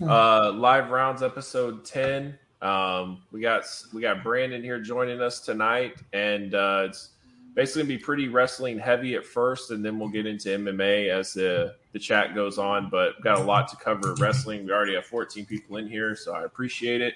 [0.00, 2.36] Uh, live rounds episode ten.
[2.60, 7.10] Um, we got we got Brandon here joining us tonight, and uh, it's
[7.54, 11.32] basically gonna be pretty wrestling heavy at first, and then we'll get into MMA as
[11.32, 12.90] the the chat goes on.
[12.90, 14.64] But got a lot to cover wrestling.
[14.64, 17.14] We already have 14 people in here, so I appreciate it.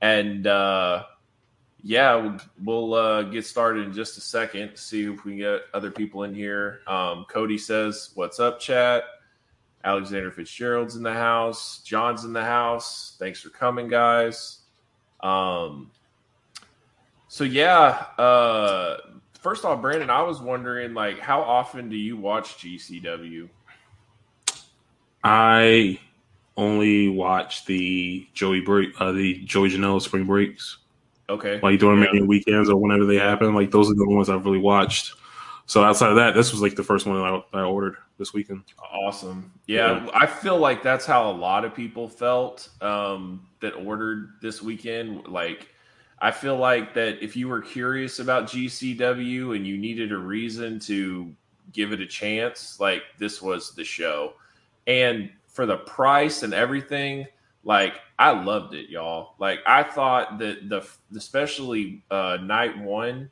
[0.00, 1.04] And uh,
[1.82, 4.76] yeah, we'll, we'll uh, get started in just a second.
[4.76, 6.80] See if we can get other people in here.
[6.88, 9.04] Um, Cody says, "What's up, chat?"
[9.84, 11.80] Alexander Fitzgerald's in the house.
[11.84, 13.16] John's in the house.
[13.18, 14.60] Thanks for coming, guys.
[15.20, 15.90] Um,
[17.28, 18.96] so yeah, uh,
[19.40, 23.48] first off, Brandon, I was wondering, like, how often do you watch GCW?
[25.22, 25.98] I
[26.56, 30.78] only watch the Joey break, uh, the Joey Janela spring breaks.
[31.30, 32.22] Okay, like during yeah.
[32.22, 33.54] weekends or whenever they happen.
[33.54, 35.12] Like those are the ones I've really watched.
[35.68, 38.62] So outside of that, this was like the first one I, I ordered this weekend.
[38.90, 39.52] Awesome.
[39.66, 44.30] Yeah, yeah, I feel like that's how a lot of people felt um, that ordered
[44.40, 45.28] this weekend.
[45.28, 45.68] Like,
[46.20, 50.80] I feel like that if you were curious about GCW and you needed a reason
[50.80, 51.30] to
[51.74, 54.32] give it a chance, like this was the show.
[54.86, 57.26] And for the price and everything,
[57.62, 59.34] like I loved it, y'all.
[59.38, 63.30] Like I thought that the especially uh, night one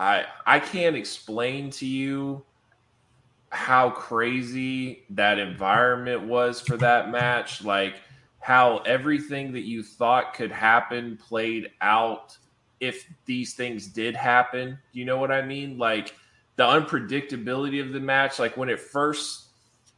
[0.00, 2.42] I I can't explain to you
[3.50, 7.62] how crazy that environment was for that match.
[7.62, 7.96] Like
[8.40, 12.36] how everything that you thought could happen played out
[12.80, 14.78] if these things did happen.
[14.92, 15.76] You know what I mean?
[15.76, 16.14] Like
[16.56, 18.38] the unpredictability of the match.
[18.38, 19.48] Like when it first,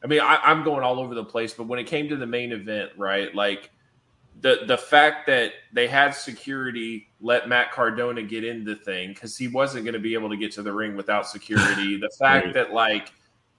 [0.02, 2.26] I mean, I, I'm going all over the place, but when it came to the
[2.26, 3.32] main event, right?
[3.34, 3.70] Like
[4.42, 9.38] the the fact that they had security let Matt Cardona get in the thing because
[9.38, 11.96] he wasn't going to be able to get to the ring without security.
[11.96, 12.54] the fact right.
[12.54, 13.12] that like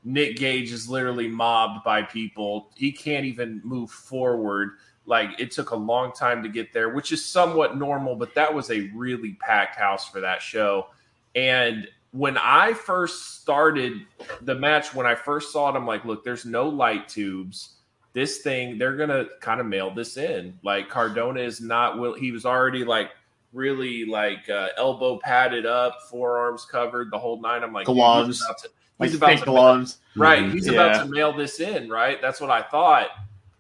[0.04, 4.72] Nick Gage is literally mobbed by people, he can't even move forward.
[5.06, 8.54] Like it took a long time to get there, which is somewhat normal, but that
[8.54, 10.88] was a really packed house for that show.
[11.36, 14.06] And when I first started
[14.42, 17.76] the match, when I first saw it, I'm like, look, there's no light tubes
[18.14, 20.58] this thing they're gonna kind of mail this in.
[20.64, 23.12] Like Cardona is not will he was already like
[23.52, 27.64] really like uh, elbow padded up, forearms covered, the whole nine.
[27.64, 28.70] I'm like gloves, he's about to,
[29.00, 30.52] he's like about to gloves, mail, right?
[30.52, 30.74] He's yeah.
[30.74, 32.22] about to mail this in, right?
[32.22, 33.10] That's what I thought.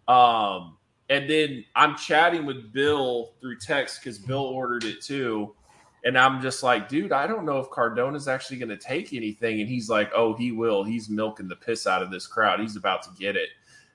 [0.07, 0.77] Um,
[1.09, 5.53] and then I'm chatting with Bill through text because Bill ordered it too.
[6.05, 9.61] And I'm just like, dude, I don't know if Cardona's actually going to take anything.
[9.61, 10.83] And he's like, oh, he will.
[10.83, 12.59] He's milking the piss out of this crowd.
[12.59, 13.49] He's about to get it.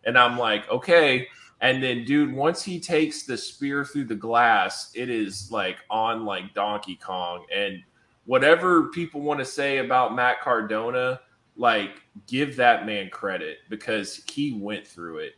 [0.08, 1.28] And I'm like, okay.
[1.60, 6.24] And then, dude, once he takes the spear through the glass, it is like on
[6.24, 7.44] like Donkey Kong.
[7.54, 7.82] And
[8.24, 11.20] whatever people want to say about Matt Cardona,
[11.56, 15.34] like give that man credit because he went through it.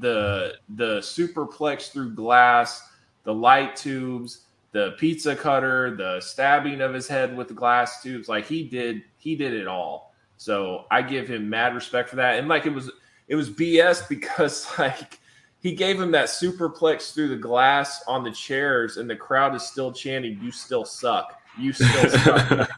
[0.00, 2.86] The the superplex through glass,
[3.22, 4.42] the light tubes,
[4.72, 9.02] the pizza cutter, the stabbing of his head with the glass tubes, like he did
[9.16, 10.12] he did it all.
[10.36, 12.38] So I give him mad respect for that.
[12.38, 12.90] And like it was
[13.30, 15.18] it was BS because like
[15.60, 19.62] he gave him that superplex through the glass on the chairs, and the crowd is
[19.62, 21.40] still chanting, "You still suck.
[21.56, 22.68] You still suck."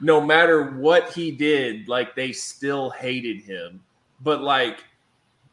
[0.00, 3.80] no matter what he did, like they still hated him.
[4.20, 4.82] But like,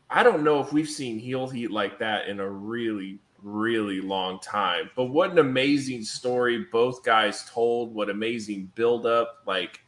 [0.10, 4.40] I don't know if we've seen heel heat like that in a really, really long
[4.40, 4.90] time.
[4.96, 7.94] But what an amazing story both guys told.
[7.94, 9.42] What amazing build up.
[9.48, 9.82] Like,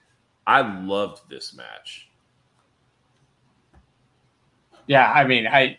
[0.48, 2.07] I loved this match
[4.88, 5.78] yeah, I mean, I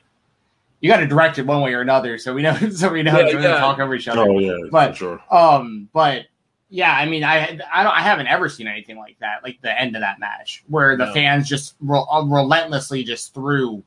[0.80, 3.19] you got to direct it one way or another, so we know, so we know
[3.19, 4.22] yeah, to talk over each other.
[4.22, 5.20] Oh yeah, but sure.
[5.30, 6.26] um, but
[6.70, 9.80] yeah, I mean, I I don't, I haven't ever seen anything like that, like the
[9.80, 11.14] end of that match where the no.
[11.14, 13.82] fans just re- uh, relentlessly just threw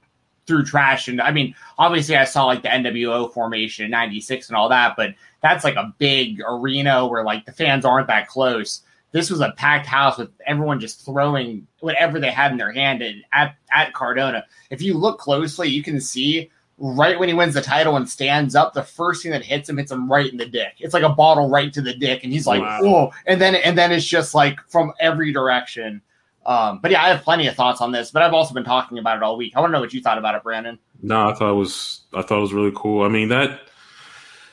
[0.47, 4.57] threw trash, and I mean, obviously, I saw like the NWO formation in '96 and
[4.57, 8.81] all that, but that's like a big arena where like the fans aren't that close
[9.11, 13.03] this was a packed house with everyone just throwing whatever they had in their hand
[13.33, 14.45] at, at Cardona.
[14.69, 18.55] If you look closely, you can see right when he wins the title and stands
[18.55, 20.75] up, the first thing that hits him hits him right in the dick.
[20.79, 22.79] It's like a bottle right to the dick, and he's like, wow.
[22.81, 26.01] "Whoa!" And then and then it's just like from every direction.
[26.45, 28.97] Um, but yeah, I have plenty of thoughts on this, but I've also been talking
[28.97, 29.53] about it all week.
[29.55, 30.79] I want to know what you thought about it, Brandon.
[31.03, 33.03] No, I thought it was I thought it was really cool.
[33.03, 33.61] I mean that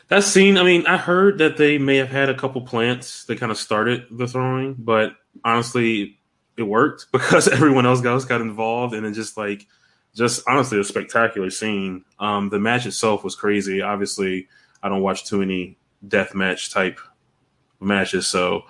[0.08, 3.38] that scene, I mean, I heard that they may have had a couple plants that
[3.38, 5.12] kind of started the throwing, but
[5.44, 6.18] honestly,
[6.56, 9.66] it worked because everyone else got, got involved, and it just like,
[10.14, 12.04] just honestly, a spectacular scene.
[12.18, 13.82] Um, the match itself was crazy.
[13.82, 14.48] Obviously,
[14.82, 15.76] I don't watch too many
[16.06, 16.98] death match type
[17.80, 18.64] matches, so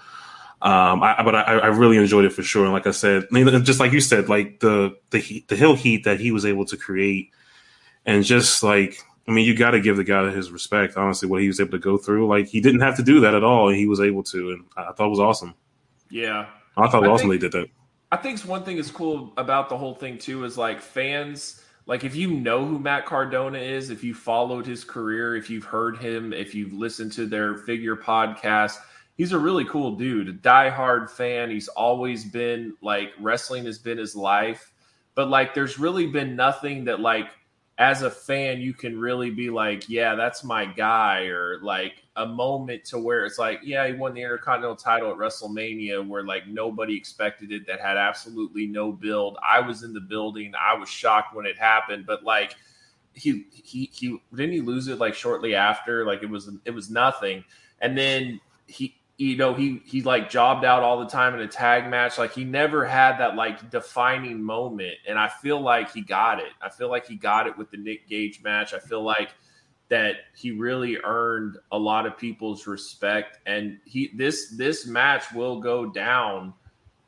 [0.60, 2.64] um, I, but I, I, really enjoyed it for sure.
[2.64, 3.28] And like I said,
[3.62, 6.76] just like you said, like the the the heel heat that he was able to
[6.76, 7.30] create,
[8.04, 10.96] and just like I mean, you got to give the guy his respect.
[10.96, 13.34] Honestly, what he was able to go through, like he didn't have to do that
[13.34, 15.54] at all, and he was able to, and I thought it was awesome.
[16.10, 16.46] Yeah,
[16.78, 17.68] I thought it was awesome think, they did that.
[18.10, 21.62] I think one thing that's cool about the whole thing too is like fans.
[21.84, 25.64] Like if you know who Matt Cardona is, if you followed his career, if you've
[25.64, 28.78] heard him, if you've listened to their figure podcast,
[29.16, 31.50] he's a really cool dude, a diehard fan.
[31.50, 34.72] He's always been like wrestling has been his life.
[35.14, 37.28] But like there's really been nothing that like
[37.78, 42.26] as a fan you can really be like, yeah, that's my guy, or like a
[42.26, 46.48] moment to where it's like, yeah, he won the Intercontinental title at WrestleMania where like
[46.48, 49.38] nobody expected it, that had absolutely no build.
[49.48, 52.56] I was in the building, I was shocked when it happened, but like
[53.14, 56.90] he he he didn't he lose it like shortly after, like it was it was
[56.90, 57.44] nothing,
[57.80, 61.48] and then he you know he he like jobbed out all the time in a
[61.48, 62.18] tag match.
[62.18, 64.94] Like he never had that like defining moment.
[65.06, 66.52] And i feel like he got it.
[66.62, 68.72] I feel like he got it with the nick gage match.
[68.72, 69.30] I feel like
[69.88, 73.38] that he really earned a lot of people's respect.
[73.44, 76.54] And he this this match will go down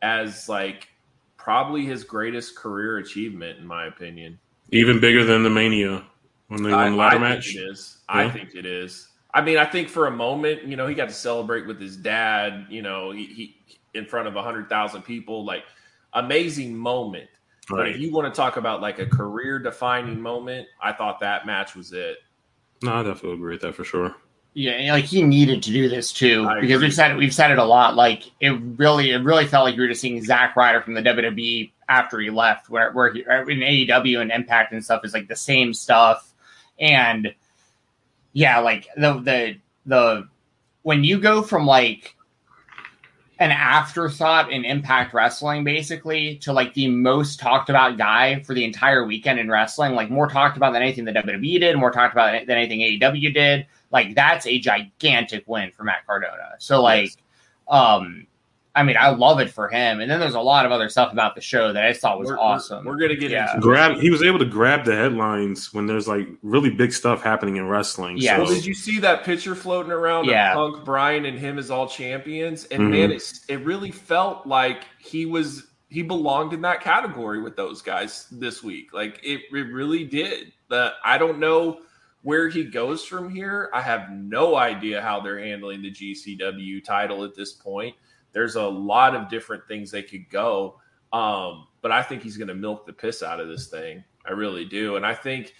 [0.02, 0.88] as like
[1.36, 4.36] probably his greatest career achievement in my opinion.
[4.72, 6.04] Even bigger than the mania
[6.48, 7.54] when they won the ladder I match?
[7.54, 7.98] it is.
[8.08, 8.16] Yeah.
[8.16, 11.08] i think it is I mean, I think for a moment, you know, he got
[11.08, 13.56] to celebrate with his dad, you know, he, he
[13.94, 15.64] in front of a hundred thousand people, like
[16.12, 17.28] amazing moment.
[17.70, 17.78] Right.
[17.78, 21.46] But if you want to talk about like a career defining moment, I thought that
[21.46, 22.18] match was it.
[22.82, 24.14] No, I definitely agree with that for sure.
[24.52, 26.86] Yeah, like he needed to do this too I because agree.
[26.86, 27.94] we've said it, we've said it a lot.
[27.94, 31.02] Like it really, it really felt like you were just seeing Zack Ryder from the
[31.02, 35.28] WWE after he left, where where he, in AEW and Impact and stuff is like
[35.28, 36.34] the same stuff,
[36.80, 37.32] and
[38.32, 39.56] yeah, like the the
[39.86, 40.28] the
[40.82, 42.16] when you go from like
[43.40, 48.64] an afterthought in Impact Wrestling, basically, to like the most talked about guy for the
[48.64, 52.12] entire weekend in wrestling, like more talked about than anything the WWE did, more talked
[52.12, 53.66] about than anything AEW did.
[53.90, 56.50] Like that's a gigantic win for Matt Cardona.
[56.58, 57.16] So like, yes.
[57.68, 58.26] um,
[58.74, 60.00] I mean, I love it for him.
[60.00, 62.28] And then there's a lot of other stuff about the show that I thought was
[62.28, 62.84] we're, awesome.
[62.84, 63.50] We're, we're gonna get yeah.
[63.50, 63.98] into grab.
[63.98, 67.68] He was able to grab the headlines when there's like really big stuff happening in
[67.68, 68.18] wrestling.
[68.18, 68.36] Yeah.
[68.36, 68.42] So.
[68.44, 70.52] Well, did you see that picture floating around yeah.
[70.52, 72.64] of Punk, Bryan, and him as all champions?
[72.66, 72.90] And mm-hmm.
[72.90, 77.82] man, it it really felt like he was he belonged in that category with those
[77.82, 78.92] guys this week.
[78.92, 80.52] Like it, it really did.
[80.68, 81.80] That I don't know
[82.22, 83.70] where he goes from here.
[83.74, 87.96] I have no idea how they're handling the GCW title at this point.
[88.32, 90.80] There's a lot of different things they could go.
[91.12, 94.04] Um, but I think he's going to milk the piss out of this thing.
[94.26, 94.96] I really do.
[94.96, 95.54] And I think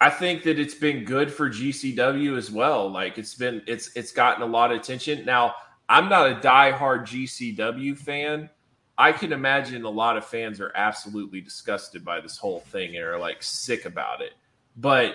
[0.00, 2.88] I think that it's been good for GCW as well.
[2.88, 5.24] Like it's been it's it's gotten a lot of attention.
[5.24, 5.54] Now,
[5.88, 8.50] I'm not a diehard GCW fan.
[8.96, 13.04] I can imagine a lot of fans are absolutely disgusted by this whole thing and
[13.04, 14.32] are like sick about it.
[14.76, 15.14] But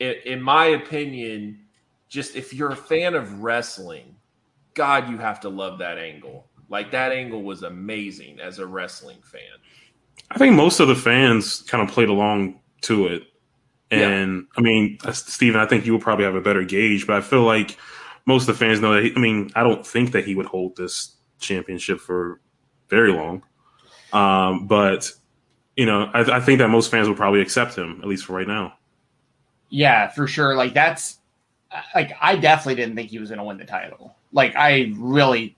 [0.00, 1.60] in my opinion,
[2.08, 4.16] just if you're a fan of wrestling,
[4.78, 6.46] God, you have to love that angle.
[6.68, 9.42] Like that angle was amazing as a wrestling fan.
[10.30, 13.24] I think most of the fans kind of played along to it.
[13.90, 14.46] And yeah.
[14.56, 17.22] I mean, uh, Steven, I think you will probably have a better gauge, but I
[17.22, 17.76] feel like
[18.24, 19.02] most of the fans know that.
[19.02, 22.40] He, I mean, I don't think that he would hold this championship for
[22.88, 23.42] very long.
[24.12, 25.10] Um, but
[25.76, 28.34] you know, I, I think that most fans will probably accept him at least for
[28.34, 28.74] right now.
[29.70, 30.54] Yeah, for sure.
[30.54, 31.18] Like that's
[31.96, 34.14] like I definitely didn't think he was going to win the title.
[34.32, 35.56] Like I really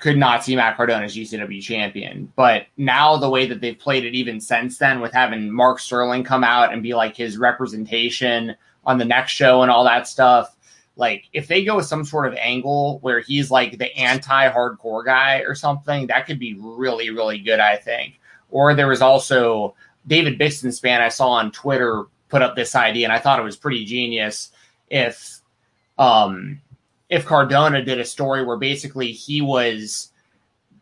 [0.00, 2.32] could not see Matt Cardona as GCW champion.
[2.34, 6.24] But now the way that they've played it even since then with having Mark Sterling
[6.24, 10.56] come out and be like his representation on the next show and all that stuff.
[10.96, 15.38] Like if they go with some sort of angle where he's like the anti-hardcore guy
[15.40, 18.18] or something, that could be really, really good, I think.
[18.50, 19.74] Or there was also
[20.06, 23.56] David Bixenspan I saw on Twitter put up this idea and I thought it was
[23.56, 24.50] pretty genius.
[24.88, 25.40] If
[25.98, 26.60] um
[27.10, 30.10] if Cardona did a story where basically he was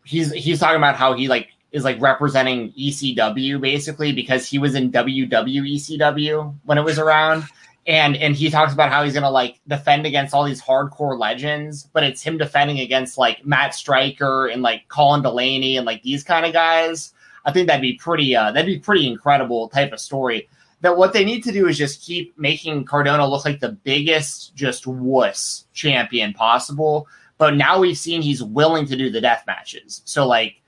[0.04, 4.74] he's he's talking about how he like is like representing ECW basically because he was
[4.74, 7.44] in WWECW when it was around.
[7.86, 11.88] And and he talks about how he's gonna like defend against all these hardcore legends,
[11.94, 16.22] but it's him defending against like Matt Striker and like Colin Delaney and like these
[16.22, 17.14] kind of guys.
[17.46, 20.48] I think that'd be pretty uh that'd be pretty incredible type of story
[20.80, 24.54] that what they need to do is just keep making Cardona look like the biggest,
[24.54, 27.08] just wuss champion possible.
[27.36, 30.02] But now we've seen he's willing to do the death matches.
[30.04, 30.60] So like,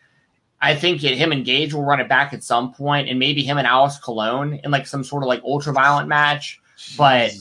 [0.61, 3.43] I think it, him and Gage will run it back at some point, and maybe
[3.43, 6.61] him and Alex Colon in like some sort of like ultra violent match.
[6.97, 7.33] But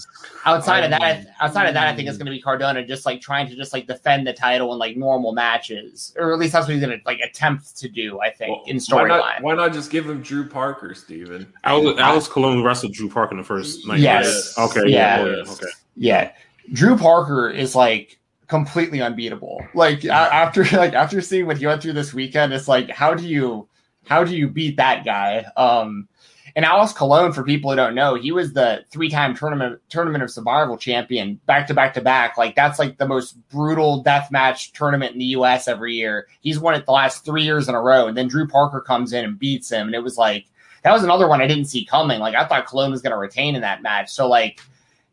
[0.45, 3.21] outside of that, outside of that, I think it's going to be Cardona just like
[3.21, 6.67] trying to just like defend the title in like normal matches, or at least that's
[6.67, 8.19] what he's going to like attempt to do.
[8.19, 9.19] I think well, in storyline.
[9.19, 11.51] Why, why, not just give him Drew Parker, Steven?
[11.63, 13.99] Alex, Alex Colon wrestled Drew Parker in the first night.
[13.99, 14.57] Yes.
[14.57, 14.87] Okay.
[14.87, 15.25] Yeah.
[15.25, 15.51] yeah.
[15.51, 15.67] Okay.
[15.95, 16.31] Yeah.
[16.71, 19.65] Drew Parker is like completely unbeatable.
[19.73, 23.27] Like after like after seeing what he went through this weekend, it's like how do
[23.27, 23.67] you
[24.05, 25.45] how do you beat that guy?
[25.55, 26.07] Um,
[26.55, 30.31] and Alex Colon, for people who don't know, he was the three-time tournament tournament of
[30.31, 32.37] survival champion, back to back to back.
[32.37, 35.67] Like that's like the most brutal death match tournament in the U.S.
[35.67, 36.27] every year.
[36.41, 38.07] He's won it the last three years in a row.
[38.07, 40.45] And then Drew Parker comes in and beats him, and it was like
[40.83, 42.19] that was another one I didn't see coming.
[42.19, 44.09] Like I thought Colon was going to retain in that match.
[44.09, 44.61] So like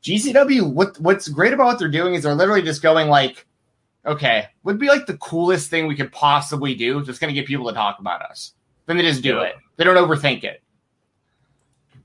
[0.02, 3.46] GCW, what what's great about what they're doing is they're literally just going like,
[4.04, 7.04] okay, would be like the coolest thing we could possibly do.
[7.04, 8.52] Just going to get people to talk about us.
[8.86, 9.56] Then they just do it.
[9.76, 10.62] They don't overthink it.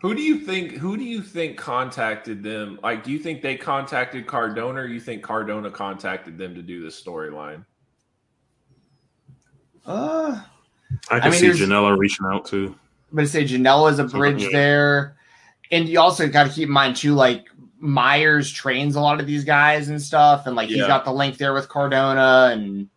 [0.01, 0.71] Who do you think?
[0.71, 2.79] Who do you think contacted them?
[2.81, 6.81] Like, do you think they contacted Cardona, or you think Cardona contacted them to do
[6.83, 7.63] this storyline?
[9.85, 10.41] Uh,
[11.09, 12.75] I can I mean, see Janela reaching out too.
[13.11, 14.49] I'm gonna say Janela is a bridge yeah.
[14.51, 15.17] there,
[15.71, 17.45] and you also got to keep in mind too, like
[17.77, 20.77] Myers trains a lot of these guys and stuff, and like yeah.
[20.77, 22.89] he's got the link there with Cardona and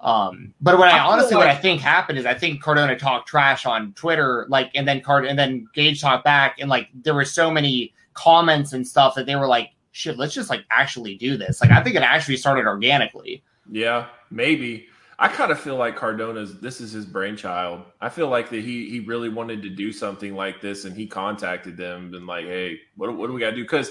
[0.00, 2.96] um, but what I, I honestly like, what I think happened is I think Cardona
[2.96, 6.88] talked trash on Twitter, like, and then Card and then Gage talked back, and like
[6.94, 10.64] there were so many comments and stuff that they were like, "Shit, let's just like
[10.70, 13.42] actually do this." Like, I think it actually started organically.
[13.70, 14.86] Yeah, maybe.
[15.20, 17.82] I kind of feel like Cardona's this is his brainchild.
[18.00, 21.08] I feel like that he he really wanted to do something like this, and he
[21.08, 23.90] contacted them and like, "Hey, what what do we got to do?" Because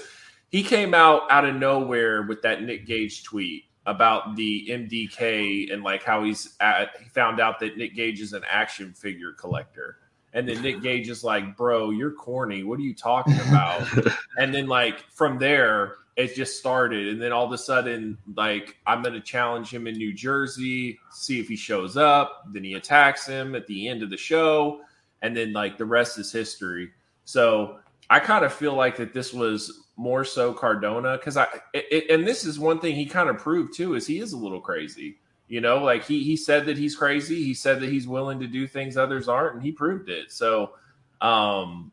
[0.50, 5.82] he came out out of nowhere with that Nick Gage tweet about the MDK and
[5.82, 9.96] like how he's at, he found out that Nick Gage is an action figure collector.
[10.34, 12.62] And then Nick Gage is like, bro, you're corny.
[12.62, 13.88] What are you talking about?
[14.38, 17.08] and then like from there, it just started.
[17.08, 20.98] And then all of a sudden, like, I'm going to challenge him in New Jersey,
[21.10, 22.42] see if he shows up.
[22.52, 24.80] Then he attacks him at the end of the show.
[25.22, 26.90] And then like the rest is history.
[27.24, 27.78] So
[28.10, 32.26] I kind of feel like that this was more so Cardona because I it, and
[32.26, 35.18] this is one thing he kind of proved too is he is a little crazy.
[35.48, 37.42] You know, like he he said that he's crazy.
[37.42, 40.30] He said that he's willing to do things others aren't, and he proved it.
[40.30, 40.72] So,
[41.20, 41.90] um,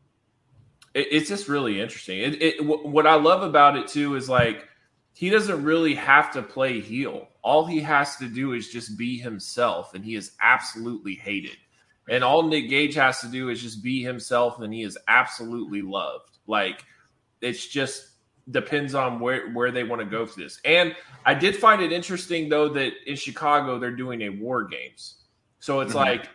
[0.94, 2.20] it, it's just really interesting.
[2.20, 4.68] It, it w- what I love about it too is like
[5.14, 7.28] he doesn't really have to play heel.
[7.42, 11.56] All he has to do is just be himself, and he is absolutely hated.
[12.08, 15.82] And all Nick Gage has to do is just be himself, and he is absolutely
[15.82, 16.38] loved.
[16.46, 16.84] Like
[17.40, 18.10] it's just
[18.50, 20.60] depends on where where they want to go for this.
[20.64, 25.16] And I did find it interesting though that in Chicago they're doing a War Games,
[25.58, 25.98] so it's mm-hmm.
[25.98, 26.28] like,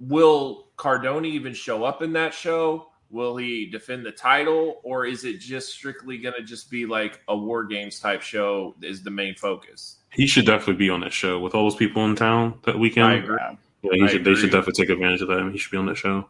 [0.00, 2.88] will Cardona even show up in that show?
[3.10, 7.22] Will he defend the title, or is it just strictly going to just be like
[7.28, 8.74] a War Games type show?
[8.82, 9.96] Is the main focus?
[10.12, 13.06] He should definitely be on that show with all those people in town that weekend.
[13.06, 13.38] I agree.
[13.40, 14.20] Yeah, he I should.
[14.20, 14.34] Agree.
[14.34, 15.48] They should definitely take advantage of that.
[15.50, 16.28] He should be on that show.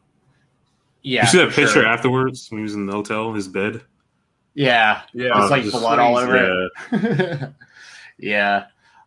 [1.03, 1.87] Yeah, you see that picture sure.
[1.87, 3.81] afterwards when he was in the hotel, his bed.
[4.59, 6.99] Yeah, yeah, it's like just, blood all over yeah.
[6.99, 7.51] it.
[8.19, 8.65] yeah.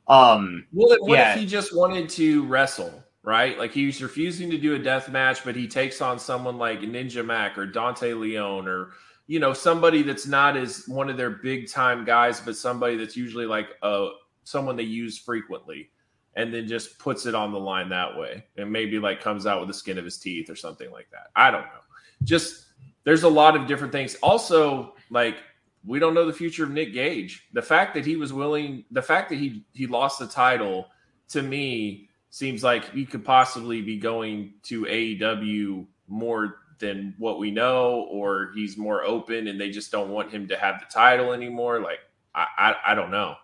[0.07, 1.33] Um, well, what yeah.
[1.33, 3.03] if he just wanted to wrestle?
[3.23, 6.79] Right, like he's refusing to do a death match, but he takes on someone like
[6.79, 8.93] Ninja Mack or Dante Leone or
[9.27, 13.17] you know somebody that's not as one of their big time guys, but somebody that's
[13.17, 14.07] usually like a
[14.45, 15.91] someone they use frequently,
[16.35, 19.59] and then just puts it on the line that way, and maybe like comes out
[19.59, 21.27] with the skin of his teeth or something like that.
[21.35, 21.81] I don't know.
[22.23, 22.67] Just
[23.03, 24.15] there's a lot of different things.
[24.15, 25.37] Also, like
[25.85, 27.47] we don't know the future of Nick Gage.
[27.53, 30.87] The fact that he was willing, the fact that he he lost the title,
[31.29, 37.51] to me seems like he could possibly be going to AEW more than what we
[37.51, 41.33] know, or he's more open and they just don't want him to have the title
[41.33, 41.79] anymore.
[41.79, 41.99] Like
[42.35, 43.35] I I, I don't know.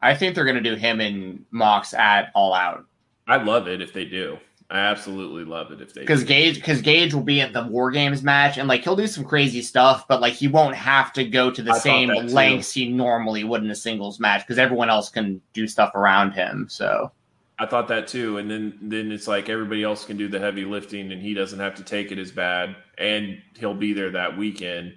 [0.00, 2.84] I think they're going to do him and Mox at All Out.
[3.26, 4.38] I love it if they do.
[4.70, 7.90] I absolutely love it if they because Gage because Gage will be at the War
[7.90, 11.24] Games match and like he'll do some crazy stuff, but like he won't have to
[11.24, 14.90] go to the I same lengths he normally would in a singles match because everyone
[14.90, 16.66] else can do stuff around him.
[16.68, 17.10] So
[17.58, 20.66] I thought that too, and then then it's like everybody else can do the heavy
[20.66, 24.36] lifting and he doesn't have to take it as bad, and he'll be there that
[24.36, 24.96] weekend.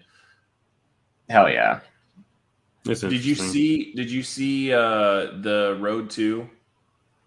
[1.30, 1.80] Hell yeah!
[2.84, 3.94] Did you see?
[3.94, 6.42] Did you see uh the Road 2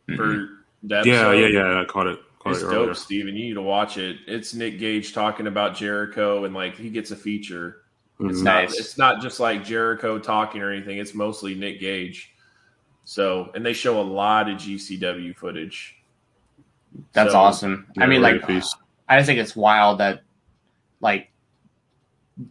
[0.09, 0.17] mm-hmm.
[0.17, 0.49] for
[0.83, 1.07] that?
[1.07, 1.81] Yeah, yeah, yeah.
[1.81, 2.21] I caught it.
[2.47, 3.35] It's dope, Steven.
[3.35, 4.19] You need to watch it.
[4.27, 7.83] It's Nick Gage talking about Jericho, and like he gets a feature.
[8.21, 8.45] It's mm-hmm.
[8.45, 8.71] nice.
[8.71, 8.79] not.
[8.79, 10.99] It's not just like Jericho talking or anything.
[10.99, 12.35] It's mostly Nick Gage.
[13.05, 15.97] So, and they show a lot of GCW footage.
[17.13, 17.87] That's so, awesome.
[17.99, 18.75] I mean, like, piece.
[19.09, 20.23] I just think it's wild that,
[21.01, 21.31] like,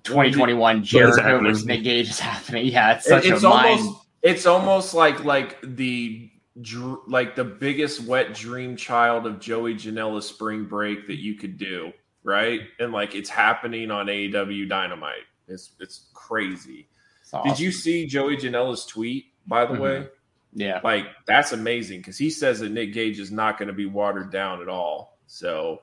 [0.03, 2.65] 2021 Jericho versus Nick Gage is happening.
[2.71, 3.95] Yeah, it's such it's a almost mind.
[4.21, 6.29] it's almost like like the
[6.62, 11.57] dr- like the biggest wet dream child of Joey Janela's spring break that you could
[11.57, 11.91] do,
[12.24, 12.62] right?
[12.79, 15.24] And like it's happening on AEW Dynamite.
[15.48, 16.88] It's it's crazy.
[17.22, 19.25] It's Did you see Joey Janela's tweet?
[19.48, 19.79] By the Mhm.
[19.79, 20.07] way,
[20.53, 20.79] Yeah.
[20.83, 24.31] like that's amazing because he says that Nick Gage is not going to be watered
[24.31, 25.17] down at all.
[25.27, 25.81] So,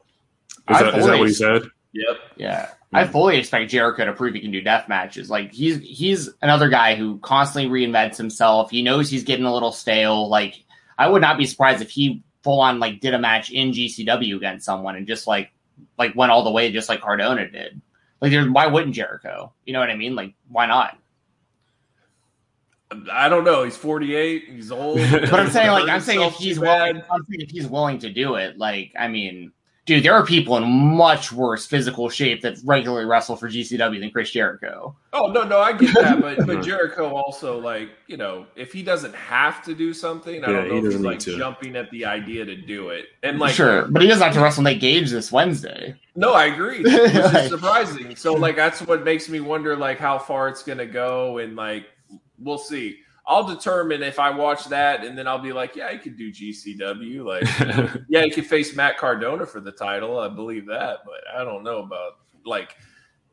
[0.71, 1.63] Is that, is that what he fully- said?
[1.93, 2.17] Yep.
[2.37, 2.71] Yeah.
[2.93, 5.31] I fully expect Jericho to prove he can do death matches.
[5.31, 8.71] Like he's he's another guy who constantly reinvents himself.
[8.71, 10.29] He knows he's getting a little stale.
[10.29, 10.65] Like
[10.99, 14.37] I would not be surprised if he full on like did a match in GCW
[14.37, 15.53] against someone and just like
[15.99, 17.81] like went all the way just like Cardona did.
[18.21, 19.53] Like there, why wouldn't Jericho?
[19.65, 20.17] You know what I mean?
[20.17, 20.99] Like why not?
[23.13, 23.63] I don't know.
[23.63, 24.49] He's 48.
[24.49, 24.99] He's old.
[25.11, 27.03] But I'm saying like I'm saying if he's willing.
[27.09, 29.53] I'm saying if he's willing to do it, like I mean,
[29.87, 34.11] dude, there are people in much worse physical shape that regularly wrestle for GCW than
[34.11, 34.95] Chris Jericho.
[35.13, 38.83] Oh no, no, I get that, but but Jericho also like you know if he
[38.83, 41.37] doesn't have to do something, I Yeah, don't know he if he's doesn't like to.
[41.39, 43.07] jumping at the idea to do it.
[43.23, 45.95] And like, sure, uh, but he doesn't have to wrestle Nate Gage this Wednesday.
[46.15, 48.15] no, I agree, which Like- is surprising.
[48.17, 51.87] So like that's what makes me wonder like how far it's gonna go, and like
[52.39, 52.99] we'll see.
[53.31, 56.33] I'll determine if I watch that, and then I'll be like, yeah, he could do
[56.33, 57.25] GCW.
[57.25, 60.19] Like, yeah, he could face Matt Cardona for the title.
[60.19, 62.75] I believe that, but I don't know about like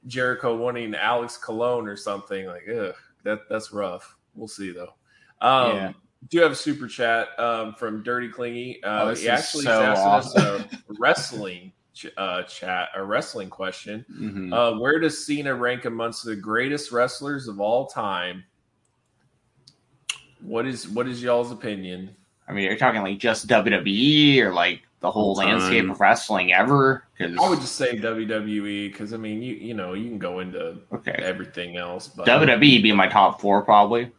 [0.05, 2.45] Jericho wanting Alex Colon or something.
[2.45, 4.15] Like, ugh, that that's rough.
[4.35, 4.93] We'll see though.
[5.41, 5.93] Um, Yeah.
[6.29, 8.83] Do have a super chat um, from Dirty Clingy?
[8.83, 10.67] Uh, Oh, he actually so asked us a
[10.99, 11.71] wrestling
[12.17, 14.05] uh, chat, a wrestling question.
[14.11, 14.53] Mm-hmm.
[14.53, 18.43] Uh, where does Cena rank amongst the greatest wrestlers of all time?
[20.41, 22.15] What is what is y'all's opinion?
[22.47, 25.59] I mean, you're talking like just WWE or like the whole All time.
[25.59, 27.03] landscape of wrestling ever?
[27.17, 30.39] Because I would just say WWE because I mean you you know you can go
[30.39, 34.11] into okay, everything else, but WWE be my top four probably.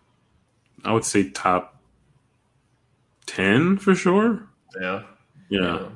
[0.85, 1.81] I would say top
[3.27, 4.47] ten for sure.
[4.81, 5.03] yeah,
[5.49, 5.87] Yeah.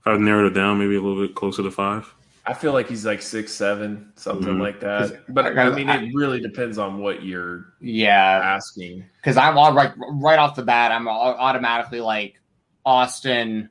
[0.00, 2.14] If I've narrowed it down, maybe a little bit closer to five.
[2.46, 4.60] I feel like he's like six seven something Mhm.
[4.60, 5.22] like that.
[5.32, 9.04] But I mean it really depends on what you're Yeah, asking.
[9.16, 10.90] because I'm all right right off the bat.
[10.90, 12.40] I'm automatically like
[12.84, 13.68] Austin,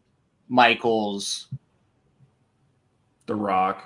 [0.50, 1.48] Michaels,
[3.26, 3.84] The Rock.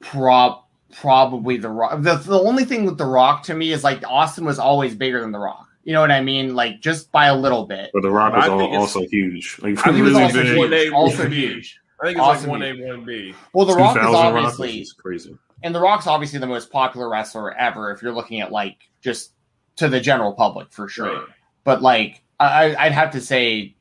[0.00, 0.60] prob
[0.92, 2.02] probably the Rock.
[2.02, 5.20] The, the only thing with the Rock to me is like Austin was always bigger
[5.20, 5.66] than the Rock.
[5.84, 6.54] You know what I mean?
[6.54, 7.90] Like just by a little bit.
[7.92, 9.58] But The Rock I was think al- it's- also huge.
[9.62, 10.56] Like I think was really also big.
[10.56, 10.92] huge.
[10.92, 11.80] Also huge.
[12.00, 13.34] I think it's Awesome like one A, one B.
[13.52, 15.36] Well, the Rock is 2000 obviously is crazy.
[15.62, 19.32] and The Rock's obviously the most popular wrestler ever if you're looking at like just
[19.76, 21.12] to the general public for sure.
[21.14, 21.28] Right.
[21.64, 23.76] But like I, I'd have to say,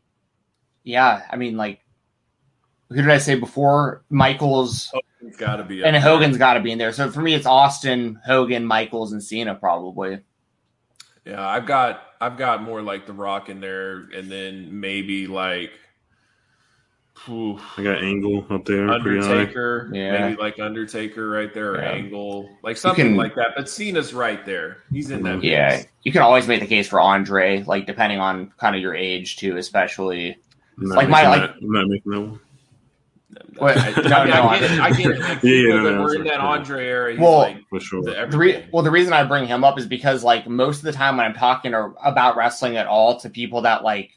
[0.83, 1.23] yeah.
[1.29, 1.79] I mean, like
[2.89, 4.03] who did I say before?
[4.09, 5.83] Michaels It's got to be.
[5.83, 6.01] and there.
[6.01, 6.91] Hogan's got to be in there.
[6.93, 10.19] So for me, it's Austin, Hogan, Michaels, and Cena probably.
[11.25, 15.71] Yeah, I've got I've got more like The Rock in there, and then maybe like.
[17.25, 18.89] Whew, I got Angle up there.
[18.89, 20.27] Undertaker, Yeah.
[20.29, 21.91] maybe like Undertaker right there, or Yeah.
[21.91, 23.49] Angle, like something can- like that.
[23.55, 25.43] But Cena's right there; he's in that.
[25.43, 25.87] Yeah, mix.
[26.03, 29.37] you can always make the case for Andre, like depending on kind of your age
[29.37, 30.37] too, especially.
[30.79, 32.39] I'm Like my- like- that- I'm not making that one.
[33.59, 33.87] Wait, I,
[34.21, 34.79] I, no, I, get it.
[34.79, 35.19] I get it.
[35.19, 36.57] Like, Yeah, yeah, people no, that no, were that's in that right.
[36.59, 37.11] Andre era.
[37.11, 38.03] He's Well, like For sure.
[38.03, 40.83] the The re- well, the reason I bring him up is because like most of
[40.83, 44.11] the time when I'm talking or, about wrestling at all to people that like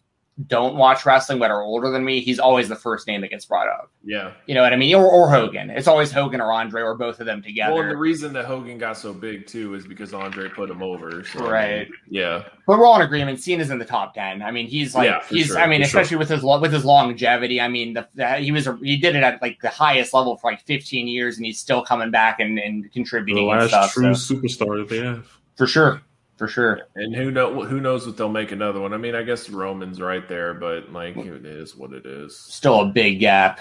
[0.46, 3.46] don't watch wrestling but are older than me, he's always the first name that gets
[3.46, 3.90] brought up.
[4.05, 4.33] yeah.
[4.46, 4.94] You know what I mean?
[4.94, 5.70] Or, or Hogan.
[5.70, 7.72] It's always Hogan or Andre or both of them together.
[7.72, 10.83] Well, and the reason that Hogan got so big too is because Andre put him
[10.83, 11.25] over.
[11.25, 11.88] So, I mean, Right.
[12.11, 12.42] Yeah.
[12.66, 13.40] But we're all in agreement.
[13.40, 14.42] Cena's in the top ten.
[14.42, 15.46] I mean, he's like Yeah, he's.
[15.46, 16.01] sure, I mean, for sure.
[16.03, 17.59] especially with his with his longevity.
[17.61, 20.51] I mean, the, the, he was he did it at like the highest level for
[20.51, 23.92] like 15 years, and he's still coming back and, and The contributing and last stuff.
[23.94, 25.27] true so- superstar that they have.
[25.57, 26.03] for sure,
[26.37, 26.81] for sure.
[26.94, 28.92] And who know who knows what they'll make another one.
[28.92, 32.37] I mean, I guess Roman's right there, but like it is what it is.
[32.37, 33.61] Still a big gap.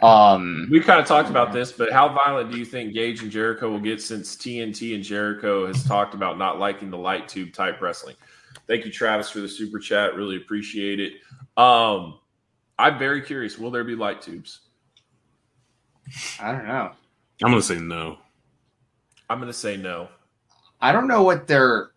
[0.00, 3.32] Um, We kind of talked about this, but how violent do you think Gage and
[3.32, 7.52] Jericho will get since TNT and Jericho has talked about not liking the light tube
[7.52, 8.14] type wrestling?
[8.68, 10.14] Thank you, Travis, for the super chat.
[10.14, 11.14] Really appreciate it.
[11.56, 12.20] Um,
[12.78, 13.58] I'm very curious.
[13.58, 14.60] Will there be light tubes?
[16.40, 16.92] I don't know.
[17.42, 18.18] I'm gonna say no.
[19.30, 20.08] I'm going to say no.
[20.80, 21.90] I don't know what they're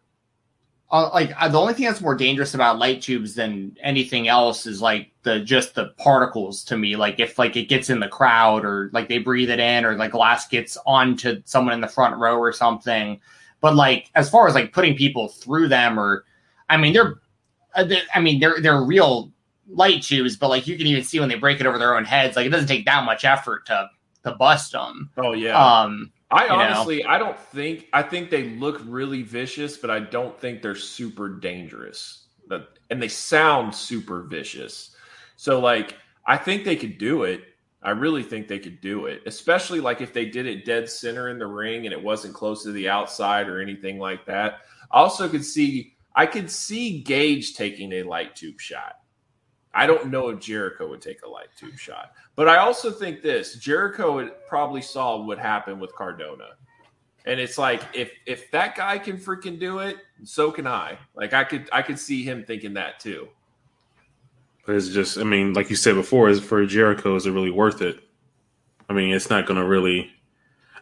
[0.91, 1.31] uh, like.
[1.39, 5.11] Uh, the only thing that's more dangerous about light tubes than anything else is like
[5.23, 6.95] the just the particles to me.
[6.95, 9.95] Like if like it gets in the crowd or like they breathe it in or
[9.95, 13.19] like glass gets onto someone in the front row or something.
[13.61, 16.25] But like as far as like putting people through them or,
[16.69, 17.21] I mean they're,
[17.75, 19.31] uh, they're I mean they're they're real
[19.69, 22.05] light tubes, but like you can even see when they break it over their own
[22.05, 22.35] heads.
[22.35, 23.89] Like it doesn't take that much effort to
[24.23, 25.09] to bust them.
[25.17, 27.09] Oh yeah, Um, I honestly, know?
[27.09, 27.87] I don't think.
[27.93, 32.25] I think they look really vicious, but I don't think they're super dangerous.
[32.89, 34.95] And they sound super vicious.
[35.37, 37.43] So, like, I think they could do it.
[37.83, 41.29] I really think they could do it, especially like if they did it dead center
[41.29, 44.59] in the ring and it wasn't close to the outside or anything like that.
[44.91, 49.00] I also could see, I could see Gage taking a light tube shot.
[49.73, 53.21] I don't know if Jericho would take a light tube shot, but I also think
[53.21, 56.49] this Jericho probably saw what happened with Cardona.
[57.25, 60.97] And it's like if if that guy can freaking do it, so can I.
[61.15, 63.29] Like I could I could see him thinking that too.
[64.65, 67.51] But it's just I mean, like you said before, is for Jericho, is it really
[67.51, 68.03] worth it?
[68.89, 70.11] I mean, it's not gonna really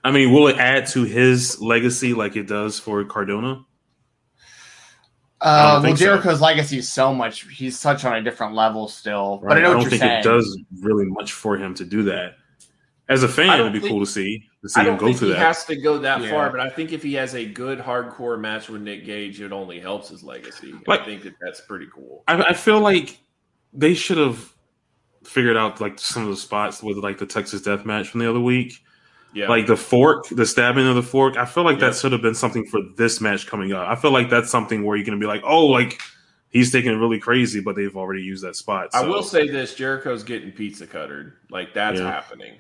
[0.04, 3.66] I mean, will it add to his legacy like it does for Cardona?
[5.42, 6.46] Uh, well, Jericho's so.
[6.46, 7.48] legacy is so much.
[7.50, 9.40] He's such on a different level still.
[9.42, 9.50] Right.
[9.50, 10.20] But I, know I don't think saying.
[10.20, 12.36] it does really much for him to do that.
[13.08, 15.34] As a fan, it'd be think, cool to see to see him go through he
[15.34, 15.40] that.
[15.40, 16.30] has to go that yeah.
[16.30, 19.52] far, but I think if he has a good hardcore match with Nick Gage, it
[19.52, 20.76] only helps his legacy.
[20.86, 22.24] Like, I think that that's pretty cool.
[22.28, 23.18] I, I feel like
[23.74, 24.54] they should have
[25.24, 28.30] figured out like some of the spots with like the Texas Death Match from the
[28.30, 28.84] other week
[29.34, 29.48] yeah.
[29.48, 31.38] Like the fork, the stabbing of the fork.
[31.38, 31.88] I feel like yeah.
[31.88, 33.88] that should have been something for this match coming up.
[33.88, 36.02] I feel like that's something where you're going to be like, oh, like
[36.50, 38.92] he's taking it really crazy, but they've already used that spot.
[38.92, 39.00] So.
[39.00, 41.38] I will say this: Jericho's getting pizza cuttered.
[41.50, 42.10] Like that's yeah.
[42.10, 42.56] happening.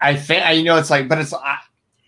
[0.00, 1.58] I think you know it's like, but it's I,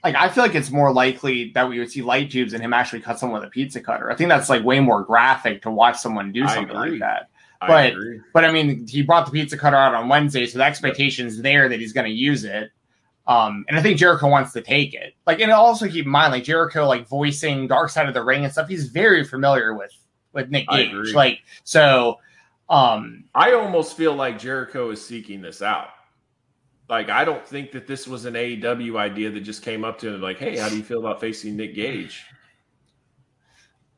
[0.03, 2.73] like I feel like it's more likely that we would see light tubes and him
[2.73, 4.11] actually cut someone with a pizza cutter.
[4.11, 7.29] I think that's like way more graphic to watch someone do something like that.
[7.61, 7.93] But I
[8.33, 11.43] but I mean, he brought the pizza cutter out on Wednesday, so the expectation is
[11.43, 12.71] there that he's going to use it.
[13.31, 15.15] Um, and I think Jericho wants to take it.
[15.25, 18.43] Like, and also keep in mind, like Jericho, like voicing Dark Side of the Ring
[18.43, 18.69] and stuff.
[18.69, 19.93] He's very familiar with
[20.33, 21.15] with Nick Gage.
[21.15, 22.19] Like, so,
[22.69, 25.91] um, I almost feel like Jericho is seeking this out.
[26.89, 30.13] Like, I don't think that this was an AEW idea that just came up to
[30.13, 32.25] him like, "Hey, how do you feel about facing Nick Gage?"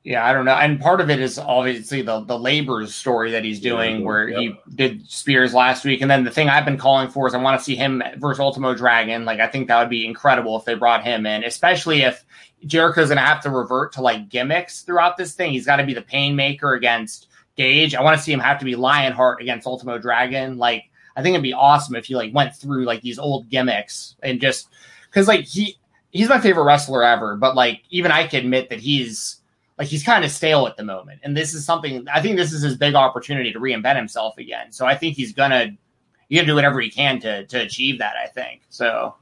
[0.04, 0.54] Yeah, I don't know.
[0.54, 4.28] And part of it is obviously the the labor's story that he's doing, yeah, where
[4.28, 6.00] he did Spears last week.
[6.00, 8.40] And then the thing I've been calling for is I want to see him versus
[8.40, 9.24] Ultimo Dragon.
[9.24, 12.24] Like I think that would be incredible if they brought him in, especially if
[12.66, 15.52] Jericho's gonna have to revert to like gimmicks throughout this thing.
[15.52, 17.94] He's got to be the pain maker against Gage.
[17.94, 20.58] I want to see him have to be Lionheart against Ultimo Dragon.
[20.58, 24.16] Like I think it'd be awesome if he like went through like these old gimmicks
[24.20, 24.68] and just
[25.08, 25.78] because like he
[26.10, 29.41] he's my favorite wrestler ever, but like even I can admit that he's
[29.78, 31.20] like he's kind of stale at the moment.
[31.22, 34.72] And this is something I think this is his big opportunity to reinvent himself again.
[34.72, 35.76] So I think he's gonna
[36.28, 38.62] you gotta do whatever he can to to achieve that, I think.
[38.68, 39.14] So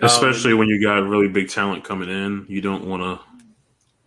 [0.00, 3.20] especially um, when you got really big talent coming in, you don't wanna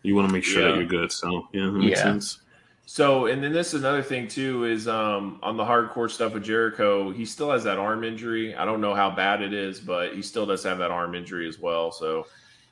[0.04, 0.70] you want to make sure yeah.
[0.70, 1.12] that you're good.
[1.12, 2.04] So yeah, that makes yeah.
[2.04, 2.39] sense.
[2.86, 6.44] So, and then this is another thing too is um, on the hardcore stuff with
[6.44, 8.54] Jericho, he still has that arm injury.
[8.56, 11.48] I don't know how bad it is, but he still does have that arm injury
[11.48, 11.91] as well.
[11.91, 12.28] So,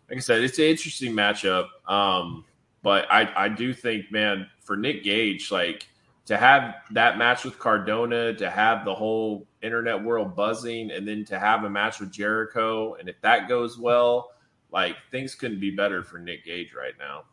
[0.10, 1.68] like I said, it's an interesting matchup.
[1.88, 2.46] Um,
[2.82, 5.88] but I, I do think, man, for Nick Gage, like
[6.26, 11.26] to have that match with Cardona, to have the whole internet world buzzing, and then
[11.26, 14.32] to have a match with Jericho, and if that goes well,
[14.72, 17.24] like things couldn't be better for Nick Gage right now.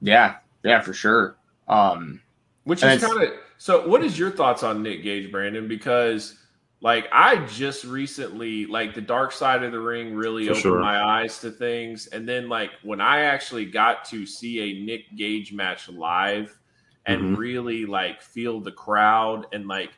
[0.00, 1.36] Yeah, yeah, for sure.
[1.68, 2.20] Um,
[2.64, 3.86] Which is kind of so.
[3.86, 5.68] What is your thoughts on Nick Gage, Brandon?
[5.68, 6.38] Because
[6.82, 10.80] like I just recently like the dark side of the ring really For opened sure.
[10.80, 15.16] my eyes to things and then like when I actually got to see a Nick
[15.16, 16.58] Gage match live
[17.06, 17.34] and mm-hmm.
[17.36, 19.92] really like feel the crowd and like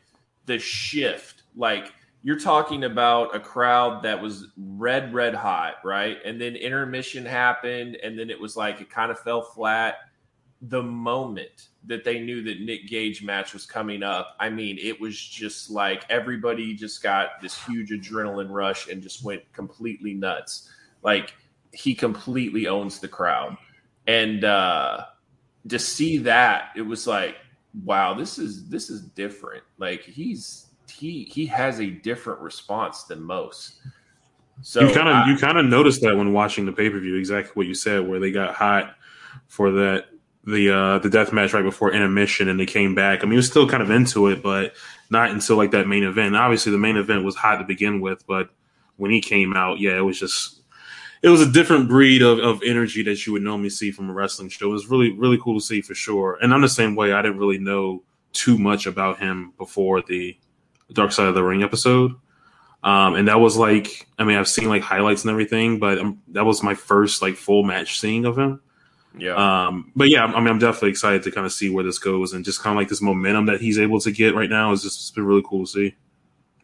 [0.45, 1.93] the shift like
[2.23, 7.97] you're talking about a crowd that was red red hot right and then intermission happened
[8.03, 9.97] and then it was like it kind of fell flat
[10.61, 14.99] the moment that they knew that Nick Gage match was coming up, I mean, it
[15.01, 20.71] was just like everybody just got this huge adrenaline rush and just went completely nuts.
[21.03, 21.35] Like
[21.73, 23.57] he completely owns the crowd.
[24.07, 25.05] And uh
[25.69, 27.37] to see that, it was like,
[27.85, 29.63] wow, this is this is different.
[29.79, 33.75] Like he's he he has a different response than most.
[34.63, 37.17] So you kind of you kind of noticed that when watching the pay per view,
[37.17, 38.97] exactly what you said, where they got hot
[39.49, 40.07] for that
[40.47, 43.21] the uh the death match right before intermission and they came back.
[43.21, 44.75] I mean, he was still kind of into it, but
[45.11, 46.37] not until like that main event.
[46.37, 48.51] Obviously, the main event was hot to begin with, but
[48.97, 50.61] when he came out, yeah, it was just
[51.23, 54.13] it was a different breed of, of energy that you would normally see from a
[54.13, 54.69] wrestling show.
[54.69, 56.39] It was really really cool to see for sure.
[56.41, 57.13] And I'm the same way.
[57.13, 58.03] I didn't really know
[58.33, 60.37] too much about him before the
[60.93, 62.13] Dark Side of the Ring episode.
[62.83, 66.21] Um, and that was like, I mean, I've seen like highlights and everything, but um,
[66.29, 68.61] that was my first like full match seeing of him.
[69.17, 69.67] Yeah.
[69.67, 72.33] Um, but yeah, I mean, I'm definitely excited to kind of see where this goes
[72.33, 74.83] and just kind of like this momentum that he's able to get right now is
[74.83, 75.95] just been really cool to see.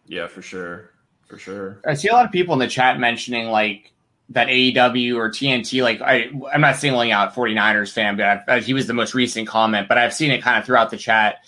[0.07, 0.91] Yeah, for sure.
[1.27, 1.81] for sure.
[1.87, 3.93] I see a lot of people in the chat mentioning like
[4.31, 5.83] that AEW or TNT.
[5.83, 9.47] Like I, I'm not singling out 49ers fan, but I've, he was the most recent
[9.47, 9.89] comment.
[9.89, 11.45] But I've seen it kind of throughout the chat.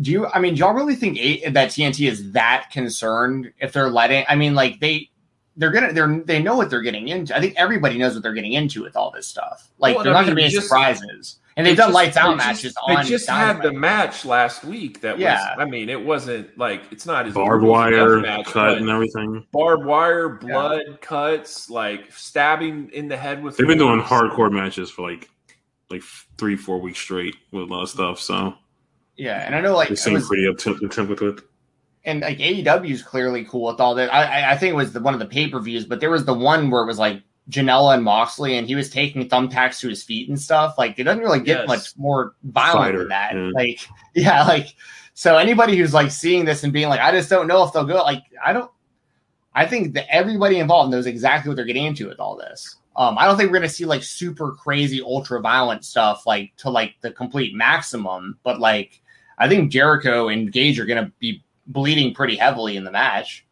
[0.00, 0.26] Do you?
[0.26, 4.24] I mean, do y'all really think a, that TNT is that concerned if they're letting?
[4.28, 5.08] I mean, like they
[5.56, 7.36] they're gonna they're they know what they're getting into.
[7.36, 9.70] I think everybody knows what they're getting into with all this stuff.
[9.78, 11.36] Like Well, they're I not mean, gonna be any just- surprises.
[11.56, 12.96] And they've done just- lights out they matches just, on.
[12.96, 15.00] They just had the match last week.
[15.02, 15.54] That Yeah.
[15.56, 15.64] was.
[15.64, 18.78] I mean, it wasn't like it's not as Barbed brutal as a wire match, cut
[18.78, 19.46] and everything.
[19.52, 23.56] barbed wire, blood cuts, like stabbing in the head with.
[23.56, 25.30] They've been doing hardcore matches for like
[25.90, 26.02] like
[26.38, 28.18] three, four weeks straight with a lot of stuff.
[28.18, 28.54] So
[29.16, 31.44] Yeah, and I know like they seem was- pretty up to attempt with.
[32.04, 34.12] And like AEW is clearly cool with all that.
[34.12, 36.10] I, I- I think it was the, one of the pay per views, but there
[36.10, 39.78] was the one where it was like Janela and Moxley, and he was taking thumbtacks
[39.80, 40.76] to his feet and stuff.
[40.78, 41.68] Like it doesn't really get Yes.
[41.68, 43.34] much more violent Fighter, than that.
[43.34, 43.50] yeah.
[43.54, 43.80] Like
[44.14, 44.68] yeah, like
[45.14, 47.84] so anybody who's like seeing this and being like, I just don't know if they'll
[47.84, 48.02] go.
[48.02, 48.70] Like I don't.
[49.54, 52.74] I think that everybody involved knows exactly what they're getting into with all this.
[52.96, 56.70] Um, I don't think we're gonna see like super crazy, ultra violent stuff like to
[56.70, 59.00] like the complete maximum, but like
[59.38, 63.46] I think Jericho and Gage are gonna be bleeding pretty heavily in the match.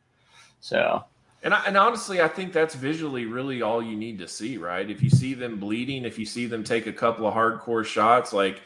[0.60, 1.04] So
[1.42, 4.88] And, I, and honestly, I think that's visually really all you need to see, right?
[4.88, 8.32] If you see them bleeding, if you see them take a couple of hardcore shots,
[8.32, 8.62] like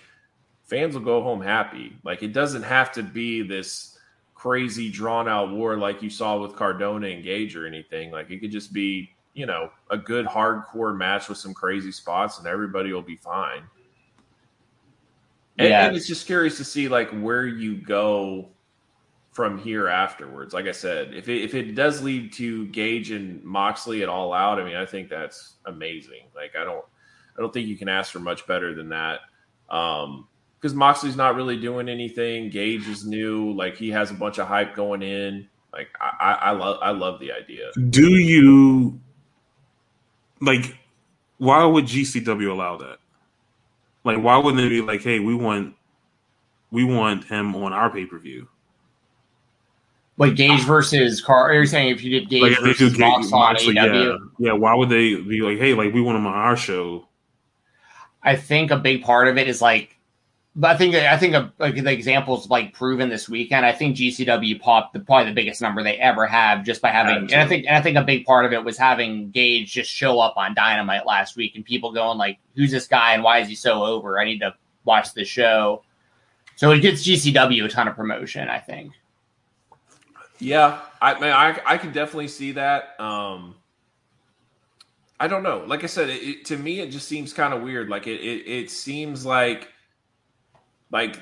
[0.65, 1.97] fans will go home happy.
[2.05, 3.99] Like it doesn't have to be this
[4.35, 8.11] crazy drawn out war like you saw with Cardona and Gage or anything.
[8.11, 12.39] Like it could just be, you know, a good hardcore match with some crazy spots
[12.39, 13.63] and everybody will be fine.
[15.59, 15.87] And, Yeah.
[15.87, 18.51] and it's just curious to see like where you go
[19.37, 20.55] from here afterwards.
[20.55, 24.33] Like I said, if it, if it does lead to Gage and Moxley at all
[24.33, 26.23] out, I mean, I think that's amazing.
[26.35, 26.83] Like I don't,
[27.37, 29.21] I don't think you can ask for much better than that.
[29.69, 30.27] Um,
[30.59, 32.49] because Moxley's not really doing anything.
[32.49, 33.53] Gage is new.
[33.53, 35.47] Like he has a bunch of hype going in.
[35.71, 37.73] Like I, I, I love, I love the idea.
[37.91, 38.99] Do you
[40.41, 40.79] like?
[41.37, 42.97] Why would GCW allow that?
[44.03, 45.75] Like, why wouldn't they be like, "Hey, we want,
[46.71, 48.49] we want him on our pay per view"?
[50.19, 52.93] Like Gage versus Car you're saying if you did Gage Like, if they do versus
[52.93, 54.53] Gage- Mox on Moxley, AEW, yeah, yeah.
[54.53, 57.07] Why would they be like, "Hey, like we want him on our show"?
[58.23, 59.97] I think a big part of it is like
[60.59, 63.67] but I think I think a, like the examples like proven this weekend.
[63.67, 67.31] I think GCW popped the probably the biggest number they ever have just by having,
[67.31, 69.91] and I think and I think a big part of it was having Gage just
[69.91, 73.41] show up on Dynamite last week and people going like, "Who's this guy and why
[73.41, 74.19] is he so over?
[74.19, 74.55] I need to
[74.87, 75.83] watch the show."
[76.57, 78.49] So it gets GCW a ton of promotion.
[78.49, 78.93] I think.
[80.39, 82.99] Yeah, I mean, I I can definitely see that.
[83.01, 83.57] Um,
[85.19, 85.65] I don't know.
[85.67, 87.89] Like I said, it, it, to me, it just seems kind of weird.
[87.89, 89.69] Like it, it, it seems like
[90.91, 91.19] like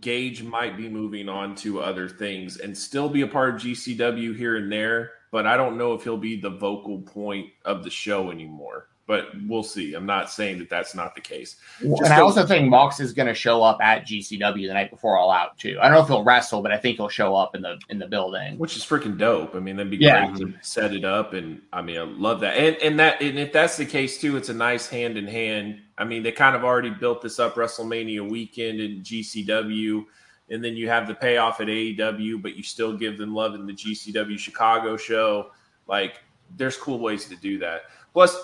[0.00, 4.36] Gage might be moving on to other things and still be a part of GCW
[4.36, 7.90] here and there, but I don't know if he'll be the vocal point of the
[7.90, 8.88] show anymore.
[9.12, 9.92] But we'll see.
[9.92, 11.56] I'm not saying that that's not the case.
[11.80, 14.88] and I go- also think Mox is going to show up at GCW the night
[14.90, 15.76] before All Out too.
[15.78, 17.98] I don't know if he'll wrestle, but I think he'll show up in the in
[17.98, 18.56] the building.
[18.56, 19.54] which is freaking dope.
[19.54, 20.28] I mean, that'd be Yeah.
[20.28, 22.56] great to set it up, and I mean, I love that.
[22.56, 25.80] And and that and if that's the case too, it's a nice hand in hand.
[25.98, 30.06] I mean, they kind of already built this up WrestleMania weekend in GCW,
[30.48, 33.66] and then you have the payoff at AEW, but you still give them love in
[33.66, 35.50] the GCW Chicago show.
[35.86, 36.14] Like,
[36.56, 37.82] there's cool ways to do that.
[38.14, 38.36] Plus,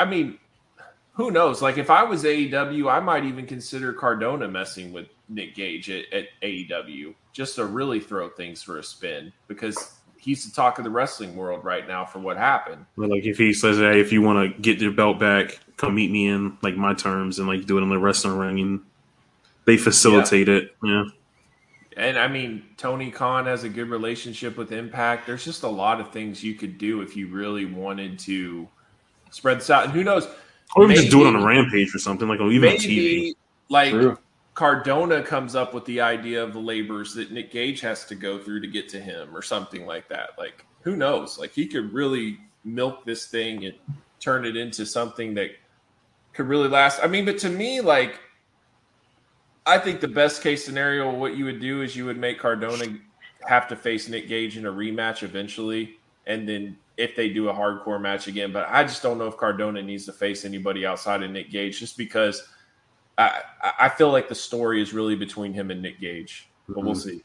[0.00, 0.38] I mean,
[1.12, 1.60] who knows?
[1.60, 6.10] Like, if I was AEW, I might even consider Cardona messing with Nick Gage at,
[6.10, 10.84] at AEW just to really throw things for a spin because he's the talk of
[10.84, 12.86] the wrestling world right now for what happened.
[12.96, 16.10] Like if he says, "Hey, if you want to get your belt back, come meet
[16.10, 18.80] me in like my terms and like do it in the wrestling ring," and
[19.66, 20.74] they facilitate it.
[20.82, 21.04] Yeah,
[21.98, 25.26] And I mean, Tony Khan has a good relationship with Impact.
[25.26, 28.66] There's just a lot of things you could do if you really wanted to
[29.30, 29.84] spread this out.
[29.84, 30.28] And who knows?
[30.76, 32.88] or even just do it on a rampage or something like or even on TV.
[32.88, 33.34] Maybe
[33.68, 34.18] like True.
[34.54, 38.38] Cardona comes up with the idea of the labors that Nick Gage has to go
[38.38, 40.30] through to get to him or something like that.
[40.38, 41.38] Like, who knows?
[41.38, 43.74] Like, he could really milk this thing and
[44.18, 45.50] turn it into something that
[46.32, 47.00] could really last.
[47.02, 48.20] I mean, but to me, like,
[49.66, 52.98] I think the best case scenario, what you would do is you would make Cardona
[53.46, 55.98] have to face Nick Gage in a rematch eventually.
[56.26, 59.36] And then if they do a hardcore match again, but I just don't know if
[59.36, 62.46] Cardona needs to face anybody outside of Nick Gage just because
[63.16, 63.40] I,
[63.78, 66.48] I- feel like the story is really between him and Nick Gage.
[66.68, 67.02] But we'll Mhm.
[67.02, 67.22] see.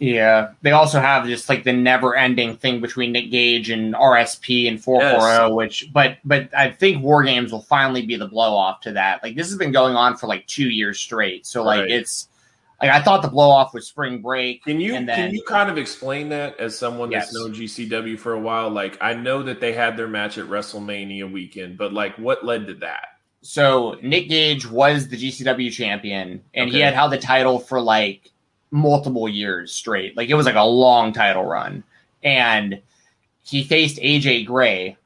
[0.00, 4.82] Yeah, they also have just like the never-ending thing between Nick Gage and RSP and
[4.82, 8.92] 440, which, but but I think War Games will finally be the blow off to
[8.92, 9.22] that.
[9.22, 11.90] Like this has been going on for like two years straight, so like Right.
[11.92, 12.28] it's
[12.86, 14.64] like I thought the blow off was spring break.
[14.64, 17.26] Can you then, can you kind of explain that as someone Yes.
[17.26, 18.70] that's known GCW for a while?
[18.70, 22.66] Like I know that they had their match at WrestleMania weekend, but like what led
[22.68, 23.08] to that?
[23.46, 28.30] so Nick Gage was the GCW champion, and he had held the title for like
[28.70, 30.16] multiple years straight.
[30.16, 31.84] Like it was like a long title run,
[32.22, 32.80] and
[33.42, 34.96] he faced AJ Gray.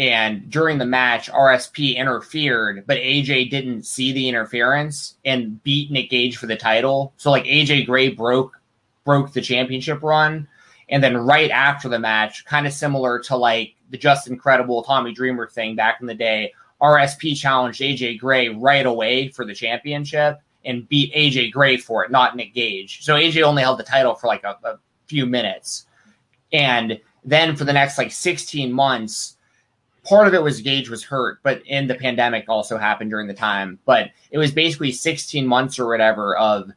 [0.00, 6.08] And during the match, RSP interfered, but AJ didn't see the interference and beat Nick
[6.08, 7.12] Gage for the title.
[7.18, 8.58] So like AJ Gray broke
[9.04, 10.48] broke the championship run,
[10.88, 15.12] and then right after the match, kind of similar to like the Justin Credible Tommy
[15.12, 20.38] Dreamer thing back in the day, RSP challenged AJ Gray right away for the championship
[20.64, 23.04] and beat AJ Gray for it, not Nick Gage.
[23.04, 25.84] So AJ only held the title for like a, a few minutes.
[26.54, 29.36] And then for the next like 16 months,
[30.10, 33.34] part of it was Gage was hurt, but in the pandemic also happened during the
[33.34, 33.78] time.
[33.86, 36.70] But it was basically 16 months or whatever of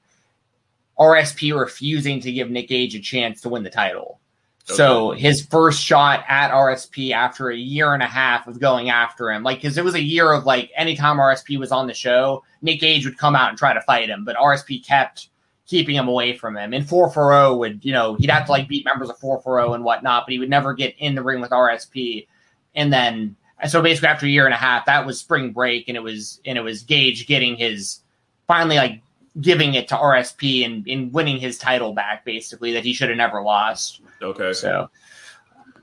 [1.00, 4.19] RSP refusing to give Nick Gage a chance to win the title.
[4.65, 9.30] So his first shot at RSP after a year and a half of going after
[9.30, 12.43] him, like because it was a year of like anytime RSP was on the show,
[12.62, 15.28] Nick Gage would come out and try to fight him, but RSP kept
[15.65, 16.74] keeping him away from him.
[16.74, 20.26] And 440 would, you know, he'd have to like beat members of 440 and whatnot,
[20.26, 22.28] but he would never get in the ring with RSP.
[22.76, 23.36] And then
[23.68, 26.42] so basically after a year and a half, that was spring break, and it was
[26.46, 28.00] and it was Gage getting his
[28.48, 29.02] finally like
[29.42, 33.18] giving it to RSP and, and winning his title back, basically that he should have
[33.18, 34.02] never lost.
[34.22, 34.54] Okay.
[34.54, 34.90] So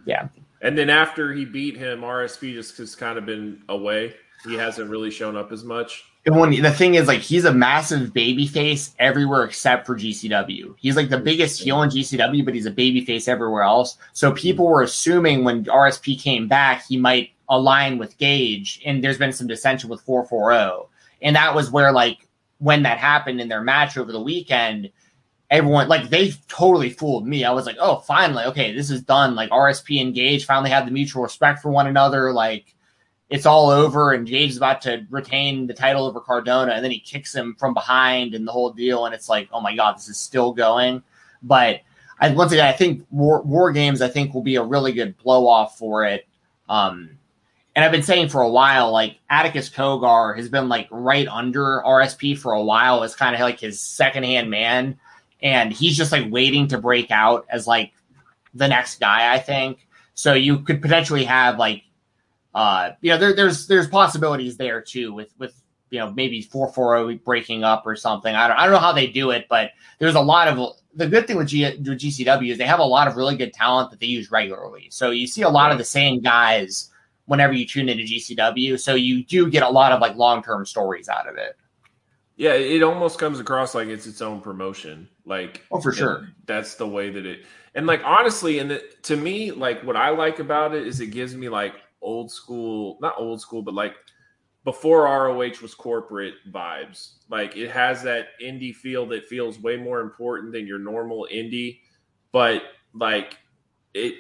[0.05, 0.29] yeah.
[0.63, 4.15] And then after he beat him, RSP just has kind of been away.
[4.45, 6.05] He hasn't really shown up as much.
[6.31, 10.77] And when the thing is, like, he's a massive baby face everywhere except for GCW.
[10.79, 13.99] He's like the biggest heel in GCW, but he's a baby face everywhere else.
[14.13, 14.37] So mm-hmm.
[14.37, 19.33] people were assuming when RSP came back, he might align with Gage, and there's been
[19.33, 20.89] some dissension with 440.
[21.21, 24.89] And that was where, like, when that happened in their match over the weekend,
[25.51, 27.43] everyone, like, they totally fooled me.
[27.43, 29.35] I was like, oh, finally, okay, this is done.
[29.35, 32.33] Like, RSP and Gage finally have the mutual respect for one another.
[32.33, 32.77] Like,
[33.31, 36.91] it's all over and Gage is about to retain the title over Cardona and then
[36.91, 39.97] he kicks him from behind and the whole deal and it's like oh my god
[39.97, 41.03] this is still going.
[41.43, 41.81] But
[42.19, 45.17] I, once again I think war, war games I think will be a really good
[45.17, 46.27] blow off for it.
[46.69, 47.11] Um
[47.77, 51.83] and I've been saying for a while like Atticus Cogar has been like right under
[51.87, 54.99] RSP for a while as kind of like his second hand man.
[55.41, 57.93] And he's just like waiting to break out as like
[58.55, 59.87] the next guy I think.
[60.15, 61.85] So you could potentially have like
[62.55, 65.61] uh, you know, there, there's there's possibilities there too with with
[65.91, 68.35] you know maybe four four breaking up or something.
[68.35, 71.07] I don't I don't know how they do it, but there's a lot of the
[71.07, 73.91] good thing with, G, with GCW is they have a lot of really good talent
[73.91, 74.89] that they use regularly.
[74.91, 76.91] So you see a lot of the same guys
[77.27, 78.79] whenever you tune into GCW.
[78.81, 81.57] So you do get a lot of like long term stories out of it.
[82.37, 85.09] Yeah, it almost comes across like it's its own promotion.
[85.27, 86.29] Like, Oh, for sure.
[86.47, 87.45] that's the way that it.
[87.75, 91.09] And like honestly, and the, to me, like what I like about it is it
[91.09, 93.95] gives me like old school, not old school, but like
[94.65, 97.15] before ROH was corporate vibes.
[97.29, 101.81] Like it has that indie feel that feels way more important than your normal indie,
[102.33, 103.39] but like
[103.95, 104.15] it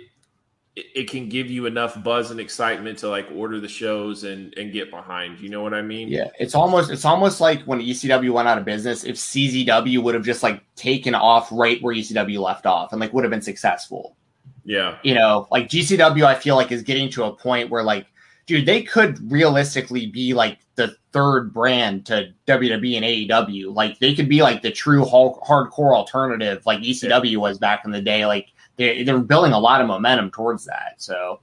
[0.76, 4.72] it, can give you enough buzz and excitement to like order the shows and and
[4.72, 5.40] get behind.
[5.40, 6.08] You know what I mean?
[6.08, 9.04] Yeah, it's almost it's almost like when ECW went out of business.
[9.04, 13.12] If CZW would have just like taken off right where ECW left off and like
[13.12, 14.16] would have been successful.
[14.64, 14.98] Yeah.
[15.02, 18.06] you know, like GCW, I feel like is getting to a point where, like,
[18.46, 23.74] dude, they could realistically be like the third brand to WWE and AEW.
[23.74, 27.90] Like, they could be like the true hard- hardcore alternative, like ECW was back in
[27.90, 28.26] the day.
[28.26, 30.94] Like, they, they're building a lot of momentum towards that.
[30.98, 31.40] So,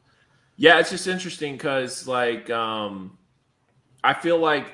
[0.57, 3.17] Yeah, it's just interesting because like um
[4.03, 4.73] I feel like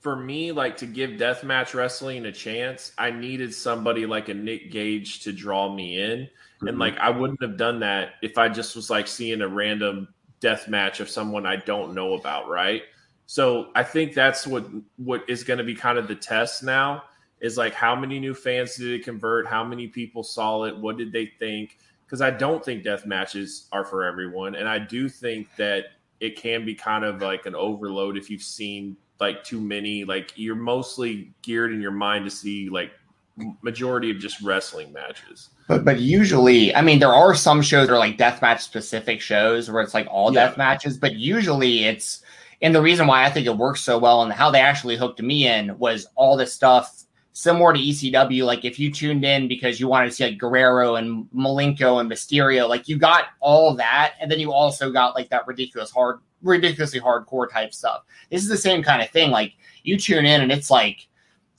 [0.00, 4.70] for me, like to give deathmatch wrestling a chance, I needed somebody like a Nick
[4.70, 6.28] Gage to draw me in.
[6.60, 6.80] And mm-hmm.
[6.80, 10.08] like I wouldn't have done that if I just was like seeing a random
[10.40, 12.82] death match of someone I don't know about, right?
[13.26, 17.04] So I think that's what what is going to be kind of the test now
[17.40, 19.46] is like how many new fans did it convert?
[19.46, 20.76] How many people saw it?
[20.76, 21.78] What did they think?
[22.04, 25.84] Because I don't think death matches are for everyone, and I do think that
[26.18, 30.04] it can be kind of like an overload if you've seen like too many.
[30.04, 32.90] Like you're mostly geared in your mind to see like
[33.62, 35.50] majority of just wrestling matches.
[35.68, 39.70] but but usually, I mean, there are some shows that are like deathmatch specific shows
[39.70, 40.46] where it's like all Yeah.
[40.46, 42.22] death matches, but usually it's
[42.62, 45.22] and the reason why I think it works so well and how they actually hooked
[45.22, 48.44] me in was all this stuff similar to ECW.
[48.44, 52.10] Like if you tuned in because you wanted to see like Guerrero and Malenko and
[52.10, 56.18] Mysterio, like you got all that, and then you also got like that ridiculous hard,
[56.42, 58.02] ridiculously hardcore type stuff.
[58.30, 59.30] This is the same kind of thing.
[59.30, 61.06] Like you tune in and it's like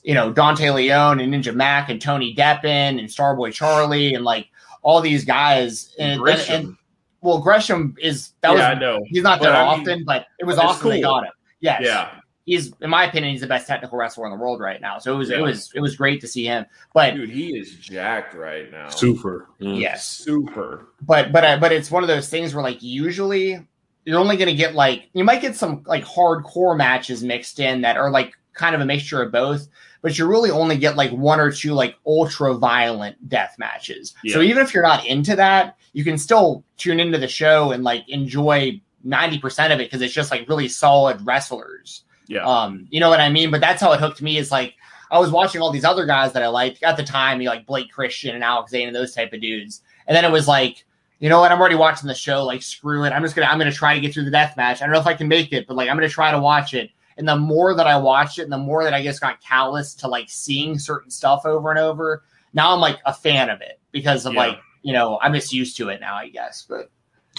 [0.03, 4.47] you know Dante Leone and Ninja Mack and Tony Deppen and Starboy Charlie and like
[4.81, 6.55] all these guys and, Gresham.
[6.55, 6.77] and, and
[7.21, 8.99] well Gresham is that yeah, was I know.
[9.05, 11.25] he's not But there I mean, often, but it was but it's awesome they got
[11.25, 11.31] him.
[11.59, 11.81] Yes.
[11.83, 12.09] Yeah,
[12.45, 14.97] He's in my opinion, he's the best technical wrestler in the world right now.
[14.97, 15.37] So it was Yeah.
[15.37, 16.65] it was it was great to see him.
[16.93, 18.89] But dude, he is jacked right now.
[18.89, 19.49] Super.
[19.59, 19.73] Yeah.
[19.73, 20.07] yes.
[20.07, 20.87] super.
[21.01, 23.59] but but uh, but it's one of those things where like usually
[24.05, 27.81] you're only going to get like you might get some like hardcore matches mixed in
[27.81, 29.67] that are like kind of a mixture of both
[30.01, 34.41] but you really only get like one or two like ultra violent death matches so
[34.41, 38.07] even if you're not into that you can still tune into the show and like
[38.09, 43.09] enjoy 90% of it because it's just like really solid wrestlers Yeah, um, you know
[43.09, 43.51] what I mean?
[43.51, 44.37] But that's how it hooked me.
[44.37, 44.75] Is like
[45.09, 47.51] I was watching all these other guys that I liked at the time, you know,
[47.51, 49.81] like Blake Christian and Alex Zayne and those type of dudes.
[50.07, 50.85] And then it was like,
[51.19, 51.51] you know what?
[51.51, 52.45] I'm already watching the show.
[52.45, 53.11] Like, screw it.
[53.11, 54.81] I'm just gonna I'm gonna try to get through the death match.
[54.81, 56.73] I don't know if I can make it, but like I'm gonna try to watch
[56.73, 56.89] it.
[57.21, 59.93] And the more that I watched it, and the more that I just got callous
[59.93, 62.23] to like seeing certain stuff over and over.
[62.53, 64.39] Now I'm like a fan of it because of Yeah.
[64.39, 66.65] like you know I'm just used to it now, I guess.
[66.67, 66.89] But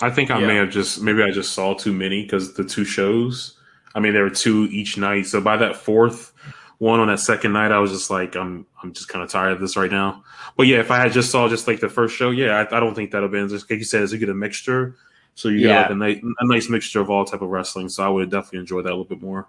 [0.01, 0.47] I think I Yeah.
[0.47, 3.59] may have just maybe I just saw too many because the two shows.
[3.97, 5.27] I mean, there were two each night.
[5.27, 6.33] So by that fourth
[6.79, 9.51] one on that second night, I was just like, I'm I'm just kind of tired
[9.53, 10.23] of this right now.
[10.57, 12.81] But yeah, if I had just saw just like the first show, yeah, I, I
[12.81, 14.95] don't think that'll be just like you said, is you get a mixture.
[15.35, 15.69] So you Yeah.
[15.69, 17.89] get like a, nice, a nice mixture of all type of wrestling.
[17.89, 19.49] So I would definitely enjoy that a little bit more.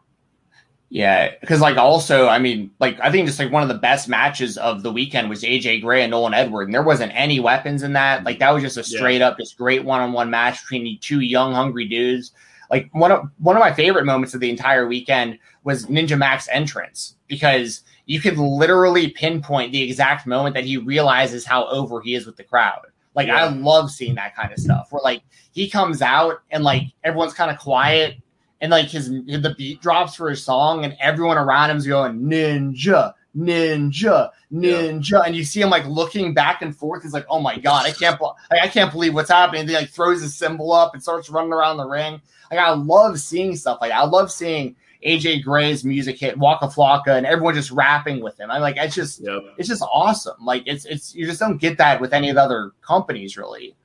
[0.93, 4.07] Yeah, because like also, I mean, like I think just like one of the best
[4.07, 7.81] matches of the weekend was AJ Gray and Nolan Edward, and there wasn't any weapons
[7.81, 8.23] in that.
[8.25, 8.99] Like that was just a Yeah.
[8.99, 12.31] straight up, just great one on one match between the two young, hungry dudes.
[12.69, 16.47] Like one of one of my favorite moments of the entire weekend was Ninja Mack's
[16.51, 22.13] entrance because you could literally pinpoint the exact moment that he realizes how over he
[22.13, 22.81] is with the crowd.
[23.15, 25.23] Like I love seeing that kind of stuff where like
[25.53, 28.17] he comes out and like everyone's kind of quiet
[28.63, 33.13] and like his the beat drops for his song and everyone around him's going ninja
[33.37, 37.57] ninja ninja and you see him like looking back and forth he's like oh my
[37.59, 40.71] god i can't like, i can't believe what's happening and he like throws his symbol
[40.71, 43.99] up and starts running around the ring like i love seeing stuff like that.
[43.99, 48.49] i love seeing aj gray's music hit waka flocka and everyone just rapping with him
[48.49, 49.41] I'm like it's just yep.
[49.57, 50.37] it's just awesome.
[50.41, 53.75] Like it's it's you just don't get that with any of the other companies really.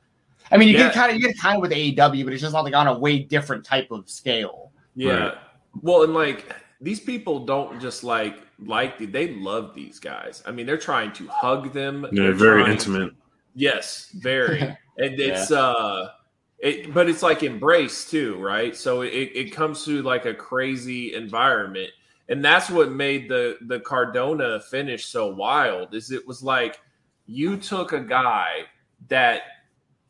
[0.51, 0.85] I mean, you Yeah.
[0.85, 2.87] get kind of you get kind of with AEW, but it's just not like on
[2.87, 4.68] a way different type of scale.
[4.99, 5.11] Yeah.
[5.13, 5.35] Right.
[5.83, 10.43] Well, and like these people don't just like like the- they love these guys.
[10.47, 12.07] I mean, they're trying to hug them.
[12.13, 13.13] Yeah, They're very trying- intimate.
[13.55, 14.61] Yes, very.
[14.99, 16.11] and it's uh
[16.59, 18.77] it but it's like embrace too, right?
[18.77, 21.91] So it, it comes through like a crazy environment.
[22.29, 26.81] And that's what made the the Cardona finish so wild is it was like
[27.27, 28.65] you took a guy
[29.09, 29.43] that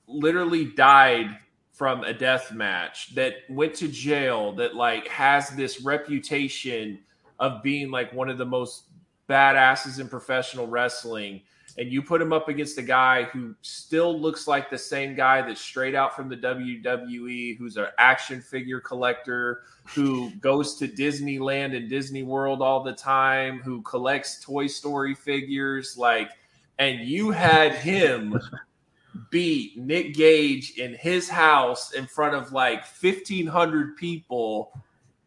[0.07, 1.37] literally died
[1.79, 6.99] from a death match that went to jail that like has this reputation
[7.39, 8.87] of being like one of the most
[9.29, 11.41] badasses in professional wrestling
[11.79, 15.41] and you put him up against a guy who still looks like the same guy
[15.43, 19.63] that's straight out from the WWE, who's an action figure collector,
[19.95, 25.97] who goes to Disneyland and Disney World all the time, who collects Toy Story figures,
[25.97, 26.31] like,
[26.81, 28.37] and you had him
[29.31, 34.73] beat Nick Gage in his house in front of like 1,500 people.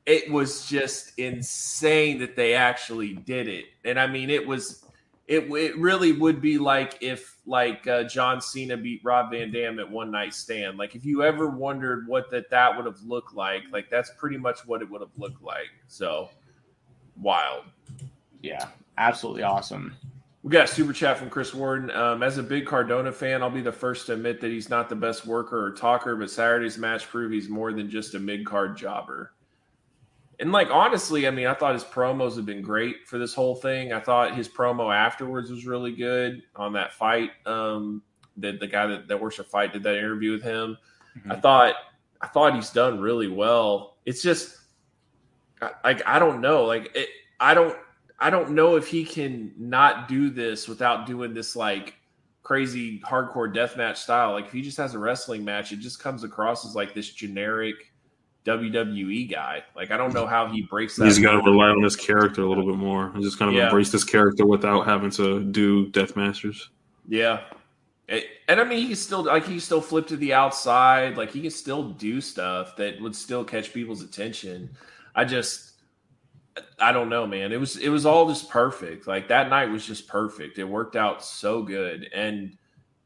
[0.05, 3.65] It was just insane that they actually did it.
[3.85, 4.85] And I mean, it was
[5.27, 9.79] it it really would be like if like uh, John Cena beat Rob Van Dam
[9.79, 10.77] at One Night Stand.
[10.77, 14.37] Like if you ever wondered what that that would have looked like, like that's pretty
[14.37, 15.69] much what it would have looked like.
[15.87, 16.29] So
[17.21, 17.65] wild.
[18.41, 18.67] Yeah,
[18.97, 19.95] absolutely awesome.
[20.43, 21.91] We got a super chat from Chris Warden.
[21.91, 24.89] Um, as a big Cardona fan, I'll be the first to admit that he's not
[24.89, 28.45] the best worker or talker, but Saturday's match proved he's more than just a mid
[28.45, 29.33] card jobber.
[30.39, 33.55] And like honestly, I mean, I thought his promos have been great for this whole
[33.55, 33.93] thing.
[33.93, 37.29] I thought his promo afterwards was really good on that fight.
[37.45, 38.01] Um,
[38.37, 40.77] that the guy that, that works a fight did that interview with him.
[41.29, 41.75] I thought
[42.21, 43.97] I thought he's done really well.
[44.05, 44.57] It's just
[45.83, 47.77] like I don't know, like it, I don't
[48.21, 51.95] I don't know if he can not do this without doing this like
[52.43, 54.31] crazy hardcore deathmatch style.
[54.33, 57.09] Like if he just has a wrestling match, it just comes across as like this
[57.09, 57.91] generic
[58.45, 59.63] WWE guy.
[59.75, 61.05] Like I don't know how he breaks that.
[61.05, 63.55] He's got to rely on his character a little bit more and just kind of
[63.55, 63.65] Yeah.
[63.65, 66.69] embrace this character without having to do death masters.
[67.07, 67.41] Yeah.
[68.07, 71.17] It- and I mean, he can still like he still flip to the outside.
[71.17, 74.69] Like he can still do stuff that would still catch people's attention.
[75.15, 75.70] I just,
[76.79, 77.51] I don't know, man.
[77.51, 79.07] It was it was all just perfect.
[79.07, 80.59] Like that night was just perfect.
[80.59, 82.57] It worked out so good, and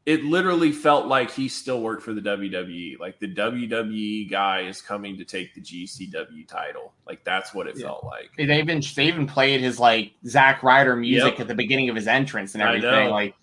[0.06, 2.98] it literally felt like he still worked for the WWE.
[2.98, 6.92] Like the WWE guy is coming to take the GCW title.
[7.06, 7.86] Like that's what it yeah.
[7.86, 8.30] felt like.
[8.36, 11.40] They even they even played his like Zack Ryder music yep.
[11.40, 13.10] at the beginning of his entrance and everything.
[13.10, 13.34] Like,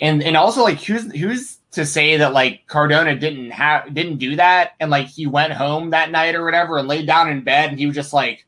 [0.00, 4.36] and and also like who's who's to say that like Cardona didn't have didn't do
[4.36, 7.70] that and like he went home that night or whatever and laid down in bed
[7.70, 8.44] and he was just like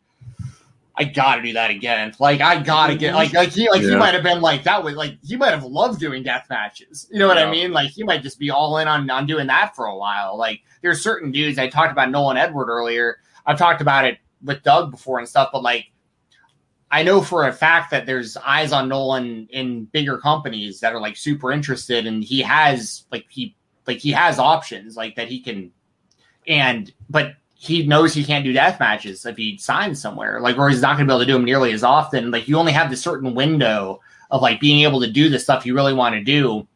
[1.02, 2.14] I gotta do that again.
[2.18, 3.90] Like I gotta get like like he like yeah.
[3.90, 7.08] he might have been like that was like he might have loved doing death matches.
[7.10, 7.46] You know what yeah.
[7.46, 7.72] I mean?
[7.72, 10.36] Like he might just be all in on on doing that for a while.
[10.36, 13.18] Like there's certain dudes I talked about Nolan Edward earlier.
[13.44, 15.90] I've talked about it with Doug before and stuff, but like
[16.90, 21.00] I know for a fact that there's eyes on Nolan in bigger companies that are
[21.00, 25.40] like super interested and he has like he like he has options like that he
[25.40, 25.72] can
[26.46, 30.68] and but he knows he can't do death matches if he signs somewhere, like, or
[30.68, 32.32] he's not going to be able to do them nearly as often.
[32.32, 34.00] Like, you only have this certain window
[34.32, 36.66] of like being able to do the stuff you really want to do.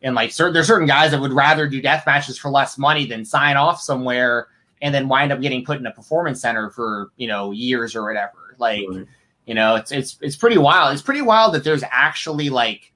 [0.00, 3.04] And like, certain, there's certain guys that would rather do death matches for less money
[3.04, 4.48] than sign off somewhere
[4.80, 8.04] and then wind up getting put in a performance center for you know years or
[8.04, 8.56] whatever.
[8.56, 9.06] Like, right.
[9.44, 10.94] you know, it's it's it's pretty wild.
[10.94, 12.90] It's pretty wild that there's actually like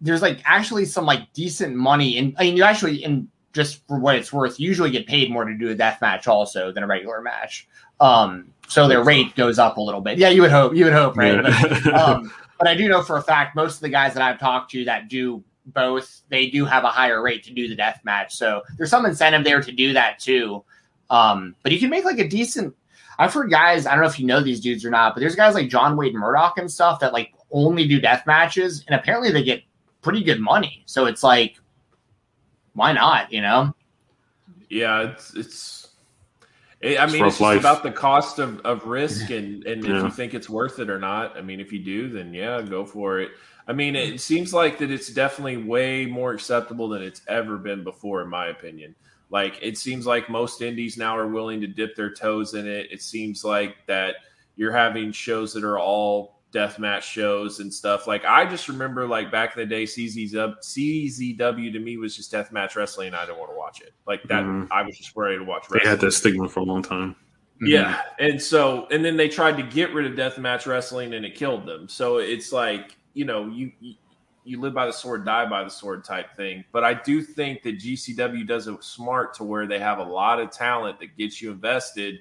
[0.00, 3.98] there's like actually some like decent money and I mean you actually in just for
[3.98, 6.86] what it's worth, usually get paid more to do a death match also than a
[6.86, 7.66] regular match.
[7.98, 10.18] Um, so their rate goes up a little bit.
[10.18, 10.76] Yeah, you would hope.
[10.76, 11.42] You would hope, right?
[11.42, 11.80] Yeah.
[11.84, 14.38] But, um, but I do know for a fact most of the guys that I've
[14.38, 18.00] talked to that do both, they do have a higher rate to do the death
[18.04, 18.36] match.
[18.36, 20.62] So there's some incentive there to do that too.
[21.08, 22.74] Um, but you can make like a decent.
[23.18, 23.86] I've heard guys.
[23.86, 25.96] I don't know if you know these dudes or not, but there's guys like John
[25.96, 29.62] Wayne Murdoch and stuff that like only do death matches, and apparently they get
[30.02, 30.82] pretty good money.
[30.84, 31.56] So it's like
[32.76, 33.32] why not?
[33.32, 33.74] You know?
[34.70, 35.82] Yeah, it's it's.
[36.80, 39.96] It, I mean, it's, it's about the cost of, of risk and and yeah.
[39.96, 41.36] if you think it's worth it or not.
[41.36, 43.30] I mean, if you do, then yeah, go for it.
[43.66, 47.82] I mean, it seems like that it's definitely way more acceptable than it's ever been
[47.82, 48.94] before, in my opinion.
[49.28, 52.92] Like, it seems like most indies now are willing to dip their toes in it.
[52.92, 54.16] It seems like that
[54.54, 58.06] you're having shows that are all death match shows and stuff.
[58.06, 62.30] Like I just remember like back in the day, CZW, CZW to me was just
[62.30, 63.08] death match wrestling.
[63.08, 63.92] and I didn't want to watch it.
[64.06, 64.72] Like that, mm-hmm.
[64.72, 65.64] I was just ready to watch.
[65.64, 65.80] Wrestling.
[65.84, 67.10] They had that stigma for a long time.
[67.10, 67.66] Mm-hmm.
[67.66, 71.26] Yeah, and so and then they tried to get rid of death match wrestling and
[71.26, 71.90] it killed them.
[71.90, 73.94] So it's like you know you, you
[74.44, 76.64] you live by the sword, die by the sword type thing.
[76.72, 80.40] But I do think that GCW does it smart to where they have a lot
[80.40, 82.20] of talent that gets you invested.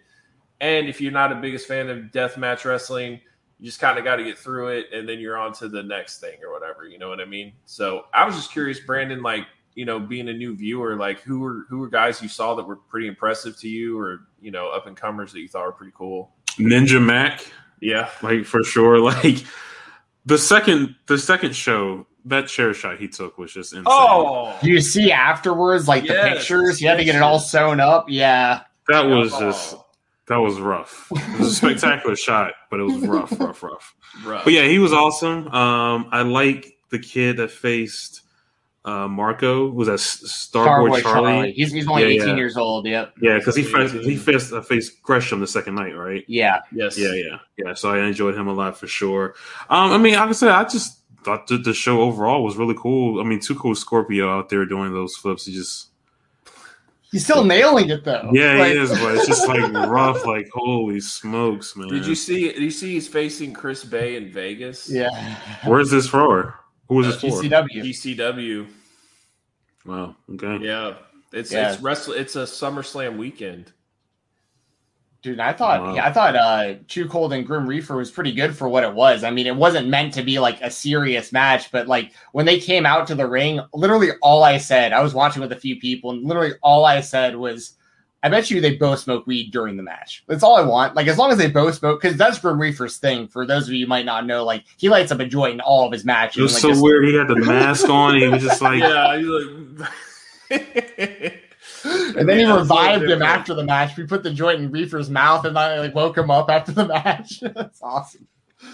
[0.59, 3.21] And if you're not a biggest fan of death match wrestling
[3.59, 5.81] you just kind of got to get through it and then you're on to the
[5.81, 7.53] next thing or whatever you know what i mean?
[7.65, 9.45] So i was just curious brandon like
[9.75, 12.65] you know being a new viewer like who were who were guys you saw that
[12.65, 15.71] were pretty impressive to you or you know up and comers that you thought were
[15.71, 16.31] pretty cool?
[16.57, 17.51] Ninja Mack?
[17.81, 18.09] Yeah.
[18.21, 19.43] Like for sure like
[20.25, 23.85] the second the second show that chair shot he took was just insane.
[23.85, 27.79] Oh, you see afterwards, like yes, the pictures, you had to get it all sewn
[27.79, 28.09] up.
[28.09, 29.39] Yeah, that was oh.
[29.39, 29.75] just
[30.27, 31.11] that was rough.
[31.11, 34.43] It was a spectacular shot, but it was rough, rough, rough, rough.
[34.43, 35.47] But yeah, he was awesome.
[35.49, 38.21] Um, I like the kid that faced
[38.85, 39.69] uh, Marco.
[39.69, 41.01] Was that Starboy, Starboy Charlie?
[41.01, 41.51] Charlie?
[41.51, 42.35] He's, he's only yeah, 18 yeah.
[42.35, 42.85] years old.
[42.85, 43.13] Yep.
[43.21, 46.23] Yeah, because he faced he faced, uh, faced Gresham the second night, right?
[46.27, 46.61] Yeah.
[46.71, 46.97] Yes.
[46.97, 47.73] Yeah, yeah, yeah.
[47.73, 49.35] So I enjoyed him a lot for sure.
[49.69, 52.75] Um, I mean, like I said, I just thought the, the show overall was really
[52.77, 53.19] cool.
[53.19, 55.45] I mean, too cool Scorpio out there doing those flips.
[55.45, 55.89] He just
[57.15, 58.29] He's still nailing it though.
[58.33, 60.25] Yeah, like, he is, but it's just like rough.
[60.25, 61.87] Like holy smokes, man!
[61.87, 62.51] Did you see?
[62.51, 64.89] Did you see he's facing Chris Bey in Vegas?
[64.91, 65.37] Yeah.
[65.63, 66.59] Where's this for?
[66.89, 67.41] Who is uh, this for?
[67.41, 67.83] ECW.
[67.85, 68.67] ECW.
[69.85, 70.17] Wow.
[70.33, 70.65] Okay.
[70.65, 70.95] Yeah,
[71.31, 71.71] it's yeah.
[71.71, 72.15] it's wrestle.
[72.15, 73.71] It's a SummerSlam weekend.
[75.25, 75.95] Dude, I thought wow.
[75.95, 79.23] I thought uh Too Cold and Grim Reefer was pretty good for what it was.
[79.23, 82.59] I mean, it wasn't meant to be like a serious match, but like when they
[82.59, 85.79] came out to the ring, literally all I said, I was watching with a few
[85.79, 87.73] people, and literally all I said was,
[88.21, 90.23] I bet you they both smoke weed during the match.
[90.27, 90.93] That's all I want.
[90.93, 93.27] Like as long as they both smoke, because that's Grim Reefer's thing.
[93.27, 95.87] For those of you might not know, like he lights up a joint in all
[95.87, 96.37] of his matches.
[96.37, 97.03] It was like, so just, weird.
[97.03, 98.15] He had the mask on.
[98.15, 99.27] He was just like, yeah, he's
[100.51, 101.33] like.
[102.17, 103.95] and then yeah, he revived him after the match.
[103.95, 106.87] We put the joint in Reefer's mouth and I like woke him up after the
[107.03, 107.41] match.
[107.41, 108.27] That's awesome.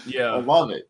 [0.06, 0.88] Yeah, I love it.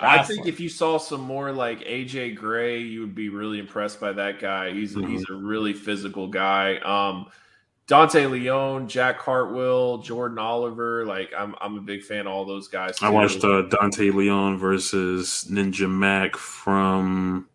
[0.00, 4.00] I think if you saw some more like AJ Gray, you would be really impressed
[4.00, 4.72] by that guy.
[4.72, 5.10] He's mm-hmm.
[5.10, 6.76] he's a really physical guy.
[6.78, 7.26] Um,
[7.86, 11.04] Dante Leone, Jack Cartwheel, Jordan Oliver.
[11.06, 12.98] Like I'm I'm a big fan of all those guys.
[12.98, 13.06] Too.
[13.06, 17.48] I watched uh, Dante Leone versus Ninja Mack from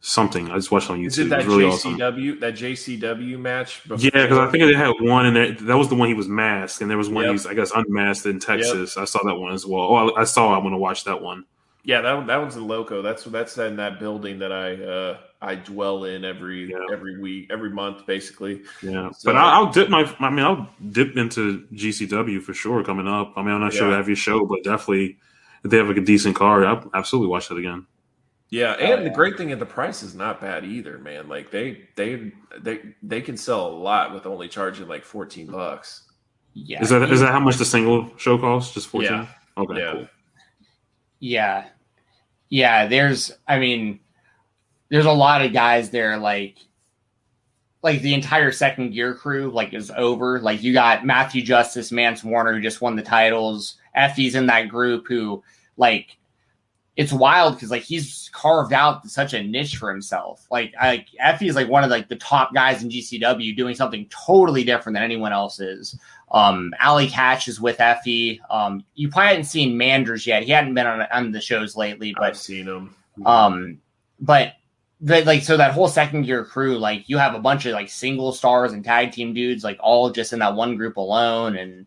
[0.00, 0.50] something.
[0.50, 1.06] I just watched on YouTube.
[1.06, 2.40] Is it that it really JCW awesome.
[2.40, 3.82] that JCW match?
[3.82, 3.98] Before?
[3.98, 5.58] Yeah, because I think they had one and.
[5.58, 7.30] That was the one he was masked, and there was one yep.
[7.30, 8.96] he was, I guess, unmasked in Texas.
[8.96, 9.02] Yep.
[9.02, 9.82] I saw that one as well.
[9.82, 10.54] Oh, I, I saw.
[10.54, 11.44] I want to watch that one.
[11.82, 13.02] Yeah, that that one's in Loco.
[13.02, 16.78] That's that's in that building that I uh, I dwell in every yeah.
[16.92, 18.62] every week, every month, basically.
[18.82, 20.02] Yeah, so, but I'll, I'll, dip my.
[20.20, 23.32] I mean, I'll dip into GCW for sure coming up.
[23.36, 25.16] I mean, I'm not sure every show, but definitely
[25.64, 27.86] if they have like a decent card, I'll absolutely watch that again.
[28.50, 31.28] Yeah, oh, and oh, the great thing is the price is not bad either, man.
[31.28, 36.02] Like they they they they can sell a lot with only charging like fourteen bucks.
[36.52, 38.74] Yeah, is that is that how much the single show costs?
[38.74, 39.12] Just fourteen?
[39.12, 39.26] Yeah.
[39.56, 39.92] Okay, yeah.
[39.92, 40.08] cool.
[41.20, 41.68] Yeah,
[42.48, 42.86] yeah.
[42.86, 44.00] There's, I mean,
[44.88, 46.16] there's a lot of guys there.
[46.16, 46.56] Like,
[47.82, 50.40] like the entire second gear crew, like is over.
[50.40, 53.76] Like you got Matthew Justice, Mance Warner, who just won the titles.
[53.94, 55.44] Effy's in that group, who
[55.76, 56.16] like
[57.00, 60.46] it's wild because like he's carved out such a niche for himself.
[60.50, 64.06] Like I, Effy is like one of like the top guys in GCW doing something
[64.10, 65.98] totally different than anyone else is.
[66.30, 68.38] Um, Allie Katch is with Effy.
[68.50, 70.42] Um, you probably hadn't seen Manders yet.
[70.42, 72.94] He hadn't been on, on the shows lately, but I've seen him.
[73.24, 73.78] Um,
[74.20, 74.52] but
[75.00, 77.88] the, like so that whole second gear crew, like you have a bunch of like
[77.88, 81.86] single stars and tag team dudes, like all just in that one group alone, and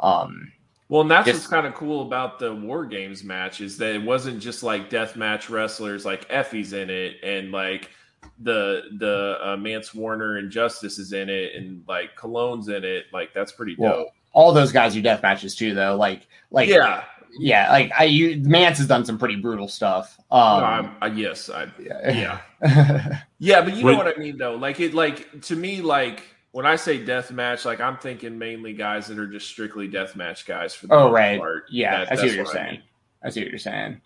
[0.00, 0.52] um
[0.94, 4.02] well, and that's what's kind of cool about the War Games match is that it
[4.04, 7.90] wasn't just like death match wrestlers like Effy's in it and like
[8.38, 13.06] the the uh, Mance Warner and Justice is in it and like Colon's in it.
[13.12, 13.82] Like that's pretty dope.
[13.82, 15.96] Well, all those guys do death matches too, though.
[15.96, 17.02] Like like yeah.
[17.36, 20.16] Yeah, like I, you, Mance has done some pretty brutal stuff.
[20.30, 24.54] Um, no, yes, I, yeah, yeah, yeah, but you know what I mean, though.
[24.54, 26.22] Like it, like to me, like
[26.54, 30.14] when I say death match, like I'm thinking mainly guys that are just strictly death
[30.14, 31.64] match guys for the oh right, part.
[31.68, 32.66] yeah, that, I see what you're what saying.
[32.66, 32.82] I, mean.
[33.24, 34.00] I see what you're saying.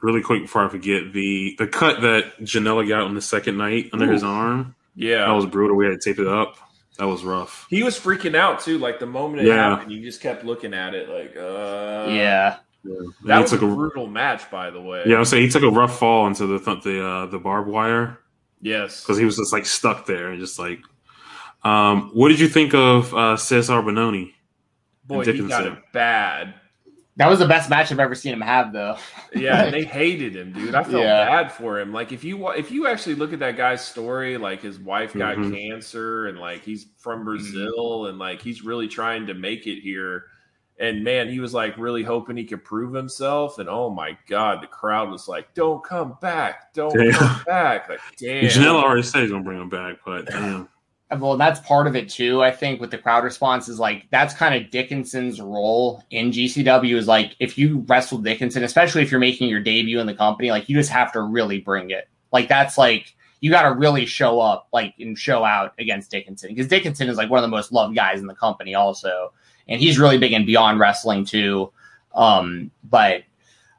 [0.00, 3.90] Really quick before I forget the the cut that Janela got on the second night
[3.92, 4.12] under Ooh.
[4.12, 4.76] his arm.
[4.94, 5.76] Yeah, that was brutal.
[5.76, 6.56] We had to tape it up.
[6.98, 7.66] That was rough.
[7.68, 8.78] He was freaking out too.
[8.78, 9.70] Like the moment it yeah.
[9.70, 12.58] happened, you just kept looking at it like, uh, yeah.
[12.84, 12.94] yeah.
[13.24, 15.02] That was a brutal match, by the way.
[15.04, 17.68] Yeah, I was saying he took a rough fall into the the uh, the barbed
[17.68, 18.20] wire.
[18.60, 20.78] Yes, because he was just like stuck there and just like
[21.68, 24.32] um, what did you think of uh, Cesar Bononi?
[25.04, 26.54] Boy, he got it bad.
[27.16, 28.96] That was the best match I've ever seen him have, though.
[29.34, 30.74] yeah, they hated him, dude.
[30.74, 31.26] I felt yeah.
[31.26, 31.92] bad for him.
[31.92, 35.36] Like if you if you actually look at that guy's story, like his wife got
[35.36, 35.52] mm-hmm.
[35.52, 40.26] cancer, and like he's from Brazil, and like he's really trying to make it here.
[40.80, 43.58] And man, he was like really hoping he could prove himself.
[43.58, 46.72] And oh my god, the crowd was like, "Don't come back!
[46.72, 47.12] Don't damn.
[47.12, 48.44] come back!" Like, damn.
[48.44, 50.68] Janela already said he's gonna bring him back, but damn
[51.16, 52.42] well, that's part of it too.
[52.42, 56.96] I think with the crowd response is like that's kind of Dickinson's role in GCW
[56.96, 60.50] is like if you wrestle Dickinson, especially if you're making your debut in the company,
[60.50, 62.08] like you just have to really bring it.
[62.30, 66.50] Like that's like you got to really show up, like and show out against Dickinson
[66.50, 69.32] because Dickinson is like one of the most loved guys in the company, also,
[69.66, 71.72] and he's really big in Beyond Wrestling too.
[72.14, 73.22] Um, but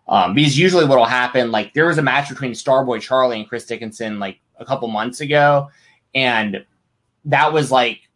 [0.07, 3.47] um, because usually what will happen, like there was a match between Starboy Charlie and
[3.47, 5.69] Chris Dickinson like a couple months ago,
[6.15, 6.65] and
[7.25, 8.09] that was like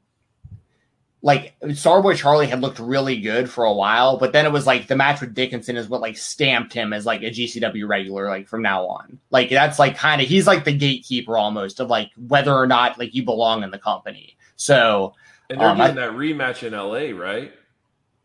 [1.23, 4.87] like Starboy Charlie had looked really good for a while, but then it was like
[4.87, 8.49] the match with Dickinson is what like stamped him as like a GCW regular, like
[8.49, 9.19] from now on.
[9.31, 12.99] Like that's like kind of he's like the gatekeeper almost of like whether or not
[12.99, 14.37] like you belong in the company.
[14.57, 15.13] So
[15.49, 17.53] and they're um, doing I, that rematch in LA, right?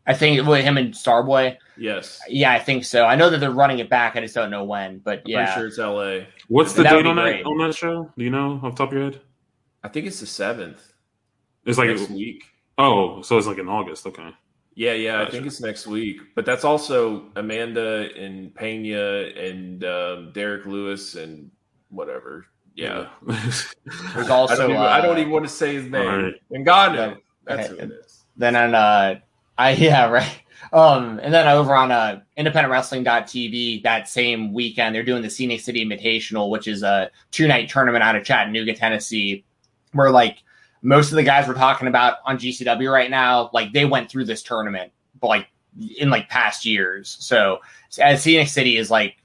[0.05, 1.55] I think with him and Starboy.
[1.77, 2.19] Yes.
[2.27, 3.05] Yeah, I think so.
[3.05, 4.17] I know that they're running it back.
[4.17, 4.99] I just don't know when.
[4.99, 6.25] But I'm yeah, sure it's LA.
[6.47, 8.11] What's the date on that on that show?
[8.17, 9.21] Do you know off top of your head?
[9.83, 10.93] I think it's the seventh.
[11.65, 12.43] It's like next week.
[12.77, 14.05] Oh, so it's like in August.
[14.07, 14.29] Okay.
[14.75, 15.27] Yeah, yeah, gotcha.
[15.27, 16.21] I think it's next week.
[16.35, 21.51] But that's also Amanda and Pena and um, Derek Lewis and
[21.89, 22.45] whatever.
[22.75, 23.07] Yeah.
[24.13, 26.23] There's also I don't, even, uh, I don't, even, want to say his name.
[26.23, 26.33] Right.
[26.51, 28.23] And God knows that's who it is.
[28.37, 29.19] Then on uh
[29.57, 30.41] I yeah, right.
[30.71, 35.85] Um, and then over on uh, independentwrestling.tv that same weekend, they're doing the Scenic City
[35.85, 39.43] Invitational, which is a two night tournament out of Chattanooga, Tennessee,
[39.93, 40.43] where like
[40.81, 44.25] most of the guys we're talking about on GCW right now, like they went through
[44.25, 45.47] this tournament, like
[45.97, 47.17] in like past years.
[47.19, 47.59] So
[48.01, 49.17] as Scenic City is like,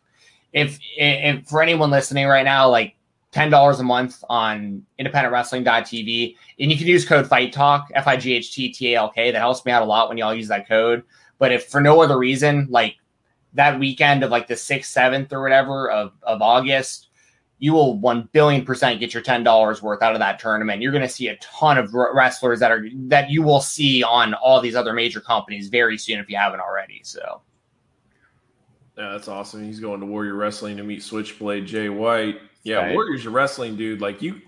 [0.52, 2.96] if, if for anyone listening right now, like
[3.32, 8.16] ten dollars a month on independentwrestling.tv, and you can use code Fight Talk F I
[8.16, 9.32] G H T T A L K.
[9.32, 11.02] That helps me out a lot when y'all use that code.
[11.38, 12.96] But if for no other reason, like
[13.54, 17.03] that weekend of like the sixth, seventh, or whatever of of August,
[17.64, 20.82] you will 1 billion percent get your $10 worth out of that tournament.
[20.82, 24.34] You're going to see a ton of wrestlers that are that you will see on
[24.34, 27.00] all these other major companies very soon if you haven't already.
[27.04, 27.40] So
[28.98, 29.64] yeah, that's awesome.
[29.64, 32.38] He's going to Warrior Wrestling to meet Switchblade Jay White.
[32.64, 32.92] Yeah, right.
[32.92, 34.02] Warriors Wrestling, dude.
[34.02, 34.42] Like you,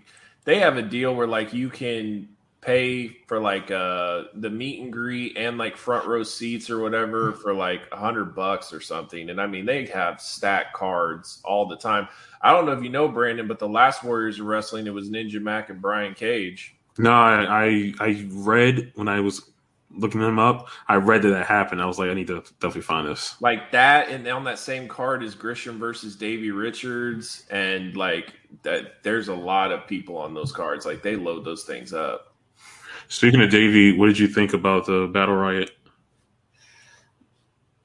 [0.45, 2.29] they have a deal where like you can
[2.61, 7.33] pay for like uh the meet and greet and like front row seats or whatever
[7.43, 9.31] for like a hundred bucks or something.
[9.31, 12.09] And I mean they have stack cards all the time.
[12.43, 15.11] I don't know if you know Brandon, but the last Warriors of Wrestling it was
[15.11, 16.77] Ninja Mack and Brian Cage.
[16.99, 19.51] No, I, I I read when I was
[19.91, 20.69] looking them up.
[20.89, 21.83] I read that that happened.
[21.83, 23.41] I was like, I need to definitely find this.
[23.41, 28.33] Like that, and on that same card is Gresham versus Davey Richards, and like
[28.63, 29.03] that.
[29.03, 30.87] There's a lot of people on those cards.
[30.87, 32.35] Like they load those things up.
[33.09, 35.71] Speaking of Davey, what did you think about the Battle Riot?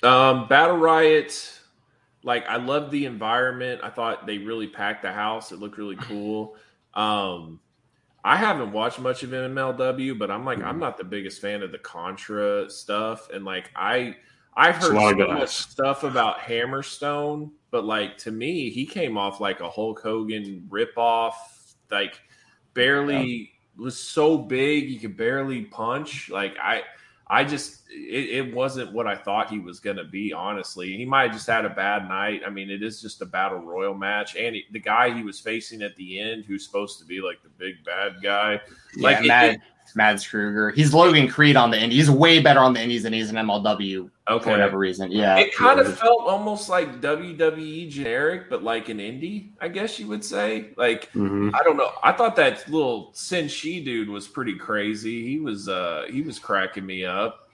[0.03, 1.59] Um, Battle Riot,
[2.23, 3.81] like I love the environment.
[3.83, 5.51] I thought they really packed the house.
[5.51, 6.55] It looked really cool.
[6.93, 7.59] Um,
[8.23, 11.71] I haven't watched much of MLW, but I'm like I'm not the biggest fan of
[11.71, 14.15] the Contra stuff, and like I
[14.55, 19.61] I've heard so much stuff about Hammerstone, but like to me, he came off like
[19.61, 21.33] a Hulk Hogan ripoff,
[21.89, 22.19] like
[22.73, 26.29] barely was so big he could barely punch.
[26.29, 26.83] Like I,
[27.31, 30.33] I just it, it wasn't what I thought he was going to be.
[30.33, 32.41] Honestly, he might have just had a bad night.
[32.45, 35.39] I mean, it is just a battle royal match, and he, the guy he was
[35.39, 38.59] facing at the end, who's supposed to be like the big bad guy,
[38.97, 39.61] yeah, like Matt, it,
[39.95, 40.71] Mads Kruger.
[40.71, 42.07] He's Logan Creed on the Indies.
[42.07, 44.43] He's way better on the Indies than he's in MLW okay.
[44.43, 45.11] for whatever reason.
[45.11, 49.99] Yeah, it kind of felt almost like WWE generic, but like an indie, I guess
[49.99, 50.69] you would say.
[50.77, 51.49] Like mm-hmm.
[51.53, 51.91] I don't know.
[52.03, 55.27] I thought that little Senshi dude was pretty crazy.
[55.27, 57.49] He was uh he was cracking me up.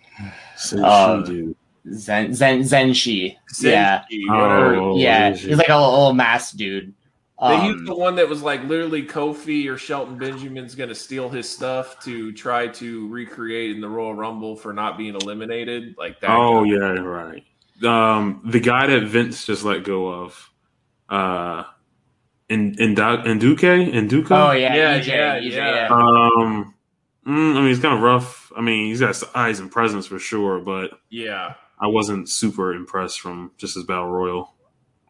[0.58, 1.56] Senshi um, dude.
[1.94, 3.38] Zen Zen Zenshi.
[3.54, 4.04] Zenshi yeah.
[4.30, 5.34] Oh, yeah.
[5.34, 6.94] He's like a little, little masked dude.
[7.40, 11.30] Um, he's the one that was like literally Kofi or Shelton Benjamin's going to steal
[11.30, 16.20] his stuff to try to recreate in the Royal Rumble for not being eliminated, like
[16.22, 16.32] that.
[16.32, 16.72] Oh guy.
[16.72, 17.44] yeah, right.
[17.84, 20.50] Um, the guy that Vince just let go of,
[21.10, 21.64] uh,
[22.50, 24.32] in Nduku in Duke.
[24.32, 25.88] Oh yeah, yeah, EJ, yeah, EJ, yeah.
[25.92, 26.74] Um,
[27.26, 28.52] mm, I mean, he's kind of rough.
[28.58, 33.20] I mean, he's got eyes and presence for sure, but yeah, I wasn't super impressed
[33.20, 34.54] from just his battle royal.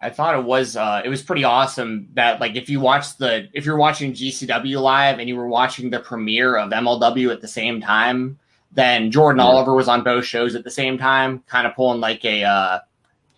[0.02, 3.50] I thought it was uh, it was pretty awesome that like if you watch the
[3.54, 7.48] if you're watching GCW live and you were watching the premiere of MLW at the
[7.48, 8.38] same time,
[8.72, 9.48] then Jordan yeah.
[9.48, 12.80] Oliver was on both shows at the same time, kind of pulling like a uh,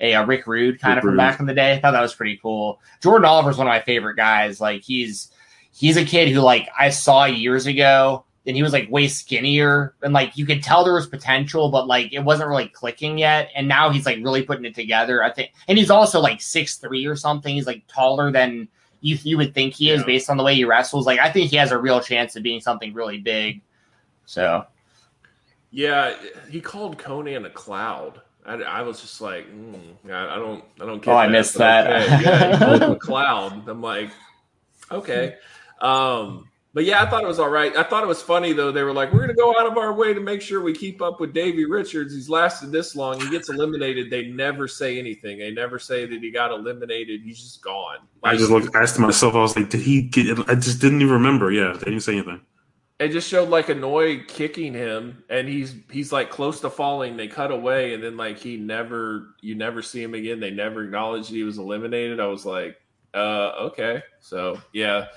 [0.02, 1.18] a, a Rick Rude kind Rick of from Rude.
[1.18, 1.74] back in the day.
[1.74, 2.82] I thought that was pretty cool.
[3.02, 4.60] Jordan Oliver is one of my favorite guys.
[4.60, 5.32] Like he's
[5.72, 9.94] he's a kid who like I saw years ago and he was like way skinnier
[10.02, 13.50] and like you could tell there was potential but like it wasn't really clicking yet
[13.56, 16.78] and now he's like really putting it together i think and he's also like six
[16.78, 18.68] three or something he's like taller than
[19.02, 21.50] you you would think he is based on the way he wrestles like i think
[21.50, 23.62] he has a real chance of being something really big
[24.26, 24.66] so
[25.72, 26.16] yeah
[26.50, 29.78] he called conan a cloud I, I was just like, mm,
[30.10, 31.14] I, I, don't, I don't care.
[31.14, 31.86] Oh, that, I missed that.
[31.86, 32.24] Okay.
[32.24, 33.70] yeah, he called him a cloud.
[33.70, 34.10] I'm like,
[34.90, 35.36] okay.
[35.82, 37.76] Um, but yeah, I thought it was all right.
[37.76, 38.72] I thought it was funny though.
[38.72, 40.74] They were like, "We're going to go out of our way to make sure we
[40.74, 42.14] keep up with Davey Richards.
[42.14, 43.20] He's lasted this long.
[43.20, 44.12] He gets eliminated.
[44.12, 45.40] They never say anything.
[45.40, 47.22] They never say that he got eliminated.
[47.24, 49.34] He's just gone." Like, I just looked, asked myself.
[49.34, 51.52] I was like, "Did he get?" I just didn't even remember.
[51.52, 52.42] Yeah, they didn't say anything.
[53.00, 57.18] It just showed like Anoa'i kicking him, and he's he's like close to falling.
[57.18, 60.40] They cut away, and then like he never, you never see him again.
[60.40, 62.20] They never acknowledged he was eliminated.
[62.20, 62.76] I was like,
[63.16, 65.08] uh, okay, so yeah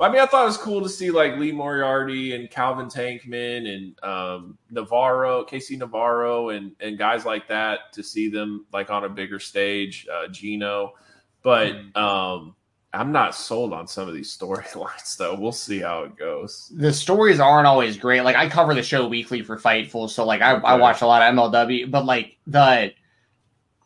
[0.00, 3.68] I mean, I thought it was cool to see like Lee Moriarty and Calvin Tankman
[3.68, 9.04] and um, Navarro, Casey Navarro, and and guys like that to see them like on
[9.04, 10.06] a bigger stage.
[10.10, 10.94] Uh, Gino,
[11.42, 12.54] but um,
[12.92, 15.34] I'm not sold on some of these storylines though.
[15.34, 16.72] We'll see how it goes.
[16.74, 18.22] The stories aren't always great.
[18.22, 20.66] Like I cover the show weekly for Fightful, so like I, okay.
[20.66, 22.92] I watch a lot of MLW, but like the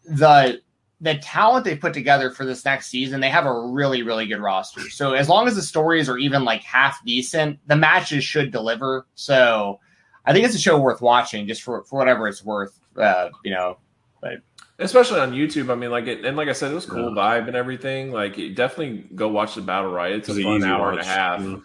[0.05, 0.61] the
[1.05, 4.41] the talent they put together for this next season, they have a really, really good
[4.41, 4.89] roster.
[4.89, 9.07] So as long as the stories are even like half decent, the matches should deliver.
[9.15, 9.81] So
[10.25, 12.81] I think it's a show worth watching just for, for whatever it's worth.
[12.97, 13.77] Uh, you know,
[14.23, 14.39] but
[14.79, 15.71] especially on YouTube.
[15.71, 17.23] I mean, like it, and like I said, it was cool yeah.
[17.23, 18.11] vibe and everything.
[18.11, 20.21] Like, definitely go watch the battle riot.
[20.21, 20.93] It's, it's a fun hour watch.
[20.93, 21.41] and a half.
[21.43, 21.57] Yeah.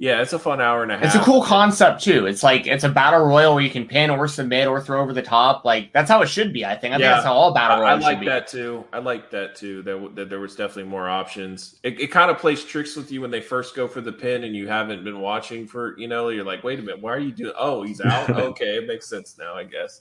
[0.00, 1.06] Yeah, it's a fun hour and a half.
[1.06, 2.26] It's a cool concept too.
[2.26, 5.12] It's like it's a battle royal where you can pin or submit or throw over
[5.12, 5.64] the top.
[5.64, 6.64] Like that's how it should be.
[6.64, 6.94] I think.
[6.94, 7.06] I yeah.
[7.06, 8.04] think that's how all battle royals.
[8.04, 8.84] I, I like that too.
[8.92, 9.82] I like that too.
[9.82, 11.80] That, that there was definitely more options.
[11.82, 14.44] It, it kind of plays tricks with you when they first go for the pin
[14.44, 16.28] and you haven't been watching for you know.
[16.28, 17.54] You're like, wait a minute, why are you doing?
[17.58, 18.30] Oh, he's out.
[18.38, 20.00] okay, it makes sense now, I guess.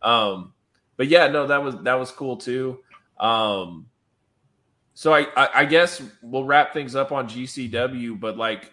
[0.00, 0.54] Um,
[0.96, 2.78] but yeah, no, that was that was cool too.
[3.20, 3.88] Um,
[4.94, 8.72] so I, I, I guess we'll wrap things up on GCW, but like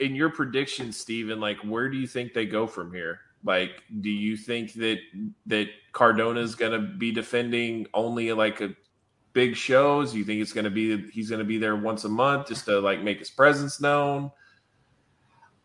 [0.00, 3.20] in your prediction, Steven, like where do you think they go from here?
[3.44, 4.98] Like, do you think that
[5.46, 8.74] that Cardona is going to be defending only like a
[9.32, 10.14] big shows?
[10.14, 12.64] You think it's going to be he's going to be there once a month just
[12.66, 14.30] to like make his presence known?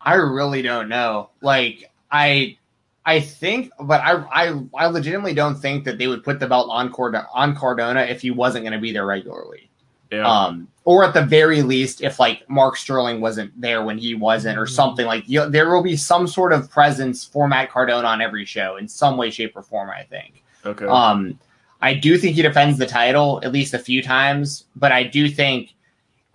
[0.00, 1.30] I really don't know.
[1.40, 2.58] Like I
[3.04, 6.68] I think, but I, I, I legitimately don't think that they would put the belt
[6.70, 9.71] on Card- on Cardona if he wasn't going to be there regularly.
[10.12, 10.30] Yeah.
[10.30, 14.58] Um, or at the very least, if like Mark Sterling wasn't there when he wasn't,
[14.58, 18.20] or something like you there will be some sort of presence for Matt Cardona on
[18.20, 19.90] every show in some way, shape, or form.
[19.90, 20.42] I think.
[20.66, 20.86] okay.
[20.86, 21.38] Um,
[21.80, 25.28] I do think he defends the title at least a few times, but I do
[25.28, 25.74] think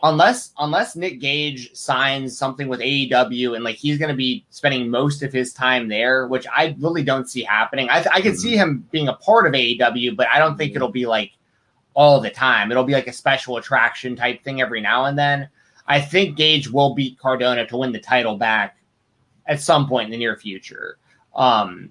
[0.03, 4.89] unless unless Nick Gage signs something with AEW and like he's going to be spending
[4.89, 7.89] most of his time there, which I really don't see happening.
[7.89, 10.89] I, I can see him being a part of AEW, but I don't think it'll
[10.89, 11.31] be like
[11.97, 12.69] all the time.
[12.69, 15.49] It'll be like a special attraction type thing every now and then.
[15.87, 18.77] I think Gage will beat Cardona to win the title back
[19.47, 20.99] at some point in the near future.
[21.35, 21.89] Um,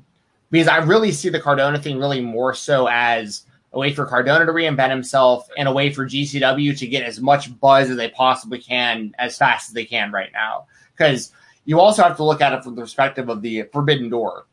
[0.53, 4.47] because I really see the Cardona thing really more so as a way for Cardona
[4.47, 8.09] to reinvent himself and a way for GCW to get as much buzz as they
[8.09, 10.67] possibly can as fast as they can right now.
[10.97, 11.33] Because
[11.65, 14.47] you also have to look at it from the perspective of the Forbidden Door.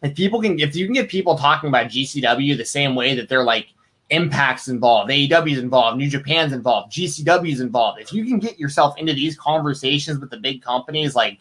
[0.00, 3.28] If people can, if you can get people talking about GCW the same way that
[3.28, 3.68] they're like
[4.10, 8.00] Impact's involved, AEW's involved, New Japan's involved, GCW's involved.
[8.00, 11.38] If you can get yourself into these conversations with the big companies, like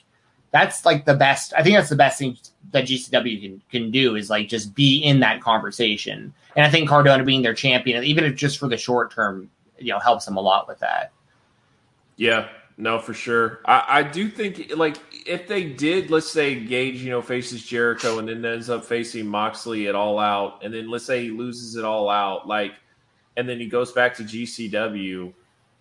[0.52, 1.54] that's like the best.
[1.58, 2.38] I think that's the best thing
[2.72, 6.34] that GCW can can do is like just be in that conversation.
[6.56, 9.50] And I think Cardona being their champion, even if just for the short term,
[9.80, 11.12] you know, helps them a lot with that.
[12.16, 12.48] Yeah,
[12.78, 13.62] no, for sure.
[13.66, 18.20] I, I do think like if they did, let's say Gage, you know, faces Jericho
[18.20, 21.76] and then ends up facing Moxley at all out, and then let's say he loses
[21.76, 22.74] it all out, like,
[23.38, 25.34] and then he goes back to GCW,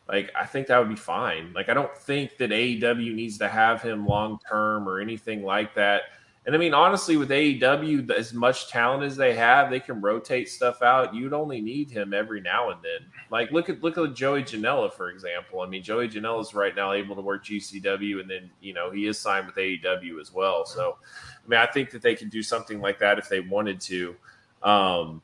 [0.09, 1.53] like I think that would be fine.
[1.55, 5.75] Like I don't think that AEW needs to have him long term or anything like
[5.75, 6.03] that.
[6.45, 10.49] And I mean, honestly, with AEW, as much talent as they have, they can rotate
[10.49, 11.15] stuff out.
[11.15, 13.07] You'd only need him every now and then.
[13.31, 15.61] Like look at look at Joey Janela, for example.
[15.61, 18.91] I mean, Joey Janela is right now able to work GCW, and then you know
[18.91, 20.67] he is signed with AEW as well.
[20.67, 20.97] So,
[21.45, 24.17] I mean, I think that they could do something like that if they wanted to.
[24.65, 25.23] Um,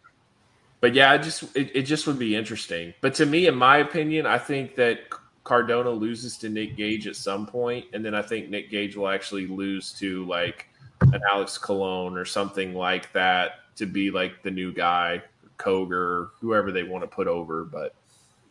[0.81, 2.95] but yeah, it just it, it just would be interesting.
[3.01, 5.01] But to me, in my opinion, I think that
[5.43, 9.09] Cardona loses to Nick Gage at some point, and then I think Nick Gage will
[9.09, 10.68] actually lose to like
[11.01, 15.23] an Alex Colon or something like that to be like the new guy,
[15.59, 17.65] Cogar, whoever they want to put over.
[17.65, 17.95] But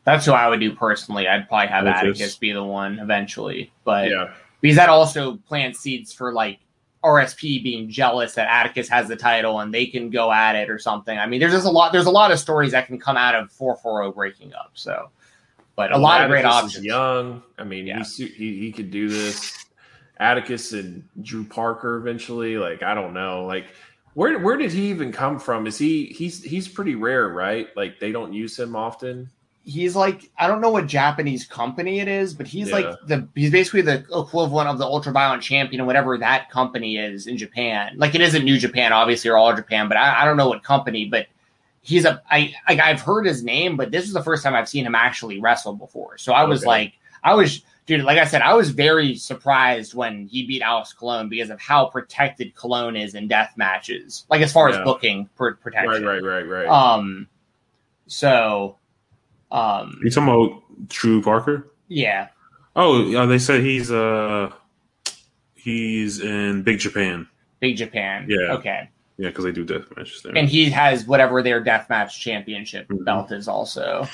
[0.04, 1.28] That's who I would do personally.
[1.28, 2.20] I'd probably have Atticus.
[2.20, 6.60] Atticus be the one eventually, but yeah, because that also plants seeds for like
[7.04, 10.80] RSP being jealous that Atticus has the title and they can go at it or
[10.80, 11.18] something.
[11.18, 11.92] I mean, there's just a lot.
[11.92, 14.72] There's a lot of stories that can come out of 440 breaking up.
[14.74, 15.10] So,
[15.76, 16.86] but a lot of great Atticus options.
[16.86, 18.04] Young, I mean, Yeah.
[18.04, 19.66] he, he he could do this.
[20.20, 22.58] Atticus and Drew Parker eventually.
[22.58, 23.68] Like I don't know, like.
[24.14, 25.68] Where, where did he even come from?
[25.68, 27.68] Is he he's he's pretty rare, right?
[27.76, 29.30] Like they don't use him often.
[29.64, 32.78] He's like I don't know what Japanese company it is, but he's Yeah.
[32.78, 37.28] like the he's basically the equivalent of the ultraviolet champion, or whatever that company is
[37.28, 37.94] in Japan.
[37.96, 40.64] Like it isn't New Japan, obviously, or All Japan, but I, I don't know what
[40.64, 41.06] company.
[41.06, 41.28] But
[41.82, 44.68] he's a I like I've heard his name, but this is the first time I've
[44.68, 46.18] seen him actually wrestle before.
[46.18, 46.68] So I was Okay.
[46.70, 46.94] like,
[47.24, 51.28] I was dude, like I said, I was very surprised when he beat Alex Colon
[51.30, 55.52] because of how protected Colon is in death matches, like as far as booking pr-
[55.54, 56.04] protection.
[56.06, 56.68] Right, right, right, right.
[56.68, 57.28] Um,
[58.06, 58.78] so,
[59.52, 61.72] um, You talking about Drew Parker?
[61.88, 62.28] yeah,
[62.76, 64.52] Oh, yeah, they said he's uh
[65.56, 67.28] he's in Big Japan.
[67.60, 68.28] Big Japan.
[68.30, 68.54] Yeah.
[68.54, 68.90] Okay.
[69.18, 70.38] Yeah, because they do death matches there.
[70.38, 73.04] And he has whatever their death match championship Mhm.
[73.04, 74.08] belt is also.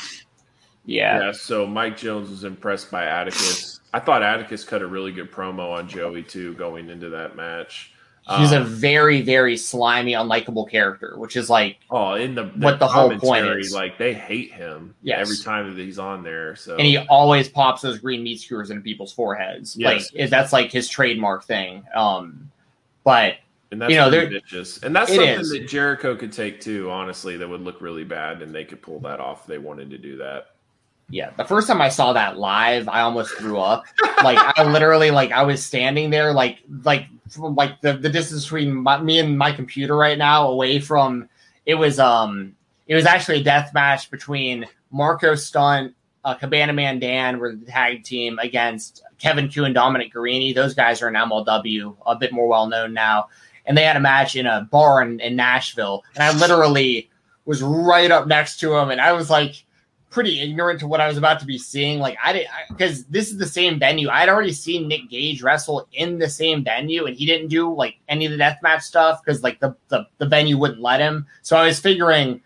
[0.86, 1.19] Yeah.
[1.27, 3.79] Yeah, so Mike Jones was impressed by Atticus.
[3.93, 7.91] I thought Atticus cut a really good promo on Joey too going into that match.
[8.38, 12.79] He's a Um, very, very slimy, unlikable character, which is like, oh in the, what
[12.79, 13.73] the whole point is.
[13.73, 15.19] Like they hate him Yes.
[15.21, 16.55] every time that he's on there.
[16.55, 19.75] So and he always pops those green meat skewers into people's foreheads.
[19.75, 20.11] Yes.
[20.13, 21.84] Like, that's like his trademark thing.
[21.93, 22.49] Um,
[23.03, 23.36] but
[23.71, 24.81] and that's you know, there- vicious.
[24.84, 25.49] And that's something is.
[25.49, 26.89] that Jericho could take too.
[26.89, 29.89] Honestly, that would look really bad, and they could pull that off if they wanted
[29.89, 30.51] to do that.
[31.10, 33.86] Yeah, the first time I saw that live, I almost threw up.
[34.24, 38.43] like I literally like I was standing there like like from like the, the distance
[38.43, 41.30] between my, me and my computer right now away from
[41.66, 42.56] it was um
[42.88, 45.95] it was actually a death match between Marco Stunt,
[46.26, 50.54] uh, Cabana Man Dan were the tag team against Kevin Ku and Dominic Garrini.
[50.54, 53.30] Those guys are in MLW, a bit more well known now.
[53.66, 57.10] And they had a match in a bar in, in Nashville, and I literally
[57.45, 59.64] was right up next to him, and I was like
[60.14, 61.99] pretty ignorant to what I was about to be seeing.
[61.99, 64.09] Like I didn't because this is the same venue.
[64.09, 67.95] I'd already seen Nick Gage wrestle in the same venue, and he didn't do like
[68.07, 71.26] any of the deathmatch stuff because like the, the the venue wouldn't let him.
[71.41, 72.41] So I was figuring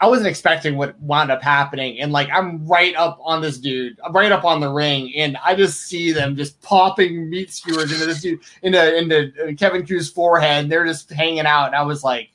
[0.00, 2.00] I wasn't expecting what wound up happening.
[2.00, 5.36] And like, I'm right up on this dude, I'm right up on the ring, and
[5.44, 9.84] I just see them just popping meat skewers into this dude, into, into uh, Kevin
[9.84, 10.70] Ku's forehead.
[10.70, 11.66] They're just hanging out.
[11.66, 12.30] And I was like,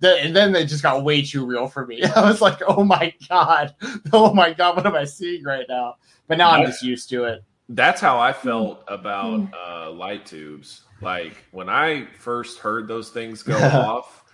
[0.00, 2.02] the, and then they just got way too real for me.
[2.16, 3.74] I was like, oh my God.
[4.12, 4.76] Oh my God.
[4.76, 5.96] What am I seeing right now?
[6.28, 7.44] But now I'm just used to it.
[7.68, 10.82] That's how I felt about uh, light tubes.
[11.00, 14.24] Like when I first heard those things go off,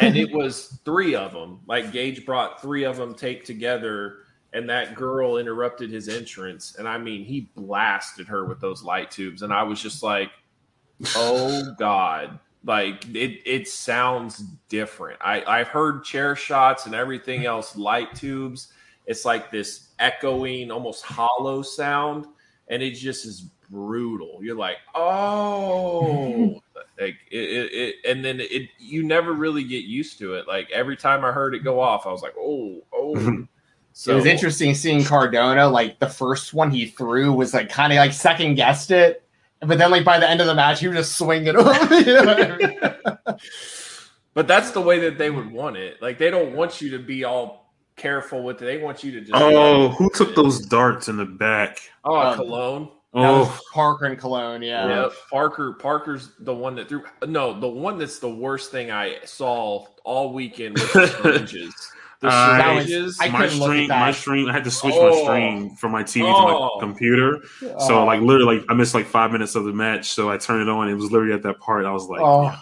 [0.00, 1.60] and it was three of them.
[1.66, 4.18] Like Gage brought three of them taped together,
[4.52, 6.76] and that girl interrupted his entrance.
[6.76, 10.30] And I mean, he blasted her with those light tubes, and I was just like,
[11.14, 14.38] "Oh God!" Like it, it sounds
[14.68, 15.18] different.
[15.22, 17.48] I I've heard chair shots and everything mm-hmm.
[17.48, 18.72] else, light tubes.
[19.06, 22.26] It's like this echoing, almost hollow sound,
[22.68, 24.38] and it just is brutal.
[24.42, 26.60] You're like, oh,
[27.00, 30.46] like it, it, it, and then it, you never really get used to it.
[30.46, 33.46] Like every time I heard it go off, I was like, oh, oh.
[33.94, 35.66] So it was interesting seeing Cardona.
[35.66, 39.27] Like the first one he threw was like kind of like second guessed it,
[39.60, 42.00] but then like by the end of the match, he was just swinging over.
[42.00, 43.38] You know I mean?
[44.34, 46.00] but that's the way that they would want it.
[46.00, 48.64] Like they don't want you to be all careful with it.
[48.64, 49.32] They want you to just.
[49.34, 51.80] Oh, who took those darts in the back?
[52.04, 52.88] Oh, um, Colon.
[53.14, 54.86] Oh, Parker and Colon, yeah.
[54.86, 55.72] Yeah, Parker.
[55.72, 57.02] Parker's the one that threw.
[57.26, 61.92] No, the one that's the worst thing I saw all weekend was the syringes.
[62.20, 63.18] The uh, syringes.
[63.18, 64.48] Was, my stream, my stream.
[64.48, 65.10] I had to switch oh.
[65.10, 66.40] my stream from my TV oh.
[66.40, 66.78] to my oh.
[66.80, 67.42] computer.
[67.60, 68.04] So, oh.
[68.04, 70.10] like, literally, like, I missed like five minutes of the match.
[70.10, 70.88] So I turned it on.
[70.88, 71.84] It was literally at that part.
[71.84, 72.56] I was like, oh.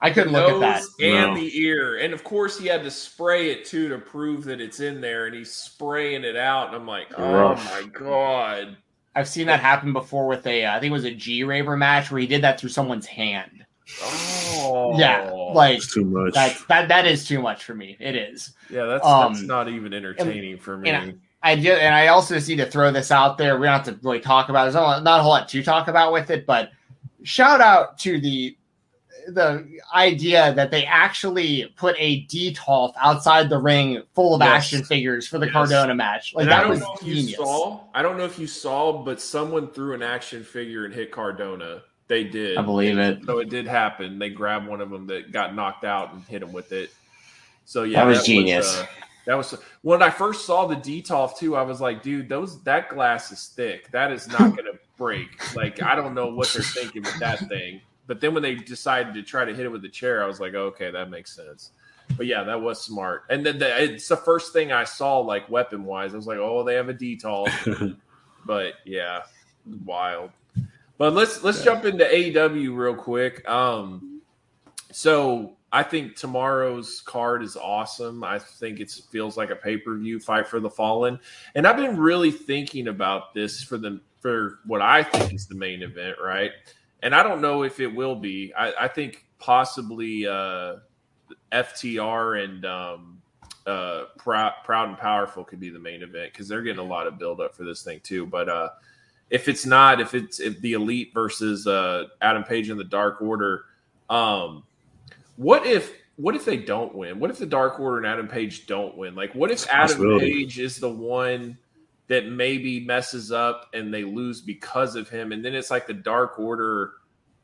[0.00, 0.82] I couldn't look at that.
[1.00, 1.40] And no.
[1.40, 1.98] the ear.
[1.98, 5.26] And of course, he had to spray it too to prove that it's in there.
[5.26, 6.68] And he's spraying it out.
[6.68, 7.64] And I'm like, oh Rough.
[7.64, 8.76] my God.
[9.14, 11.76] I've seen that happen before with a, uh, I think it was a G Raver
[11.76, 13.65] match where he did that through someone's hand.
[14.02, 16.34] Oh, yeah, like too much.
[16.34, 17.96] That that that is too much for me.
[18.00, 18.52] It is.
[18.68, 20.90] Yeah, that's um, that's not even entertaining and, for me.
[20.90, 23.58] And I, I and I also just need to throw this out there.
[23.58, 24.72] We don't have to really talk about it.
[24.72, 26.70] There's not a whole lot to talk about with it, but
[27.22, 28.56] shout out to the
[29.28, 34.48] the idea that they actually put a Detolf outside the ring full of yes.
[34.48, 35.52] action figures for the yes.
[35.52, 36.34] Cardona match.
[36.34, 37.36] Like and that was genius.
[37.36, 41.10] Saw, I don't know if you saw, but someone threw an action figure and hit
[41.10, 41.82] Cardona.
[42.08, 42.56] They did.
[42.56, 43.24] I believe it.
[43.24, 44.18] So it did happen.
[44.18, 46.90] They grabbed one of them that got knocked out and hit him with it.
[47.64, 48.66] So yeah, that was that genius.
[48.66, 48.86] Was, uh,
[49.26, 51.56] that was when I first saw the Detolf too.
[51.56, 53.90] I was like, dude, those that glass is thick.
[53.90, 55.54] That is not going to break.
[55.56, 57.80] Like I don't know what they're thinking with that thing.
[58.06, 60.38] But then when they decided to try to hit it with the chair, I was
[60.38, 61.72] like, okay, that makes sense.
[62.16, 63.24] But yeah, that was smart.
[63.30, 66.14] And then the, it's the first thing I saw, like weapon wise.
[66.14, 67.96] I was like, oh, they have a Detolf.
[68.46, 69.22] but yeah,
[69.84, 70.30] wild.
[70.98, 71.64] But let's let's yeah.
[71.64, 73.48] jump into AEW real quick.
[73.48, 74.22] Um,
[74.92, 78.24] so I think tomorrow's card is awesome.
[78.24, 81.18] I think it feels like a pay per view fight for the fallen,
[81.54, 85.54] and I've been really thinking about this for the for what I think is the
[85.54, 86.52] main event, right?
[87.02, 88.52] and I don't know if it will be.
[88.54, 90.76] I, I think possibly uh,
[91.52, 93.22] FTR and um,
[93.66, 97.06] uh, Proud, Proud and Powerful could be the main event because they're getting a lot
[97.06, 98.26] of build up for this thing too.
[98.26, 98.70] But uh,
[99.30, 103.20] if it's not, if it's if the Elite versus uh, Adam Page and the Dark
[103.20, 103.64] Order,
[104.08, 104.64] um,
[105.36, 107.18] what if what if they don't win?
[107.18, 109.14] What if the Dark Order and Adam Page don't win?
[109.14, 111.58] Like, what if Adam Page is the one
[112.08, 115.94] that maybe messes up and they lose because of him and then it's like the
[115.94, 116.92] dark order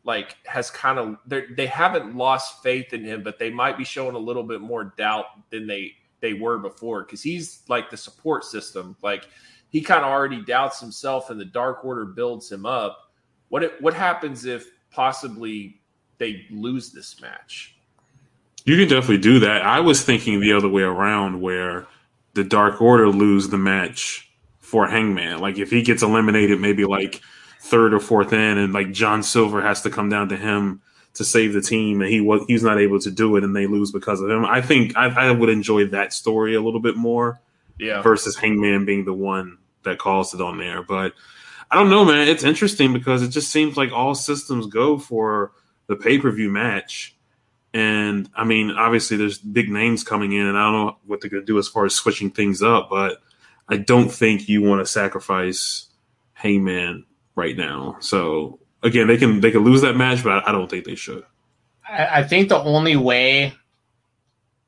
[0.04, 4.14] like has kind of they haven't lost faith in him but they might be showing
[4.14, 8.44] a little bit more doubt than they they were before because he's like the support
[8.44, 9.26] system like
[9.72, 13.10] he kind of already doubts himself and the dark order builds him up
[13.48, 15.80] what it, what happens if possibly
[16.18, 17.74] they lose this match
[18.64, 21.86] you can definitely do that i was thinking the other way around where
[22.34, 24.30] the dark order lose the match
[24.72, 25.40] for Hangman.
[25.40, 27.20] Like if he gets eliminated, maybe like
[27.60, 30.80] third or fourth in, and like John Silver has to come down to him
[31.14, 33.66] to save the team, and he was he's not able to do it, and they
[33.66, 34.46] lose because of him.
[34.46, 37.40] I think I, I would enjoy that story a little bit more.
[37.78, 38.00] Yeah.
[38.00, 41.14] Versus Hangman being the one that calls it on there, but
[41.70, 42.28] I don't know, man.
[42.28, 45.52] It's interesting because it just seems like all systems go for
[45.86, 47.16] the pay per view match.
[47.72, 51.30] And I mean, obviously, there's big names coming in, and I don't know what they're
[51.30, 52.90] going to do as far as switching things up.
[52.90, 53.22] But
[53.70, 55.86] I don't think you want to sacrifice
[56.34, 57.96] Hangman right now.
[58.00, 61.24] So again, they can they can lose that match, but I don't think they should.
[61.88, 63.54] I, I think the only way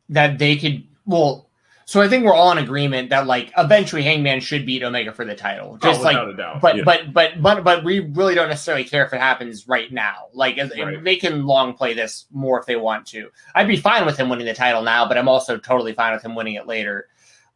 [0.09, 1.51] that they could well
[1.87, 5.25] So I think we're all in agreement that like eventually Hangman should beat Omega for
[5.25, 5.77] the title.
[5.83, 6.83] Just oh, like but, yeah.
[6.85, 10.29] but but but but we really don't necessarily care if it happens right now.
[10.33, 11.05] Like right.
[11.05, 13.29] they can long play this more if they want to.
[13.55, 16.23] I'd be fine with him winning the title now, but I'm also totally fine with
[16.23, 17.09] him winning it later.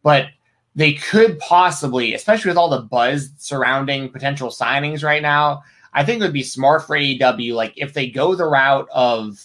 [0.03, 0.27] But
[0.75, 5.63] they could possibly, especially with all the buzz surrounding potential signings right now,
[5.95, 7.55] I think it would be smart for AEW.
[7.55, 9.45] Like if they go the route of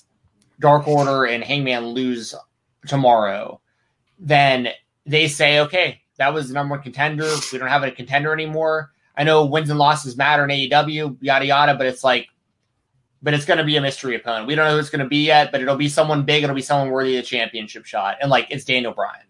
[0.59, 2.35] Dark Order and Hangman lose
[2.85, 3.59] tomorrow,
[4.23, 4.69] then
[5.05, 7.29] they say, okay, that was the number one contender.
[7.51, 8.91] We don't have a contender anymore.
[9.15, 12.27] I know wins and losses matter in AEW, yada yada, but it's like,
[13.21, 14.47] but it's going to be a mystery opponent.
[14.47, 16.43] We don't know who it's going to be yet, but it'll be someone big.
[16.43, 19.25] It'll be someone worthy of a championship shot, and like it's Daniel Bryan.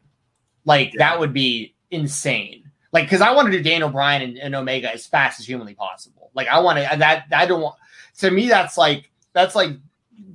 [0.65, 0.99] Like yeah.
[0.99, 2.71] that would be insane.
[2.91, 5.73] Like because I want to do Daniel Bryan and, and Omega as fast as humanly
[5.73, 6.31] possible.
[6.33, 7.75] Like I want to that I don't want.
[8.19, 9.71] To me, that's like that's like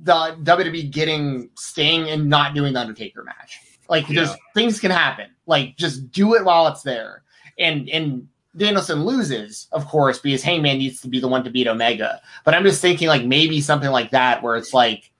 [0.03, 3.59] the WWE getting Sting and not doing the Undertaker match.
[3.89, 4.15] Like yeah.
[4.21, 5.31] just things can happen.
[5.47, 7.23] Like just do it while it's there.
[7.57, 11.67] And and Danielson loses, of course, because Hangman needs to be the one to beat
[11.67, 12.21] Omega.
[12.45, 15.11] But I'm just thinking like maybe something like that where it's like,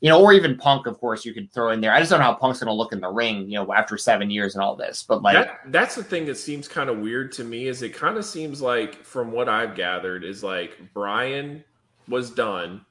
[0.00, 1.92] you know, or even Punk, of course, you could throw in there.
[1.92, 4.30] I just don't know how Punk's gonna look in the ring, you know, after seven
[4.30, 5.02] years and all this.
[5.02, 7.94] But like that, that's the thing that seems kind of weird to me, is it
[7.94, 11.64] kind of seems like from what I've gathered, is like Bryan
[12.08, 12.84] was done,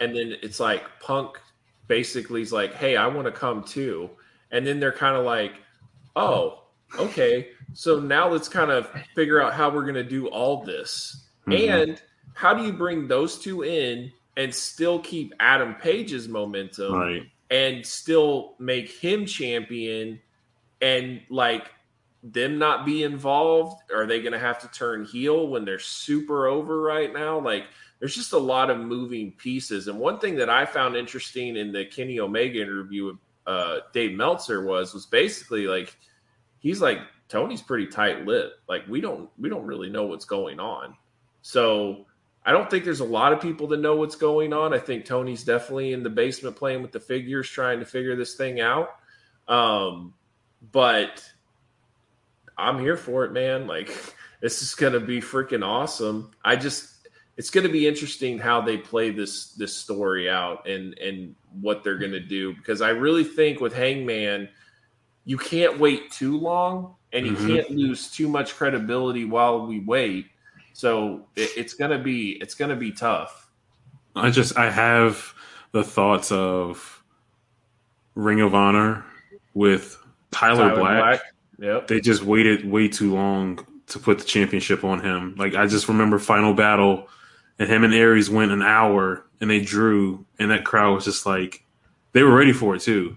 [0.00, 1.38] and then it's like Punk
[1.88, 4.10] basically is like, Hey, I want to come too
[4.56, 5.52] and then they're kind of like,
[6.16, 6.62] oh,
[6.98, 11.26] okay, so now let's kind of figure out how we're going to do all this.
[11.46, 11.90] Mm-hmm.
[11.90, 12.02] And
[12.32, 17.22] how do you bring those two in and still keep Adam Page's momentum right.
[17.50, 20.20] and still make him champion
[20.80, 21.70] and like
[22.22, 23.76] them not be involved?
[23.94, 27.38] Are they going to have to turn heel when they're super over right now?
[27.38, 27.64] Like,
[27.98, 29.88] there's just a lot of moving pieces.
[29.88, 33.16] And one thing that I found interesting in the Kenny Omega interview with
[33.46, 35.96] uh, Dave Meltzer was was basically like
[36.58, 38.60] he's like Tony's pretty tight lipped.
[38.68, 40.96] Like we don't we don't really know what's going on.
[41.42, 42.06] So
[42.44, 44.72] I don't think there's a lot of people that know what's going on.
[44.72, 48.34] I think Tony's definitely in the basement playing with the figures, trying to figure this
[48.34, 48.90] thing out.
[49.48, 50.14] Um,
[50.72, 51.24] but
[52.58, 53.66] I'm here for it, man.
[53.66, 53.90] Like
[54.40, 56.32] this is gonna be freaking awesome.
[56.44, 56.95] I just
[57.36, 61.84] it's going to be interesting how they play this this story out and and what
[61.84, 64.48] they're going to do because I really think with Hangman,
[65.24, 67.48] you can't wait too long and you mm-hmm.
[67.48, 70.26] can't lose too much credibility while we wait.
[70.72, 73.50] So it, it's gonna be it's gonna be tough.
[74.14, 75.34] I just I have
[75.72, 77.02] the thoughts of
[78.14, 79.04] Ring of Honor
[79.54, 79.98] with
[80.30, 80.98] Tyler, Tyler Black.
[80.98, 81.20] Black.
[81.58, 81.88] Yep.
[81.88, 85.34] They just waited way too long to put the championship on him.
[85.38, 87.08] Like I just remember Final Battle
[87.58, 91.26] and him and Aries went an hour and they drew, and that crowd was just
[91.26, 91.64] like
[92.12, 93.16] they were ready for it too.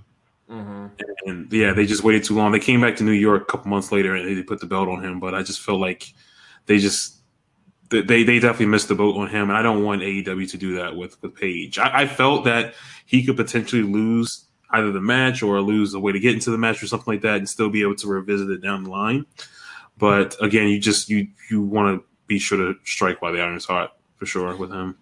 [0.50, 0.88] Mm-hmm.
[1.26, 2.52] And yeah, they just waited too long.
[2.52, 4.90] They came back to New York a couple months later and they put the belt
[4.90, 5.20] on him.
[5.20, 6.14] But I just feel like
[6.66, 7.20] they just
[7.90, 10.76] they they definitely missed the boat on him, and I don't want AEW to do
[10.76, 11.80] that with with Page.
[11.80, 12.76] I, I felt that
[13.06, 16.58] he could potentially lose either the match or lose the way to get into the
[16.58, 19.26] match or something like that, and still be able to revisit it down the line.
[19.98, 23.66] But again, you just you you want to be sure to strike while the iron's
[23.66, 24.96] hot for sure with him.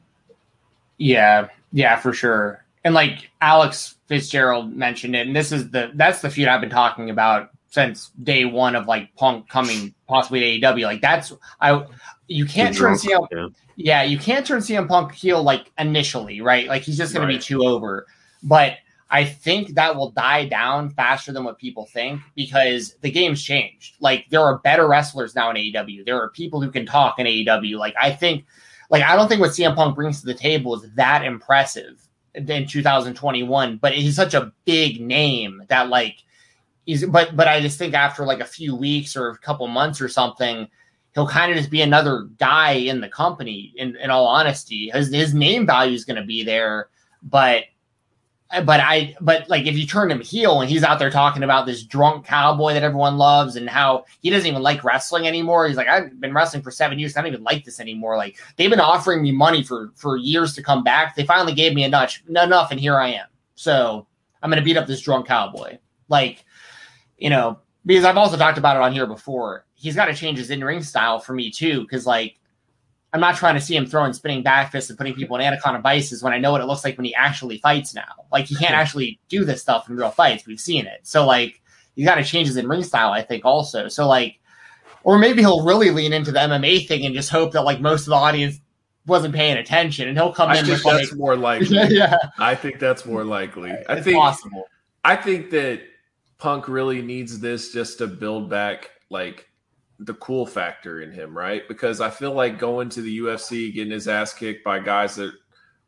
[0.98, 2.64] Yeah, yeah, for sure.
[2.84, 6.70] And like Alex Fitzgerald mentioned it, and this is the that's the feud I've been
[6.70, 10.84] talking about since day one of like Punk coming possibly to AEW.
[10.84, 11.86] Like that's I
[12.28, 13.48] you can't turn CM yeah.
[13.76, 16.68] yeah, you can't turn CM Punk heel like initially, right?
[16.68, 17.36] Like he's just gonna right.
[17.36, 18.06] be too over.
[18.44, 18.78] But
[19.10, 23.96] I think that will die down faster than what people think because the game's changed.
[24.00, 26.06] Like there are better wrestlers now in AEW.
[26.06, 27.78] There are people who can talk in AEW.
[27.78, 28.46] Like I think
[28.90, 32.02] like I don't think what CM Punk brings to the table is that impressive
[32.34, 36.24] in 2021, but he's such a big name that like
[36.86, 40.02] he's but but I just think after like a few weeks or a couple months
[40.02, 40.68] or something,
[41.14, 43.74] he'll kind of just be another guy in the company.
[43.76, 46.90] In in all honesty, his his name value is going to be there,
[47.22, 47.64] but
[48.50, 51.44] Uh, but I but like if you turn him heel and he's out there talking
[51.44, 55.68] about this drunk cowboy that everyone loves and how he doesn't even like wrestling anymore.
[55.68, 57.18] He's like, I've been wrestling for seven years.
[57.18, 58.16] I don't even like this anymore.
[58.16, 61.16] Like they've been offering me money for for years to come back.
[61.16, 63.28] They finally gave me enough enough, and here I am.
[63.56, 64.08] So
[64.42, 65.78] I'm gonna beat up this drunk cowboy.
[66.08, 66.46] Like,
[67.18, 69.66] you know, because I've also talked about it on here before.
[69.74, 71.82] He's got to change his in ring style for me too.
[71.82, 72.40] Because like
[73.14, 75.80] I'm not trying to see him throwing spinning back fists and putting people in anaconda
[75.80, 78.26] vices when I know what it looks like when he actually fights now.
[78.32, 80.46] Like he can't actually do this stuff in real fights.
[80.46, 81.00] We've seen it.
[81.04, 81.62] So like
[81.96, 83.88] he's got to change his in ring style, I think, also.
[83.88, 84.40] So like,
[85.04, 88.02] or maybe he'll really lean into the MMA thing and just hope that like most
[88.02, 88.60] of the audience
[89.06, 90.66] wasn't paying attention and he'll come I in.
[90.66, 91.78] Think that's like, more likely.
[91.90, 93.72] yeah, I think that's more likely.
[93.72, 94.68] I it's think possible.
[95.06, 95.82] I think that
[96.40, 99.50] Punk really needs this just to build back like
[100.00, 101.68] the cool factor in him, right?
[101.68, 105.34] Because I feel like going to the UFC, getting his ass kicked by guys that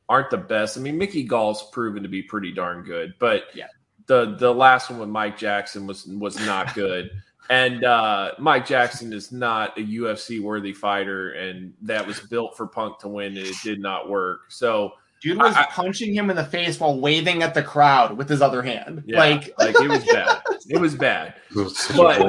[0.07, 0.77] aren't the best.
[0.77, 3.67] I mean, Mickey Gall's proven to be pretty darn good, but yeah.
[4.07, 7.11] the the last one with Mike Jackson was was not good.
[7.49, 12.67] and uh, Mike Jackson is not a UFC worthy fighter, and that was built for
[12.67, 14.51] Punk to win, and it did not work.
[14.51, 18.29] So Dude was I, punching him in the face while waving at the crowd with
[18.29, 19.03] his other hand.
[19.05, 20.41] Yeah, like, like it was bad.
[20.71, 21.33] It was bad.
[21.49, 22.19] It was but,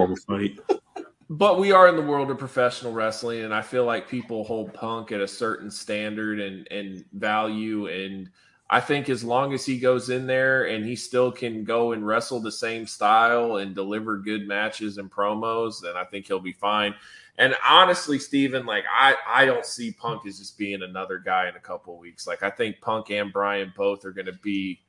[1.31, 4.75] but we are in the world of professional wrestling, and I feel like people hold
[4.75, 7.87] Punk at a certain standard and and value.
[7.87, 8.29] And
[8.69, 12.05] I think as long as he goes in there and he still can go and
[12.05, 16.53] wrestle the same style and deliver good matches and promos, then I think he'll be
[16.53, 16.97] fine.
[17.39, 21.55] And honestly, Steven, like I, I don't see Punk as just being another guy in
[21.55, 22.27] a couple weeks.
[22.27, 24.81] Like I think Punk and Bryan both are going to be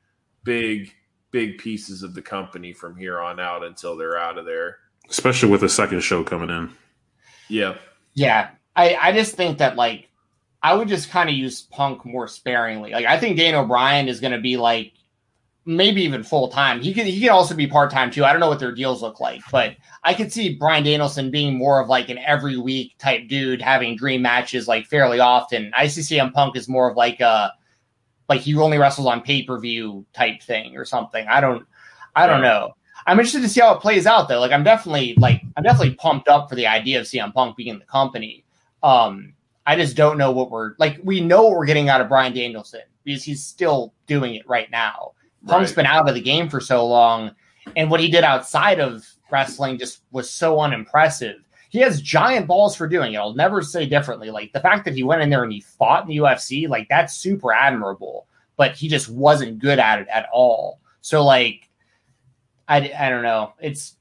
[0.42, 0.92] big,
[1.30, 4.78] big pieces of the company from here on out until they're out of there.
[5.12, 6.70] Especially with a second show coming in.
[7.48, 7.76] Yeah.
[8.14, 8.50] Yeah.
[8.74, 10.08] I, I just think that like
[10.62, 12.92] I would just kind of use Punk more sparingly.
[12.92, 14.94] Like I think Daniel O'Brien is going to be like
[15.64, 16.80] maybe even full time.
[16.80, 18.24] He could he could also be part time too.
[18.24, 21.58] I don't know what their deals look like, but I could see Bryan Danielson being
[21.58, 25.72] more of like an every week type dude, having dream matches like fairly often.
[25.78, 27.52] ICCM Punk is more of like a
[28.30, 31.26] like he only wrestles on pay per view type thing or something.
[31.28, 31.66] I don't
[32.16, 32.72] I don't know.
[33.06, 34.40] I'm interested to see how it plays out though.
[34.40, 37.68] Like I'm definitely like I'm definitely pumped up for the idea of CM Punk being
[37.68, 38.44] in the company.
[38.82, 39.34] Um
[39.66, 40.98] I just don't know what we're like.
[41.02, 44.70] We know what we're getting out of Bryan Danielson because he's still doing it right
[44.70, 45.12] now.
[45.46, 47.32] Punk's been out of the game for so long,
[47.76, 51.36] and what he did outside of wrestling just was so unimpressive.
[51.70, 53.16] He has giant balls for doing it.
[53.16, 54.30] I'll never say differently.
[54.30, 56.88] Like the fact that he went in there and he fought in the UFC, like
[56.88, 58.26] that's super admirable.
[58.56, 60.80] But he just wasn't good at it at all.
[61.00, 61.68] So like,
[62.72, 63.52] I I don't know.
[63.60, 63.96] It's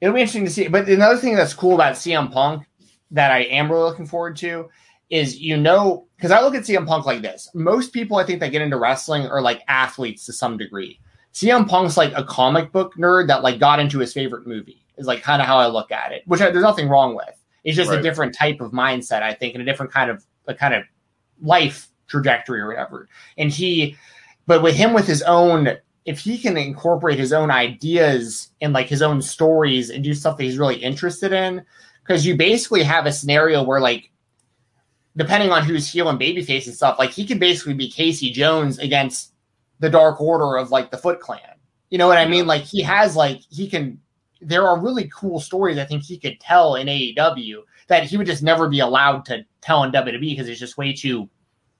[0.00, 0.68] it'll be interesting to see.
[0.68, 2.64] But another thing that's cool about CM Punk
[3.10, 4.68] that I am really looking forward to
[5.08, 7.48] is you know because I look at CM Punk like this.
[7.54, 11.00] Most people I think that get into wrestling are like athletes to some degree.
[11.32, 14.84] CM Punk's like a comic book nerd that like got into his favorite movie.
[14.96, 17.40] Is like kind of how I look at it, which I, there's nothing wrong with.
[17.62, 18.00] It's just right.
[18.00, 20.82] a different type of mindset, I think, and a different kind of a kind of
[21.40, 23.08] life trajectory or whatever.
[23.36, 23.96] And he,
[24.48, 25.78] but with him with his own,
[26.08, 30.38] if he can incorporate his own ideas and like his own stories and do stuff
[30.38, 31.62] that he's really interested in,
[32.02, 34.10] because you basically have a scenario where like
[35.18, 38.78] depending on who's heel and babyface and stuff, like he could basically be Casey Jones
[38.78, 39.34] against
[39.80, 41.40] the Dark Order of like the Foot Clan.
[41.90, 42.46] You know what I mean?
[42.46, 44.00] Like he has like he can.
[44.40, 48.26] There are really cool stories I think he could tell in AEW that he would
[48.26, 51.28] just never be allowed to tell in WWE because it's just way too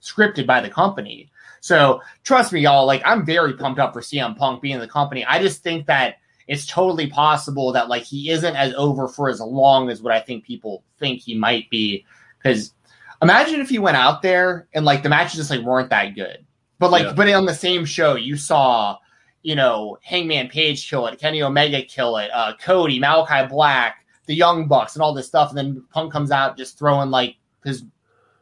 [0.03, 1.31] scripted by the company.
[1.61, 2.87] So trust me, y'all.
[2.87, 5.25] Like I'm very pumped up for CM Punk being in the company.
[5.25, 6.17] I just think that
[6.47, 10.21] it's totally possible that like he isn't as over for as long as what I
[10.21, 12.07] think people think he might be.
[12.39, 12.73] Because
[13.21, 16.45] Imagine if he went out there and like the matches just like weren't that good,
[16.79, 17.13] but like yeah.
[17.15, 18.97] but on the same show you saw,
[19.43, 24.35] you know, Hangman Page kill it, Kenny Omega kill it, uh, Cody, Malachi Black, the
[24.35, 27.85] Young Bucks, and all this stuff, and then Punk comes out just throwing like his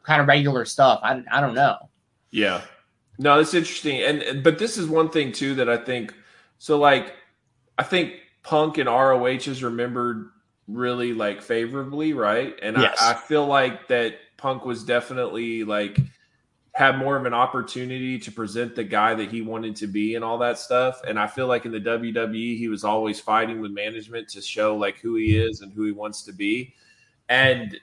[0.03, 0.99] kind of regular stuff.
[1.01, 1.89] I I don't know.
[2.29, 2.61] Yeah,
[3.17, 6.13] no, that's interesting, and but this is one thing too that I think.
[6.59, 7.13] So like,
[7.77, 8.13] I think
[8.43, 10.29] Punk and ROH is remembered
[10.67, 12.57] really like favorably, right?
[12.61, 12.97] And yes.
[13.01, 15.99] I, I feel like that Punk was definitely like
[16.73, 20.23] had more of an opportunity to present the guy that he wanted to be and
[20.23, 21.01] all that stuff.
[21.07, 24.77] And I feel like in the WWE, he was always fighting with management to show
[24.77, 26.75] like who he is and who he wants to be.
[27.29, 27.75] And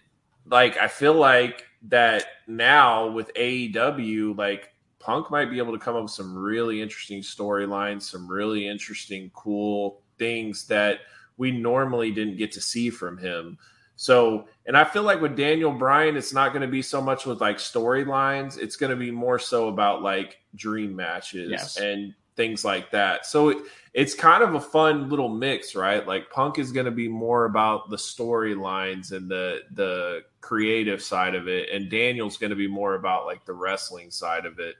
[0.46, 4.72] like, I feel like that now with AEW, like
[5.04, 9.30] Punk might be able to come up with some really interesting storylines, some really interesting,
[9.34, 11.00] cool things that
[11.36, 13.58] we normally didn't get to see from him.
[13.96, 17.26] So, and I feel like with Daniel Bryan, it's not going to be so much
[17.26, 18.58] with like storylines.
[18.58, 21.76] It's going to be more so about like dream matches yes.
[21.76, 23.26] and things like that.
[23.26, 23.58] So it,
[23.92, 26.06] it's kind of a fun little mix, right?
[26.06, 31.34] Like Punk is going to be more about the storylines and the the creative side
[31.34, 34.74] of it, and Daniel's going to be more about like the wrestling side of it.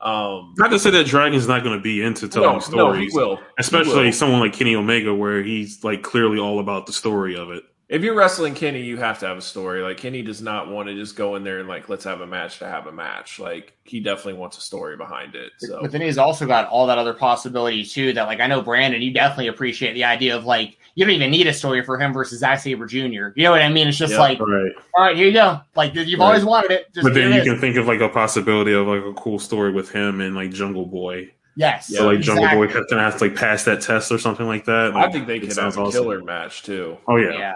[0.00, 3.22] Um, not to say that Dragon's not going to be into telling no, stories, no,
[3.22, 3.40] he will.
[3.58, 4.12] Especially will.
[4.12, 8.02] someone like Kenny Omega, where he's like clearly all about the story of it if
[8.02, 9.82] you're wrestling Kenny, you have to have a story.
[9.82, 12.26] Like Kenny does not want to just go in there and like let's have a
[12.26, 13.38] match to have a match.
[13.38, 15.52] Like he definitely wants a story behind it.
[15.58, 18.12] So but then he's also got all that other possibility too.
[18.14, 21.30] That like I know Brandon, you definitely appreciate the idea of like you don't even
[21.30, 22.96] need a story for him versus Zack Sabre Jr.
[22.96, 23.88] You know what I mean?
[23.88, 24.72] It's just yep, like right.
[24.96, 25.60] all right, here you go.
[25.76, 26.26] Like you've right.
[26.26, 26.86] always wanted it.
[27.02, 29.90] but then you can think of like a possibility of like a cool story with
[29.90, 31.88] him and like Jungle Boy Yes.
[31.88, 32.66] So like Jungle exactly.
[32.66, 34.96] Boy gonna have to like pass that test or something like that.
[34.96, 36.02] I think they it could sounds have a awesome.
[36.02, 36.98] killer match too.
[37.06, 37.32] Oh Yeah.
[37.32, 37.52] yeah.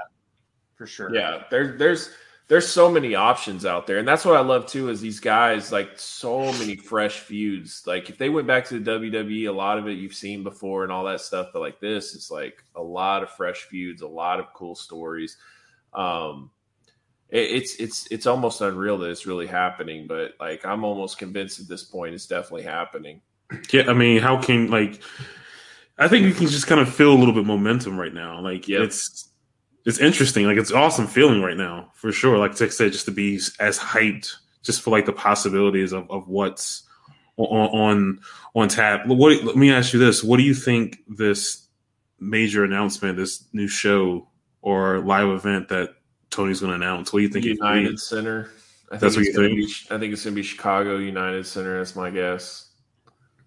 [0.79, 1.15] For sure.
[1.15, 2.11] Yeah, there, there's
[2.47, 4.89] there's so many options out there, and that's what I love too.
[4.89, 7.83] Is these guys like so many fresh feuds.
[7.87, 10.85] Like if they went back to the WWE, a lot of it you've seen before
[10.85, 11.49] and all that stuff.
[11.53, 15.37] But like this, it's like a lot of fresh feuds, a lot of cool stories.
[15.93, 16.51] Um,
[17.29, 20.07] it, it's it's it's almost unreal that it's really happening.
[20.07, 23.21] But like I'm almost convinced at this point it's definitely happening.
[23.73, 25.03] Yeah, I mean, how can like?
[25.99, 28.41] I think you can just kind of feel a little bit momentum right now.
[28.41, 28.81] Like Yep.
[28.83, 29.29] it's
[29.89, 30.45] it's interesting.
[30.45, 32.37] Like it's awesome feeling right now for sure.
[32.37, 36.29] Like Tech said, just to be as hyped, just for like the possibilities of, of
[36.29, 36.83] what's
[37.39, 38.21] on on
[38.55, 39.07] on tap.
[39.07, 39.43] What?
[39.43, 41.67] Let me ask you this: What do you think this
[42.21, 44.29] major announcement, this new show
[44.61, 45.95] or live event that
[46.29, 47.11] Tony's going to announce?
[47.11, 47.47] What do you think?
[47.47, 47.77] it could?
[47.77, 48.51] United Center.
[48.93, 49.57] I That's what you think?
[49.57, 51.79] Be, I think it's gonna be Chicago United Center.
[51.79, 52.73] That's my guess.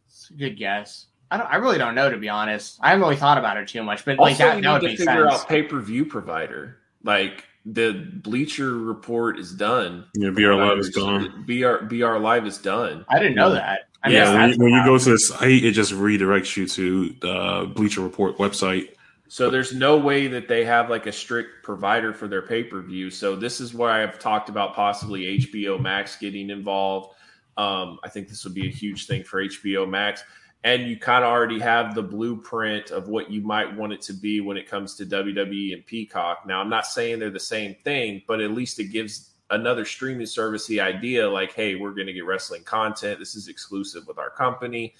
[0.07, 1.05] It's a good guess.
[1.31, 1.47] I don't.
[1.47, 2.77] I really don't know to be honest.
[2.81, 4.81] I haven't really thought about it too much, but like also, that, you that would
[4.83, 5.41] need to make figure sense.
[5.41, 6.77] out pay per view provider.
[7.03, 10.05] Like the Bleacher Report is done.
[10.15, 11.45] Yeah, BR Live is gone.
[11.47, 13.05] BR BR Live is done.
[13.07, 13.87] I didn't know that.
[14.03, 17.09] I Yeah, when, you, when you go to the site, it just redirects you to
[17.21, 18.89] the Bleacher Report website.
[19.27, 22.81] So there's no way that they have like a strict provider for their pay per
[22.81, 23.09] view.
[23.09, 27.15] So this is why I've talked about possibly HBO Max getting involved.
[27.55, 30.23] Um, I think this would be a huge thing for HBO Max.
[30.63, 34.13] And you kind of already have the blueprint of what you might want it to
[34.13, 36.45] be when it comes to WWE and Peacock.
[36.45, 40.25] Now, I'm not saying they're the same thing, but at least it gives another streaming
[40.25, 43.19] service the idea like, hey, we're going to get wrestling content.
[43.19, 44.93] This is exclusive with our company.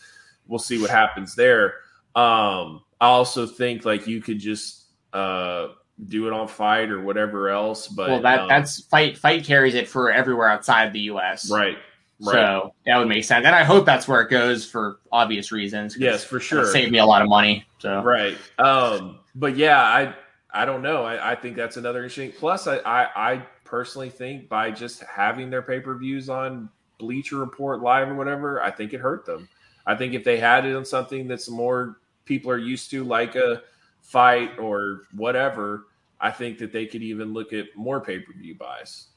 [0.48, 1.76] We'll see what happens there.
[2.16, 5.70] Um, I also think like you could just uh,
[6.08, 7.88] do it on FITE or whatever else.
[7.88, 9.18] But well, that um, that's FITE.
[9.18, 11.50] FITE carries it for everywhere outside the U.S.
[11.50, 11.78] right.
[12.24, 12.34] Right.
[12.34, 15.98] So that would make sense, and I hope that's where it goes for obvious reasons.
[15.98, 16.72] yes, for sure.
[16.72, 17.66] save me a lot of money.
[17.80, 18.38] So Right.
[18.60, 20.14] Um, but yeah, I
[20.54, 21.04] I don't know.
[21.04, 22.32] I, I think that's another interesting.
[22.32, 26.70] Plus, I, I I personally think by just having their pay per views on
[27.00, 29.50] Bleacher Report Live or whatever, I think it hurt them.
[29.88, 33.36] I think if they had it on something that's more people are used to, like
[33.36, 33.64] a
[34.02, 35.88] FITE or whatever,
[36.20, 39.08] I think that they could even look at more pay per view buys.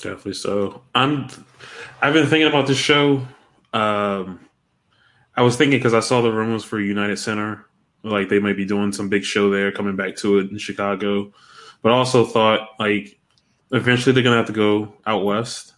[0.00, 0.82] Definitely so.
[0.94, 1.28] I'm.
[2.00, 3.26] I've been thinking about this show.
[3.72, 4.40] Um,
[5.36, 7.66] I was thinking because I saw the rumors for United Center,
[8.04, 11.32] like they might be doing some big show there, coming back to it in Chicago.
[11.82, 13.18] But I also thought like
[13.72, 15.74] eventually they're gonna have to go out west,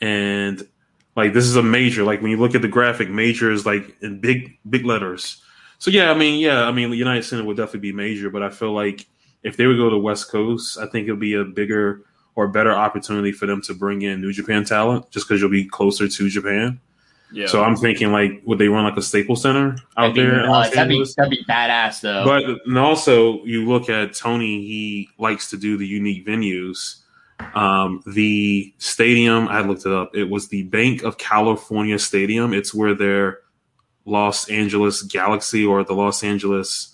[0.00, 0.66] and
[1.14, 2.02] like this is a major.
[2.02, 5.42] Like when you look at the graphic, major is like in big big letters.
[5.78, 8.48] So yeah, I mean, yeah, I mean, United Center would definitely be major, but I
[8.48, 9.06] feel like
[9.42, 12.04] if they would go to West Coast, I think it'll be a bigger
[12.36, 15.64] or better opportunity for them to bring in New Japan talent, just because you'll be
[15.64, 16.80] closer to Japan.
[17.32, 17.46] Yeah.
[17.46, 20.44] So I'm thinking like, would they run like a Staples Center out that'd there?
[20.44, 22.24] in uh, that'd, be, that'd be badass though.
[22.24, 27.00] But and also, you look at Tony; he likes to do the unique venues.
[27.54, 30.14] Um, the stadium, I looked it up.
[30.14, 32.54] It was the Banc of California Stadium.
[32.54, 33.40] It's where their
[34.04, 36.93] Los Angeles Galaxy or the Los Angeles,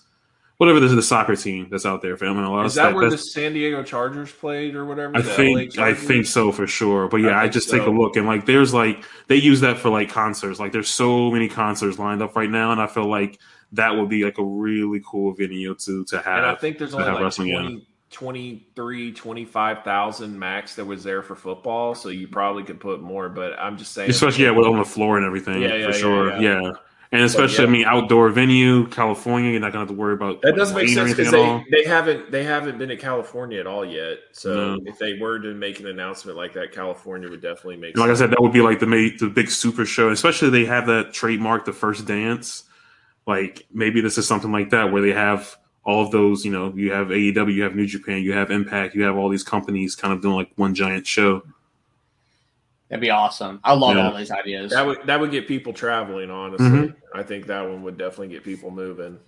[0.61, 2.67] whatever this is, the soccer team that's out there for MLS.
[2.67, 5.17] is that where the San Diego Chargers played or whatever?
[5.17, 7.09] I think I think so for sure.
[7.09, 7.79] But yeah, I I, just so.
[7.79, 10.61] take a look and like there's like they use that for like concerts.
[10.61, 13.41] Like there's so many concerts lined up right now, and I feel like
[13.73, 16.37] that would be like a really cool venue to to have.
[16.37, 21.37] And I think there's only like wrestling 20, 23, 25,000 max that was there for
[21.37, 21.95] football.
[21.95, 24.11] So you probably could put more, but I'm just saying.
[24.11, 25.63] especially yeah, with on the floor and everything.
[25.63, 26.41] Yeah, yeah, for yeah, sure.
[26.43, 26.61] yeah.
[26.61, 26.73] Yeah.
[27.13, 27.69] And especially, yeah.
[27.69, 30.77] I mean, outdoor venue, California, you're not going to have to worry about That doesn't
[30.77, 31.65] make sense because at all.
[31.69, 34.19] they, they haven't they haven't been to California at all yet.
[34.31, 34.81] So No.
[34.87, 37.97] if they were to make an announcement like that, California would definitely make.
[37.99, 38.87] Like I said, that would be like the
[39.19, 40.11] the big super show.
[40.11, 42.63] Especially they have that trademark, the first dance.
[43.27, 46.45] Like maybe this is something like that where they have all of those.
[46.45, 49.29] You know, you have AEW, you have New Japan, you have Impact, you have all
[49.29, 51.43] these companies kind of doing like one giant show.
[52.91, 53.61] That'd be awesome.
[53.65, 54.11] I love Yeah.
[54.11, 54.73] all these ideas.
[54.73, 56.31] that would that would get people traveling.
[56.31, 56.97] Honestly, Mhm.
[57.15, 59.19] I think that one would definitely get people moving.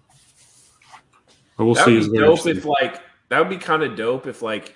[1.56, 1.98] But we'll that see.
[1.98, 4.74] would be dope if like that would be kind of dope if like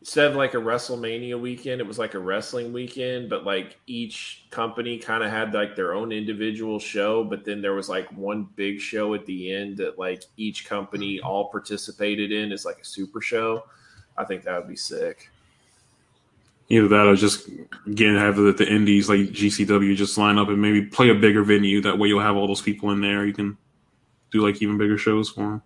[0.00, 4.46] instead of like a WrestleMania weekend, it was like a wrestling weekend, but like each
[4.50, 8.48] company kind of had like their own individual show, but then there was like one
[8.56, 12.84] big show at the end that like each company all participated in as like a
[12.84, 13.64] super show.
[14.16, 15.30] I think that would be sick.
[16.70, 17.48] Either that or just
[17.86, 21.42] again have the, the indies like GCW just line up and maybe play a bigger
[21.42, 21.80] venue.
[21.80, 23.26] That way you'll have all those people in there.
[23.26, 23.58] You can
[24.30, 25.62] do like even bigger shows for them.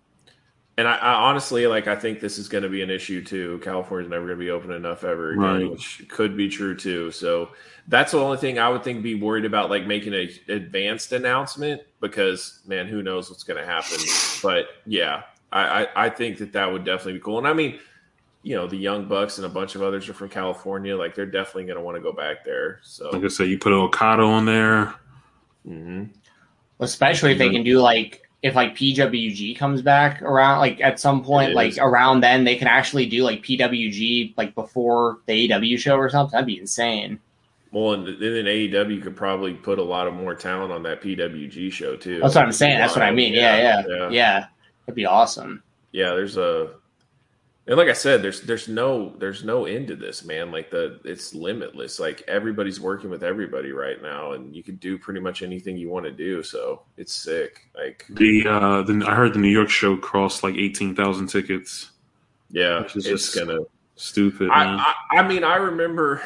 [0.77, 3.59] and I, I, honestly like I think this is going to be an issue too.
[3.63, 5.71] California's never going to be open enough ever again, right.
[5.71, 7.11] which could be true too.
[7.11, 7.49] So
[7.87, 11.83] that's the only thing I would think be worried about, like making an advanced announcement
[12.01, 13.97] because man, who knows what's going to happen.
[14.41, 17.37] But yeah, I, I, I think that that would definitely be cool.
[17.37, 17.79] And I mean,
[18.45, 20.95] you know, the Young Bucks and a bunch of others are from California.
[20.95, 22.79] Like they're definitely going to want to go back there.
[22.83, 24.93] So like I said, you put an Okada on there.
[25.67, 26.03] Mm-hmm.
[26.79, 31.23] Especially if they can do like if like PWG comes back around, like at some
[31.23, 35.95] point, like around then, they can actually do like PWG like before the AEW show
[35.95, 36.33] or something.
[36.33, 37.19] That'd be insane.
[37.71, 41.71] Well, and then AEW could probably put a lot of more talent on that PWG
[41.71, 42.19] show too.
[42.19, 42.77] That's what I'm saying.
[42.77, 43.33] That's what I mean.
[43.33, 44.09] Yeah, yeah, yeah.
[44.11, 44.45] yeah.
[44.85, 45.63] That'd be awesome.
[45.91, 46.75] Yeah, there's a
[47.67, 50.51] and like I said, there's there's no there's no end to this, man.
[50.51, 51.99] Like the it's limitless.
[51.99, 55.89] Like everybody's working with everybody right now, and you can do pretty much anything you
[55.89, 56.43] want to do.
[56.43, 57.61] So it's sick.
[57.75, 61.91] Like the uh the, I heard the New York show crossed like eighteen thousand tickets.
[62.51, 63.61] Yeah, which is it's just gonna
[63.95, 64.49] stupid.
[64.51, 66.21] I, I, I mean, I remember.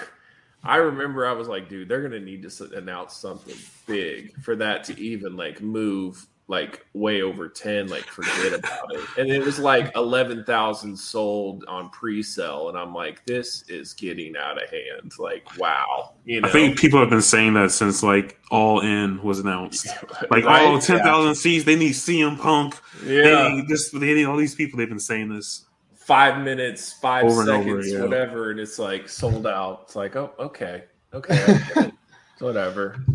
[0.61, 3.55] I remember I was like, dude, they're gonna need to announce something
[3.87, 9.01] big for that to even like move like way over 10 like forget about it
[9.19, 14.61] and it was like 11,000 sold on pre-sale and I'm like this is getting out
[14.61, 16.49] of hand like wow you know?
[16.49, 19.85] I think people have been saying that since like all in was announced
[20.31, 20.67] like right?
[20.67, 21.33] oh 10,000 yeah.
[21.33, 24.89] seats they need CM Punk yeah they need this they need all these people they've
[24.89, 28.01] been saying this five minutes five over seconds over, yeah.
[28.01, 31.91] whatever and it's like sold out it's like oh okay okay
[32.39, 33.05] whatever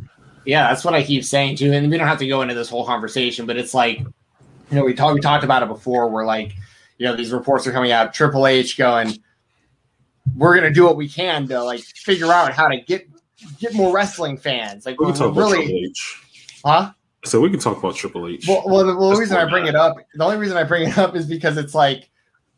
[0.45, 1.73] yeah, that's what I keep saying too.
[1.73, 4.07] And we don't have to go into this whole conversation, but it's like, you
[4.71, 6.09] know, we talked we talked about it before.
[6.09, 6.55] Where like,
[6.99, 8.15] you know, these reports are coming out.
[8.15, 9.17] Triple H going,
[10.37, 13.09] we're gonna do what we can to like figure out how to get
[13.59, 14.87] get more wrestling fans.
[14.87, 16.23] Like, we can talk really, about Triple H.
[16.65, 16.93] Huh?
[17.25, 18.47] So we can talk about Triple H.
[18.47, 20.89] Well, well the, well, the reason I bring it up, the only reason I bring
[20.89, 22.11] it up is because it's like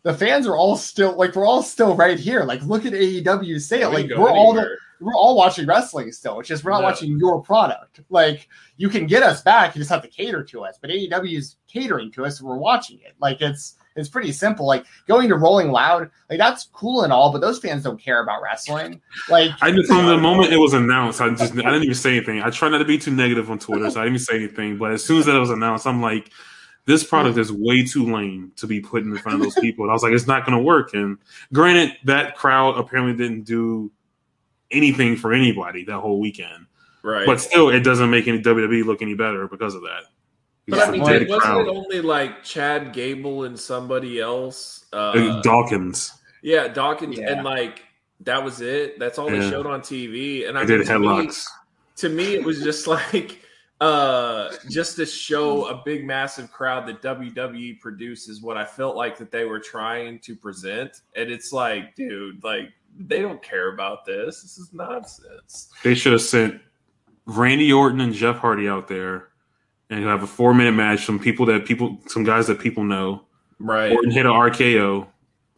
[0.03, 2.45] the fans are all still like we're all still right here.
[2.45, 3.93] Like, look at AEW sale.
[3.93, 4.69] Like, we're all the
[5.01, 6.41] we're all watching wrestling still.
[6.41, 6.87] It's just we're not no.
[6.87, 8.01] watching your product.
[8.11, 10.79] Like you can get us back, you just have to cater to us.
[10.81, 13.15] But AEW is catering to us, and we're watching it.
[13.21, 14.67] Like it's it's pretty simple.
[14.67, 18.23] Like going to Rolling Loud, like that's cool and all, but those fans don't care
[18.23, 19.01] about wrestling.
[19.29, 22.17] Like I just from the moment it was announced, I just I didn't even say
[22.17, 22.43] anything.
[22.43, 24.79] I try not to be too negative on Twitter, so I didn't even say anything.
[24.79, 26.31] But as soon as that was announced, I'm like,
[26.87, 29.85] this product is way too lame to be put in front of those people.
[29.85, 30.95] And I was like, it's not going to work.
[30.95, 31.19] And
[31.53, 33.91] granted, that crowd apparently didn't do
[34.77, 36.67] anything for anybody that whole weekend.
[37.03, 37.27] Right.
[37.27, 40.05] But still, it doesn't make any WWE look any better because of that.
[40.69, 41.67] But I mean, wasn't crowd.
[41.67, 44.87] it only like Chad Gable and somebody else?
[44.93, 46.13] Uh, Dawkins.
[46.43, 47.33] Yeah, Dawkins, yeah.
[47.33, 47.83] and like
[48.21, 48.99] that was it.
[48.99, 49.41] That's all yeah.
[49.41, 50.49] they showed on TV.
[50.49, 51.27] And I did headlocks.
[51.27, 51.33] Me,
[51.97, 53.41] to me, it was just like
[53.79, 59.19] uh just to show a big massive crowd that WWE produces what I felt like
[59.19, 61.03] that they were trying to present.
[61.15, 64.43] And it's like, dude, like they don't care about this.
[64.43, 65.71] This is nonsense.
[65.83, 66.61] They should have sent
[67.27, 69.29] Randy Orton and Jeff Hardy out there
[69.91, 71.05] and have a four minute match.
[71.05, 73.23] Some people that people, some guys that people know.
[73.59, 73.93] Right.
[73.93, 75.07] Orton hit an RKO.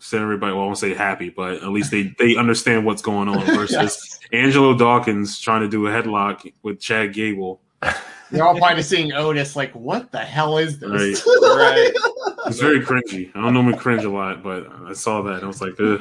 [0.01, 0.53] Send everybody.
[0.53, 3.45] Well, I won't say happy, but at least they they understand what's going on.
[3.47, 4.21] Versus yes.
[4.33, 7.61] Angelo Dawkins trying to do a headlock with Chad Gable.
[8.31, 11.27] They're all probably seeing Otis like, what the hell is this?
[11.27, 11.27] Right.
[11.43, 11.93] right.
[12.47, 13.31] It's very cringy.
[13.35, 16.01] I don't normally cringe a lot, but I saw that and I was like, Ugh.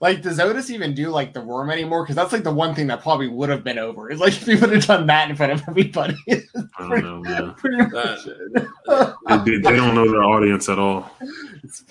[0.00, 2.02] Like, does Otis even do like the worm anymore?
[2.02, 4.10] Because that's like the one thing that probably would have been over.
[4.10, 6.16] Is like if he would have done that in front of everybody.
[6.28, 6.42] I
[6.78, 7.22] don't know,
[9.44, 11.10] they, they, don't know their audience at all.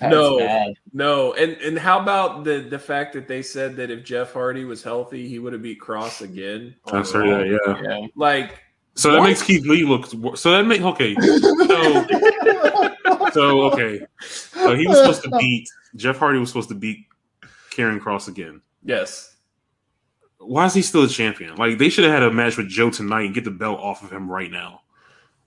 [0.00, 0.74] no, bad.
[0.92, 4.64] no, and and how about the the fact that they said that if Jeff Hardy
[4.64, 6.74] was healthy, he would have beat Cross again.
[6.90, 7.46] That's right.
[7.46, 7.82] Yeah, yeah.
[7.82, 8.06] yeah.
[8.14, 8.62] Like.
[8.98, 9.26] So that what?
[9.26, 10.06] makes Keith Lee look.
[10.38, 11.14] So that make okay.
[11.16, 12.06] So,
[13.30, 14.00] so okay.
[14.22, 17.06] So he was supposed to beat Jeff Hardy was supposed to beat
[17.76, 18.60] Karrion Cross again.
[18.82, 19.36] Yes.
[20.38, 21.56] Why is he still a champion?
[21.56, 24.02] Like they should have had a match with Joe tonight and get the belt off
[24.02, 24.82] of him right now.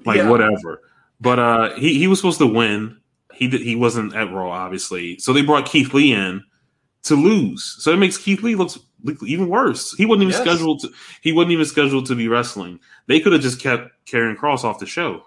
[0.05, 0.29] Like yeah.
[0.29, 0.81] whatever.
[1.21, 2.97] But uh he, he was supposed to win.
[3.33, 5.17] He did, he wasn't at Raw, obviously.
[5.19, 6.43] So they brought Keith Lee in
[7.03, 7.77] to lose.
[7.79, 8.71] So it makes Keith Lee look
[9.25, 9.93] even worse.
[9.95, 10.41] He wasn't even yes.
[10.41, 10.89] scheduled to
[11.21, 12.79] he wasn't even scheduled to be wrestling.
[13.07, 15.23] They could have just kept Karrion Cross off the show.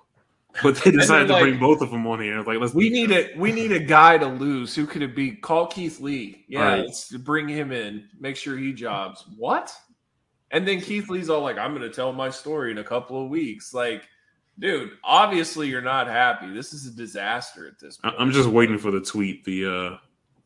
[0.62, 2.42] But they decided to like, bring both of them on here.
[2.42, 4.74] Like, let's we need a we need a guy to lose.
[4.74, 5.32] Who could it be?
[5.32, 6.44] Call Keith Lee.
[6.48, 6.80] Yeah, right.
[6.80, 8.08] let's bring him in.
[8.20, 9.24] Make sure he jobs.
[9.36, 9.74] What?
[10.50, 13.22] And then Keith Lee's all like, "I'm going to tell my story in a couple
[13.22, 14.06] of weeks." Like,
[14.58, 16.52] dude, obviously you're not happy.
[16.52, 18.14] This is a disaster at this point.
[18.18, 19.44] I'm just waiting for the tweet.
[19.44, 19.96] The uh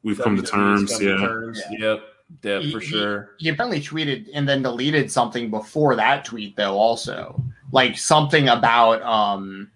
[0.04, 0.92] we've come to terms.
[0.92, 1.16] Come yeah.
[1.16, 1.62] To terms.
[1.70, 1.78] yeah.
[1.78, 2.00] Yep.
[2.42, 3.30] Deb, for he, sure.
[3.38, 6.74] He, he apparently tweeted and then deleted something before that tweet, though.
[6.74, 7.40] Also,
[7.72, 9.70] like something about um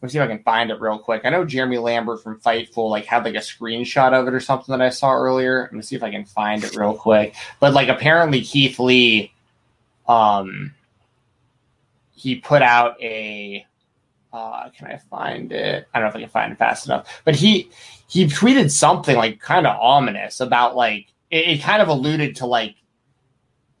[0.00, 1.22] Let me see if I can find it real quick.
[1.24, 4.76] I know Jeremy Lambert from Fightful like had like a screenshot of it or something
[4.76, 5.62] that I saw earlier.
[5.62, 7.34] Let me see if I can find it real quick.
[7.60, 9.32] But like apparently Keith Lee,
[10.06, 10.74] um,
[12.12, 13.64] he put out a.
[14.32, 15.88] Uh, can I find it?
[15.94, 17.22] I don't know if I can find it fast enough.
[17.24, 17.70] But he
[18.06, 22.46] he tweeted something like kind of ominous about like it, it kind of alluded to
[22.46, 22.76] like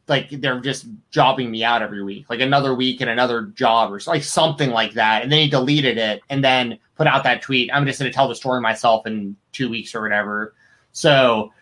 [0.08, 4.00] like they're just jobbing me out every week, like another week and another job or
[4.06, 5.22] like something like that.
[5.22, 7.70] And then he deleted it and then put out that tweet.
[7.72, 10.54] I'm just going to tell the story myself in two weeks or whatever.
[10.92, 11.52] So,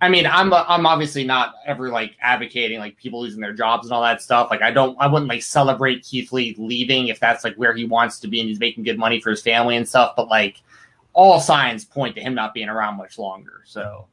[0.00, 3.92] I mean, I'm I'm obviously not ever like advocating like people losing their jobs and
[3.92, 4.48] all that stuff.
[4.48, 7.84] Like I don't, I wouldn't like celebrate Keith Lee leaving if that's like where he
[7.84, 10.14] wants to be and he's making good money for his family and stuff.
[10.14, 10.62] But like
[11.14, 13.62] all signs point to him not being around much longer.
[13.64, 14.06] So.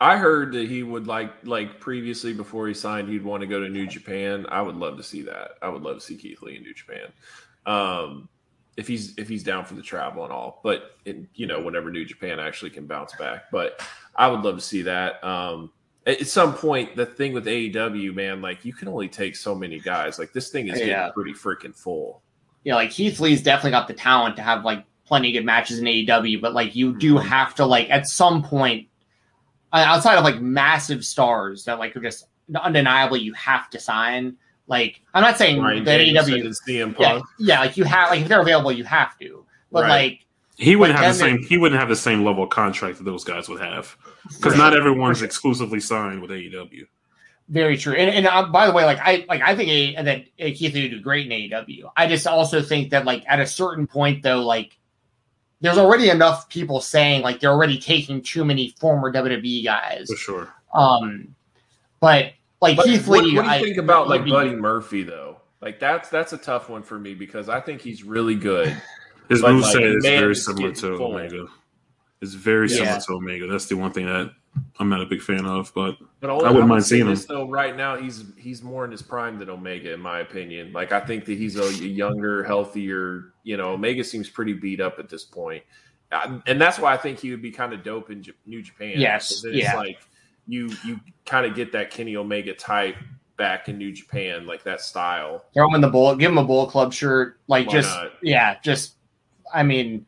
[0.00, 3.60] I heard that he would like like previously before he signed, he'd want to go
[3.60, 4.46] to New Japan.
[4.48, 5.52] I would love to see that.
[5.60, 7.08] I would love to see Keith Lee in New Japan,
[7.66, 8.28] um,
[8.76, 10.60] if he's if he's down for the travel and all.
[10.62, 13.84] But in, you know, whenever New Japan actually can bounce back, but
[14.14, 15.22] I would love to see that.
[15.24, 15.72] Um,
[16.06, 19.78] at some point, the thing with AEW, man, like you can only take so many
[19.80, 20.18] guys.
[20.18, 22.22] Like this thing is getting pretty freaking full.
[22.64, 25.80] know, like Keith Lee's definitely got the talent to have like plenty of good matches
[25.80, 27.24] in AEW, but like you do Mhm.
[27.24, 28.86] have to like at some point
[29.72, 34.36] outside of like massive stars that like are just undeniably you have to sign.
[34.66, 38.10] Like I'm not saying Ryan that Danielson AEW, and CM yeah, yeah, like you have
[38.10, 39.44] like if they're available, you have to.
[39.70, 39.88] But Right.
[39.88, 40.26] like
[40.56, 41.42] He wouldn't Like, have the same.
[41.42, 43.96] He wouldn't have the same level of contract that those guys would have,
[44.28, 46.86] because not everyone's exclusively signed with AEW.
[47.48, 47.94] Very true.
[47.94, 50.74] And, and uh, by the way, like I like I think a, that uh, Keith
[50.74, 51.90] Lee would do great in AEW.
[51.96, 54.78] I just also think that like at a certain point though, like
[55.60, 60.06] there's already enough people saying like they're already taking too many former WWE guys.
[60.08, 60.54] For sure.
[60.74, 61.34] Um,
[62.00, 64.54] but like But Keith what, Lee, what do you I- think about like be- Buddy
[64.54, 65.40] Murphy though?
[65.60, 68.68] Like that's that's a tough one for me because I think he's really good.
[69.28, 71.14] His But, moveset like, is man, very similar getting to full.
[71.14, 71.46] Omega.
[72.22, 72.76] It's very Yeah.
[72.76, 73.46] similar to Omega.
[73.46, 74.30] That's the one thing that
[74.78, 75.70] I'm not a big fan of.
[75.74, 77.48] But But I wouldn't mind seeing this though.
[77.48, 80.72] Right now, he's he's more in his prime than Omega, in my opinion.
[80.72, 83.34] Like I think that he's a, younger, healthier.
[83.44, 85.62] You know, Omega seems pretty beat up at this point,
[86.10, 88.94] and that's why I think he would be kind of dope in J- New Japan.
[88.96, 89.76] Yes, 'Cause then yeah.
[89.76, 90.00] Like
[90.48, 92.96] you you kind of get that Kenny Omega type
[93.36, 95.44] back in New Japan, like that style.
[95.54, 98.12] throw him in the bullet, give him a Bullet Club shirt, like Why just not?
[98.22, 98.94] yeah, just
[99.54, 100.04] I mean, okay,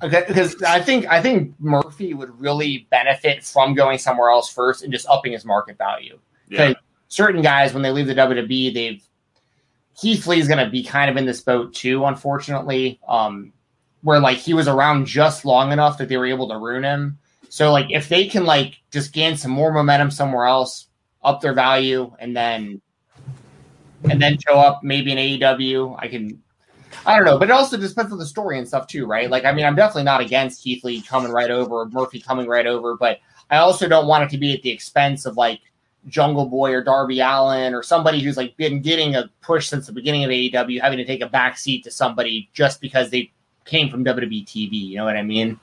[0.00, 4.92] because I think I think Murphy would really benefit from going somewhere else first and
[4.92, 6.18] just upping his market value.
[6.48, 6.74] Yeah,
[7.08, 9.02] Certain guys, when they leave the WWE, they've
[10.00, 13.00] Keith Lee's going to be kind of in this boat too, unfortunately.
[13.08, 13.52] Um,
[14.02, 17.18] where like he was around just long enough that they were able to ruin him.
[17.48, 20.86] So like if they can like just gain some more momentum somewhere else,
[21.22, 22.80] up their value, and then
[24.08, 26.42] and then show up maybe in AEW, I can.
[27.06, 29.30] I don't know, but it also depends on the story and stuff too, right?
[29.30, 32.46] Like, I mean, I'm definitely not against Keith Lee coming right over, or Murphy coming
[32.46, 33.20] right over, but
[33.50, 35.60] I also don't want it to be at the expense of like
[36.06, 39.92] Jungle Boy or Darby Allin or somebody who's like been getting a push since the
[39.92, 43.30] beginning of AEW, having to take a back seat to somebody just because they
[43.64, 44.72] came from WWE TV.
[44.72, 45.58] You know what I mean?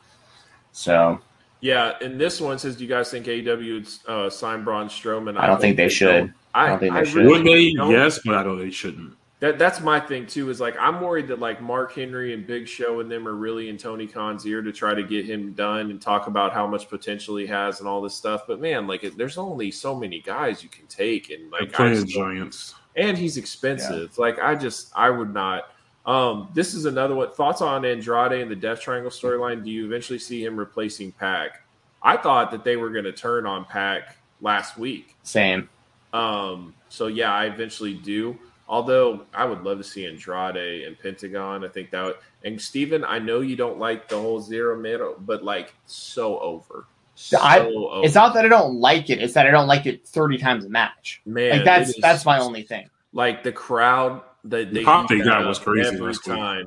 [0.72, 1.20] So
[1.62, 1.94] yeah.
[2.02, 5.48] And this one says, "Do you guys think AEW would uh, sign Braun Strowman?" I
[5.48, 6.34] don't think they should.
[6.54, 7.16] I, I don't think they I should.
[7.16, 7.74] really would they?
[7.74, 7.92] don't.
[7.92, 8.60] Yes, but I don't.
[8.60, 9.16] they shouldn't.
[9.46, 10.50] That that's my thing too.
[10.50, 13.70] Is like I'm worried that like Mark Henry and Big Show and them are really
[13.70, 16.90] in Tony Khan's ear to try to get him done and talk about how much
[16.90, 18.48] potential he has and all this stuff.
[18.48, 21.76] But man, like it, there's only so many guys you can take, and like I
[21.76, 22.76] playing just- Giants.
[22.96, 24.18] and he's expensive.
[24.18, 25.66] Like I just I would not.
[26.08, 27.30] Um, this is another one.
[27.32, 29.64] Thoughts on Andrade and the Death Triangle storyline?
[29.64, 31.62] Do you eventually see him replacing PAC?
[32.02, 35.16] I thought that they were going to turn on PAC last week.
[35.22, 35.70] same.
[36.14, 38.40] Um, so yeah, I eventually do.
[38.68, 41.64] Although I would love to see Andrade and Pentagon.
[41.64, 45.16] I think that would, and Steven, I know you don't like the whole cero miedo,
[45.20, 46.88] but like so over.
[47.14, 48.04] So I- over.
[48.06, 50.66] It's not that I don't like it; it's that I don't like it thirty times
[50.66, 51.22] a match.
[51.26, 51.58] man.
[51.58, 52.90] Like that's it is- that's my only thing.
[53.14, 56.36] like the crowd that they pop they eat got was crazy every last week.
[56.38, 56.66] time.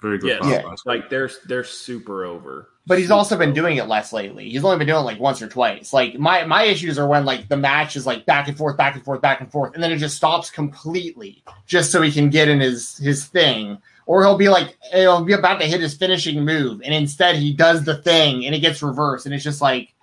[0.00, 0.28] Very good.
[0.44, 0.92] Yes, pop Yeah.
[0.92, 2.68] like they're they're super over.
[2.84, 4.50] But he's also been doing it less lately.
[4.50, 5.92] He's only been doing it like once or twice.
[5.92, 8.96] Like my my issues are when like the match is like back and forth, back
[8.96, 12.28] and forth, back and forth, and then it just stops completely just so he can
[12.28, 13.78] get in his his thing.
[14.06, 17.52] Or he'll be like he'll be about to hit his finishing move, and instead he
[17.52, 19.94] does the thing and it gets reversed, and it's just like,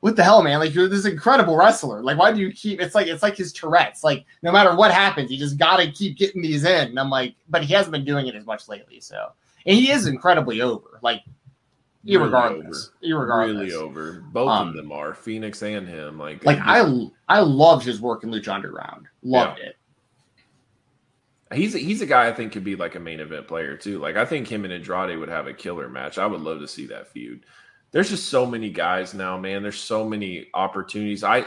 [0.00, 0.58] what the hell, man?
[0.58, 2.02] Like you're this incredible wrestler.
[2.02, 2.80] Like why do you keep?
[2.80, 4.02] It's like it's like his Tourette's.
[4.02, 6.88] Like no matter what happens, you just got to keep getting these in.
[6.88, 9.00] And I'm like, but he hasn't been doing it as much lately.
[9.00, 9.32] So
[9.66, 10.98] and he is incredibly over.
[11.02, 11.22] Like
[12.04, 13.46] Really irregardless, irregardless.
[13.46, 14.24] really over.
[14.32, 16.18] Both Um, of them are Fenix and him.
[16.18, 19.06] Like Like I, I loved his work in Lucha Underground.
[19.22, 19.76] Loved it.
[21.52, 23.98] He's a, he's a guy I think could be like a main event player too.
[23.98, 26.16] Like I think him and Andrade would have a killer match.
[26.16, 27.44] I would love to see that feud.
[27.90, 29.62] There's just so many guys now, man.
[29.62, 31.24] There's so many opportunities.
[31.24, 31.44] I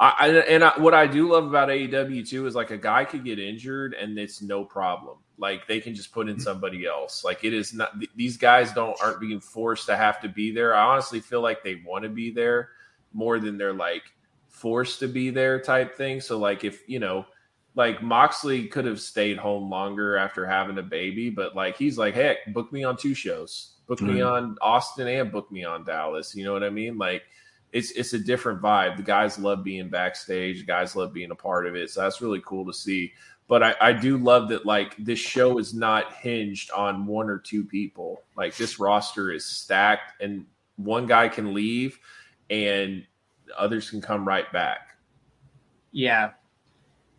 [0.00, 3.24] I, and I, what I do love about AEW too is like a guy could
[3.24, 5.18] get injured and it's no problem.
[5.42, 7.24] Like they can just put in somebody else.
[7.24, 10.72] Like it is not these guys don't aren't being forced to have to be there.
[10.72, 12.68] I honestly feel like they want to be there
[13.12, 14.04] more than they're like
[14.48, 16.20] forced to be there type thing.
[16.20, 17.26] So like if you know
[17.74, 22.14] like Moxley could have stayed home longer after having a baby, but like he's like,
[22.14, 24.14] heck, book me on two shows, book mm-hmm.
[24.14, 26.36] me on Austin and book me on Dallas.
[26.36, 26.98] You know what I mean?
[26.98, 27.24] Like
[27.72, 28.96] it's it's a different vibe.
[28.96, 31.90] The guys love being backstage, the guys love being a part of it.
[31.90, 33.12] So that's really cool to see.
[33.52, 37.36] But I, I do love that like this show is not hinged on one or
[37.36, 38.22] two people.
[38.34, 40.46] Like this roster is stacked and
[40.76, 41.98] one guy can leave
[42.48, 43.04] and
[43.54, 44.96] others can come right back.
[45.90, 46.30] Yeah,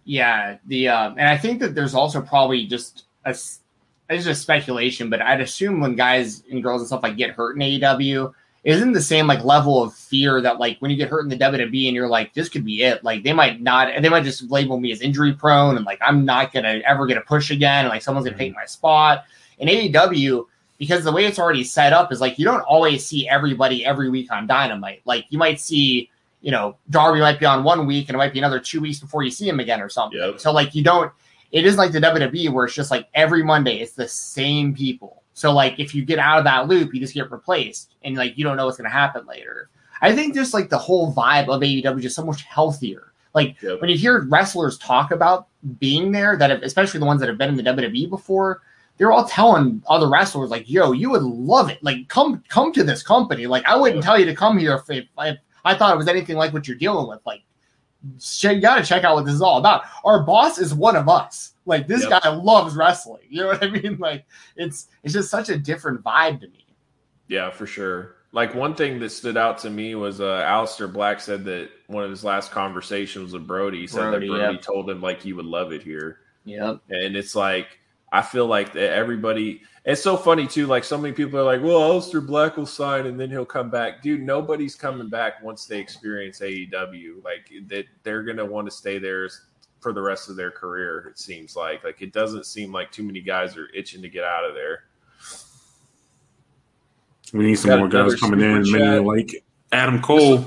[0.06, 5.12] yeah, the um, and I think that there's also probably just a it's just speculation,
[5.12, 8.94] but I'd assume when guys and girls and stuff like get hurt in AEW, isn't
[8.94, 11.88] the same like level of fear that like when you get hurt in the WWE
[11.88, 13.04] and you're like this could be it.
[13.04, 16.00] Like they might not, and they might just label me as injury prone and like
[16.02, 17.86] I'm not gonna ever get a push again.
[17.86, 18.60] And, like someone's gonna take mm-hmm.
[18.60, 19.26] my spot.
[19.60, 23.28] In AEW, because the way it's already set up is like you don't always see
[23.28, 25.02] everybody every week on Dynamite.
[25.06, 26.10] Like you might see
[26.42, 29.00] you know, Darby might be on one week and it might be another two weeks
[29.00, 30.20] before you see him again or something.
[30.20, 30.42] Yep.
[30.42, 31.12] So like you don't
[31.52, 35.23] it is like the WWE where it's just like every Monday it's the same people.
[35.34, 38.38] So like if you get out of that loop, you just get replaced and like
[38.38, 39.70] you don't know what's gonna happen later.
[40.02, 43.14] I think just like the whole vibe of AEW is just so much healthier.
[43.34, 43.82] Like yep.
[43.82, 45.48] when you hear wrestlers talk about
[45.80, 48.62] being there, that have, especially the ones that have been in the WWE before,
[48.98, 51.84] they're all telling other wrestlers like, "Yo, you would love it.
[51.84, 53.48] Like, come come to this company.
[53.48, 55.06] Like, I wouldn't tell you to come here if, if
[55.66, 57.20] I thought it was anything like what you're dealing with.
[57.26, 57.42] Like,
[58.04, 59.84] you got to check out what this is all about.
[60.04, 61.53] Our boss is one of us.
[61.66, 62.24] Like, this yep.
[62.24, 63.24] guy loves wrestling.
[63.30, 63.98] You know what I mean?
[64.00, 64.26] Like,
[64.56, 66.66] it's it's just such a different vibe to me.
[67.28, 68.16] Yeah, for sure.
[68.34, 72.04] Like one thing that stood out to me was uh Aleister Black said that one
[72.04, 74.62] of his last conversations with Brody he said Brody, that Brody yep.
[74.62, 76.18] told him like you would love it here.
[76.46, 76.82] Yep.
[76.90, 77.80] And it's like
[78.12, 80.66] I feel like that everybody it's so funny too.
[80.66, 83.70] Like so many people are like, "Well, Aleister Black will sign and then he'll come
[83.70, 87.24] back." Dude, nobody's coming back once they experience AEW.
[87.24, 89.30] Like that, they're gonna want to stay there
[89.84, 91.08] for the rest of their career.
[91.10, 94.24] It seems like like it doesn't seem like too many guys are itching to get
[94.24, 94.86] out of there.
[97.34, 100.46] We need some more guys coming in, maybe like Adam Cole.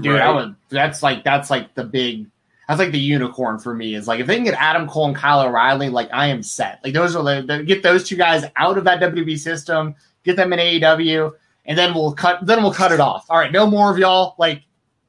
[0.00, 0.30] Dude, right?
[0.32, 2.26] would, that's like that's like the big
[2.68, 3.94] that's like the unicorn for me.
[3.94, 6.80] Is like if they can get Adam Cole and Kyle O'Reilly, like I am set.
[6.84, 10.52] Like those are the, get those two guys out of that WWE system, get them
[10.52, 11.32] in AEW,
[11.64, 12.44] and then we'll cut.
[12.46, 13.26] Then we'll cut it off.
[13.30, 14.34] All right, no more of y'all.
[14.38, 14.62] Like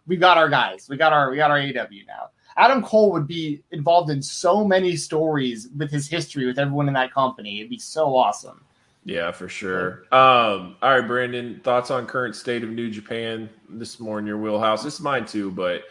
[0.08, 0.88] we got our guys.
[0.90, 2.30] We got our we got our AEW now.
[2.60, 6.94] Adam Cole would be involved in so many stories with his history with everyone in
[6.94, 7.60] that company.
[7.60, 8.61] It'd be so awesome.
[9.06, 10.03] Yeah, for sure.
[10.11, 13.49] Um, all right, Brandon, thoughts on current state of New Japan?
[13.69, 14.84] This is more in your wheelhouse.
[14.84, 15.84] This is mine too, but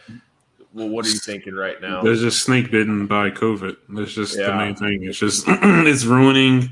[0.71, 2.03] well, what are you thinking right now?
[2.03, 3.75] There's just snake bitten by COVID.
[3.89, 4.47] That's just yeah.
[4.47, 5.03] the main thing.
[5.03, 6.69] It's just it's ruining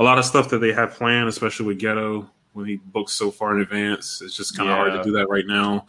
[0.00, 3.30] a lot of stuff that they have planned, especially with Gedo when he books so
[3.30, 4.20] far in advance.
[4.22, 4.90] It's just kind of yeah.
[4.90, 5.86] hard to do that right now.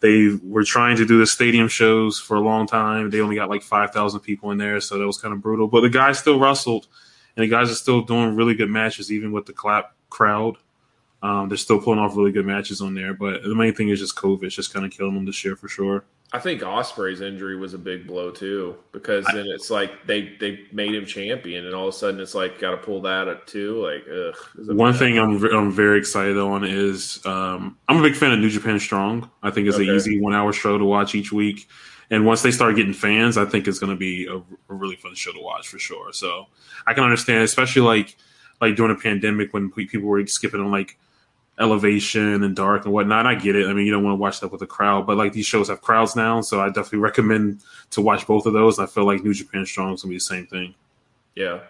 [0.00, 3.10] They were trying to do the stadium shows for a long time.
[3.10, 5.66] They only got like five thousand people in there, so that was kind of brutal.
[5.68, 6.86] But the guys still wrestled,
[7.36, 10.56] and the guys are still doing really good matches, even with the clap crowd.
[11.22, 13.98] Um, they're still pulling off really good matches on there, but the main thing is
[13.98, 14.44] just COVID.
[14.44, 16.04] It's just kind of killing them this year for sure.
[16.34, 20.66] I think Osprey's injury was a big blow too, because then it's like they they
[20.72, 23.46] made him champion, and all of a sudden it's like got to pull that up
[23.46, 23.80] too.
[23.80, 24.76] Like, ugh.
[24.76, 28.50] One thing I'm I'm very excited on is um, I'm a big fan of New
[28.50, 29.30] Japan Strong.
[29.44, 29.88] I think it's okay.
[29.88, 31.68] an easy one hour show to watch each week,
[32.10, 34.96] and once they start getting fans, I think it's going to be a, a really
[34.96, 36.12] fun show to watch for sure.
[36.12, 36.46] So
[36.84, 38.16] I can understand, especially like
[38.60, 40.98] like during a pandemic when people were skipping on like
[41.58, 43.26] elevation and dark and whatnot.
[43.26, 43.68] I get it.
[43.68, 45.68] I mean, you don't want to watch that with a crowd, but like these shows
[45.68, 47.60] have crowds now, so I definitely recommend
[47.90, 48.78] to watch both of those.
[48.78, 50.74] I feel like New Japan Strong is gonna be the same thing.
[51.34, 51.60] Yeah,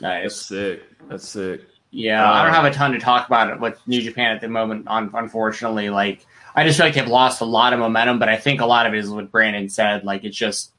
[0.00, 0.22] nice.
[0.24, 0.82] That's sick.
[1.08, 1.62] That's sick.
[1.90, 4.40] Yeah, um, I don't have a ton to talk about it with New Japan at
[4.40, 4.86] the moment.
[4.88, 8.36] On unfortunately, like I just feel like they've lost a lot of momentum, but I
[8.36, 10.04] think a lot of it is what Brandon said.
[10.04, 10.72] Like it's just.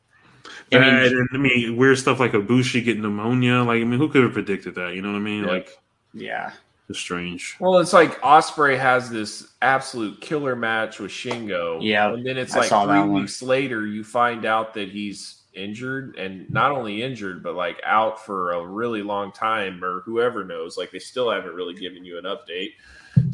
[0.71, 3.63] I mean, and, I mean, weird stuff like Ibushi getting pneumonia.
[3.63, 4.93] Like, I mean, who could have predicted that?
[4.93, 5.43] You know what I mean?
[5.43, 5.49] Yeah.
[5.49, 5.69] Like,
[6.13, 6.51] yeah,
[6.89, 7.55] it's strange.
[7.59, 11.77] Well, it's like Osprey has this absolute killer match with Shingo.
[11.81, 12.11] Yeah.
[12.11, 16.71] And then it's like three weeks later, you find out that he's injured and not
[16.71, 20.77] only injured, but like out for a really long time, or whoever knows.
[20.77, 22.71] Like they still haven't really given you an update.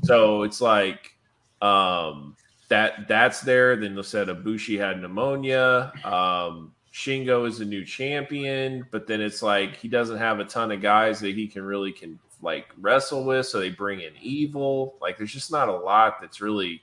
[0.04, 1.16] So it's like
[1.62, 2.36] um
[2.68, 3.78] that that's there.
[3.78, 5.94] Then they said Ibushi had pneumonia.
[6.04, 10.72] Um Shingo is a new champion, but then it's like he doesn't have a ton
[10.72, 14.96] of guys that he can really can like wrestle with, so they bring in Evil.
[15.02, 16.82] Like there's just not a lot that's really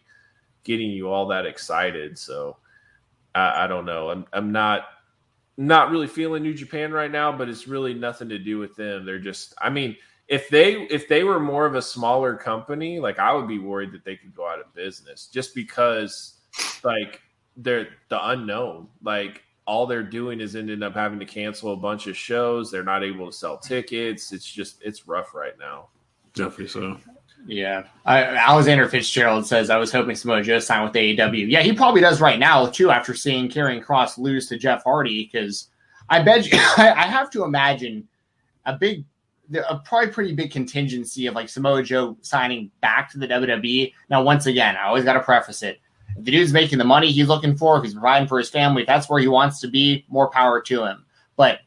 [0.64, 2.18] getting you all that excited.
[2.18, 2.56] So
[3.34, 4.10] I, I don't know.
[4.10, 4.84] I'm I'm not
[5.56, 9.04] not really feeling New Japan right now, but it's really nothing to do with them.
[9.04, 9.96] They're just I mean,
[10.28, 13.92] if they if they were more of a smaller company, like I would be worried
[13.92, 16.34] that they could go out of business just because
[16.84, 17.20] like
[17.56, 18.88] they're the unknown.
[19.02, 22.70] Like all they're doing is ending up having to cancel a bunch of shows.
[22.70, 24.32] They're not able to sell tickets.
[24.32, 25.88] It's just it's rough right now.
[26.34, 26.98] Definitely so.
[27.46, 31.50] Yeah, I, Alexander Fitzgerald says I was hoping Samoa Joe signed with AEW.
[31.50, 32.90] Yeah, he probably does right now too.
[32.90, 35.68] After seeing Karrion Kross lose to Jeff Hardy, because
[36.08, 38.06] I bet you, I have to imagine
[38.64, 39.04] a big,
[39.68, 43.92] a probably pretty big contingency of like Samoa Joe signing back to the WWE.
[44.08, 45.80] Now, once again, I always got to preface it:
[46.16, 48.82] if the dude's making the money he's looking for, if he's providing for his family,
[48.82, 51.04] if that's where he wants to be, more power to him.
[51.36, 51.60] But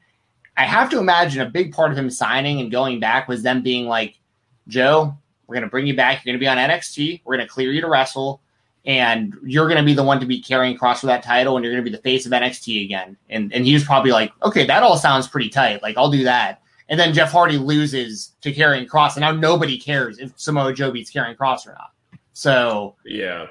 [0.58, 3.62] I have to imagine a big part of him signing and going back was them
[3.62, 4.20] being like,
[4.68, 5.18] Joe,
[5.48, 6.24] we're going to bring you back.
[6.24, 7.22] You're going to be on NXT.
[7.24, 8.42] We're going to clear you to wrestle.
[8.86, 11.56] And you're going to be the one to be Karrion Kross for that title.
[11.56, 13.18] And you're going to be the face of NXT again.
[13.30, 15.82] And, and he was probably like, okay, that all sounds pretty tight.
[15.82, 16.62] Like, I'll do that.
[16.88, 19.16] And then Jeff Hardy loses to Karrion Kross.
[19.16, 21.92] And now nobody cares if Samoa Joe beats Karrion Kross or not.
[22.34, 23.48] So, yeah.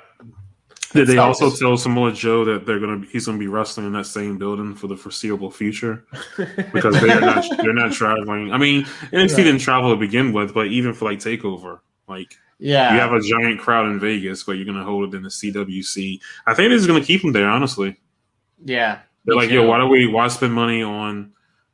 [0.94, 3.92] Did they also tell Samoa Joe that they're gonna be, he's gonna be wrestling in
[3.94, 6.04] that same building for the foreseeable future
[6.72, 8.52] because they're not they're not traveling.
[8.52, 9.36] I mean, NXT right.
[9.36, 13.20] didn't travel to begin with, but even for like Takeover, like yeah, you have a
[13.20, 16.20] giant crowd in Vegas, but you're gonna hold it in the CWC.
[16.46, 17.96] I think this is gonna keep them there, honestly.
[18.64, 19.56] Yeah, they're like, too.
[19.56, 21.32] yo, why do we why spend money on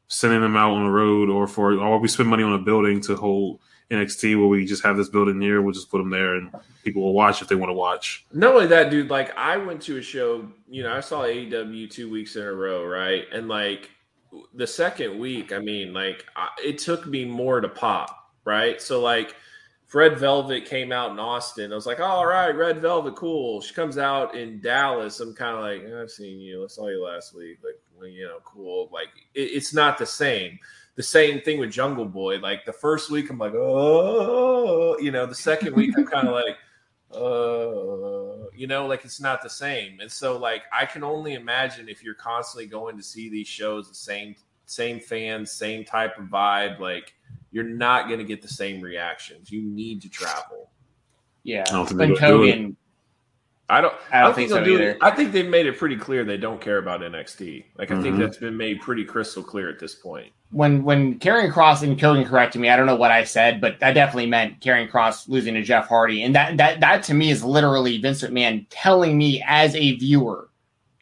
[0.08, 3.00] sending them out on the road or for or we spend money on a building
[3.02, 3.60] to hold
[3.90, 5.60] NXT where we just have this building here.
[5.60, 6.50] We'll just put them there and
[6.84, 8.24] people will watch if they want to watch.
[8.32, 11.90] Not only that, dude, like I went to a show, you know, I saw AEW
[11.90, 13.24] two weeks in a row, right?
[13.32, 13.90] And like
[14.54, 18.80] the second week, I mean, like I, it took me more to pop, right?
[18.80, 19.34] So like
[19.92, 21.72] Red Velvet came out in Austin.
[21.72, 23.60] I was like, all right, Red Velvet, cool.
[23.60, 25.18] She comes out in Dallas.
[25.18, 26.62] I'm kind of like, I've seen you.
[26.62, 27.58] I saw you last week.
[27.64, 28.88] Like, well, you know, cool.
[28.92, 30.60] Like it, it's not the same
[30.96, 32.38] the same thing with Jungle Boy.
[32.38, 36.34] Like the first week, I'm like, oh, you know, the second week, I'm kind of
[36.34, 36.56] like,
[37.14, 40.00] uh, you know, like it's not the same.
[40.00, 43.88] And so, like, I can only imagine if you're constantly going to see these shows,
[43.88, 44.36] the same,
[44.66, 47.14] same fans, same type of vibe, like,
[47.52, 49.50] you're not going to get the same reactions.
[49.50, 50.70] You need to travel.
[51.42, 51.64] Yeah.
[51.90, 52.76] When Hogan
[53.70, 53.94] I don't.
[54.12, 54.98] I don't, think, think so either.
[55.00, 57.64] I think they've made it pretty clear they don't care about NXT.
[57.76, 58.02] Like I mm-hmm.
[58.02, 60.32] think that's been made pretty crystal clear at this point.
[60.50, 63.80] When when Karrion Kross and Kogan corrected me, I don't know what I said, but
[63.80, 67.30] I definitely meant Karrion Kross losing to Jeff Hardy, and that that that to me
[67.30, 70.50] is literally Vince McMahon telling me as a viewer,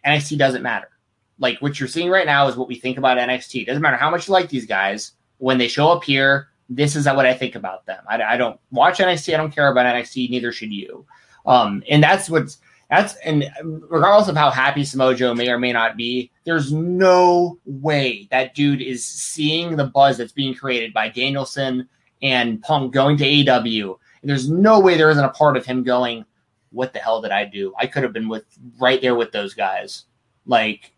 [0.04, 0.90] NXT doesn't matter.
[1.38, 3.62] Like what you're seeing right now is what we think about NXT.
[3.62, 6.48] It doesn't matter how much you like these guys when they show up here.
[6.68, 8.04] This is what I think about them.
[8.06, 9.32] I, I don't watch NXT.
[9.32, 10.28] I don't care about NXT.
[10.28, 11.06] Neither should you.
[11.48, 12.58] Um, and that's what's
[12.90, 13.50] that's and
[13.88, 18.54] regardless of how happy Samoa Joe may or may not be, there's no way that
[18.54, 21.88] dude is seeing the buzz that's being created by Danielson
[22.22, 23.96] and Punk going to AEW.
[24.20, 26.26] And there's no way there isn't a part of him going,
[26.70, 27.72] "What the hell did I do?
[27.78, 28.44] I could have been with
[28.78, 30.04] right there with those guys."
[30.44, 30.92] Like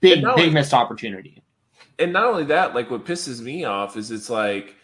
[0.00, 1.42] big, big missed opportunity.
[1.98, 4.74] And not only that, like what pisses me off is it's like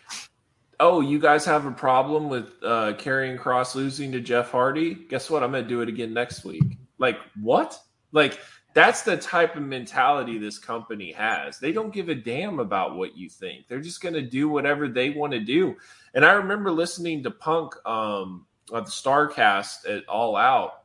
[0.80, 4.94] oh, you guys have a problem with uh, Karrion Kross losing to Jeff Hardy?
[4.94, 5.42] Guess what?
[5.42, 6.78] I'm to do it again next week.
[6.98, 7.78] Like, what?
[8.12, 8.38] Like,
[8.74, 11.58] that's the type of mentality this company has.
[11.58, 13.68] They don't give a damn about what you think.
[13.68, 15.76] They're just going to do whatever they want to do.
[16.14, 20.82] And I remember listening to Punk um, on the Starcast at All Out,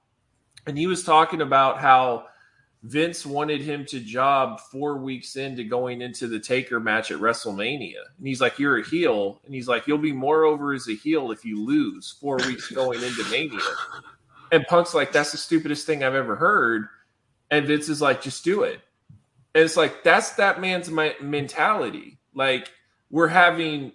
[0.67, 2.27] and he was talking about how
[2.83, 8.01] Vince wanted him to job four weeks into going into the Taker match at WrestleMania.
[8.17, 9.39] And he's like, You're a heel.
[9.45, 12.71] And he's like, You'll be more over as a heel if you lose four weeks
[12.71, 13.59] going into Mania.
[14.51, 16.87] And Punk's like, That's the stupidest thing I've ever heard.
[17.51, 18.81] And Vince is like, Just do it.
[19.53, 22.17] And it's like, That's that man's mentality.
[22.33, 22.71] Like,
[23.11, 23.91] we're having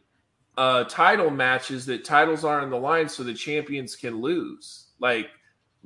[0.56, 4.90] uh, title matches that titles are on the line so the champions can lose.
[5.00, 5.28] Like,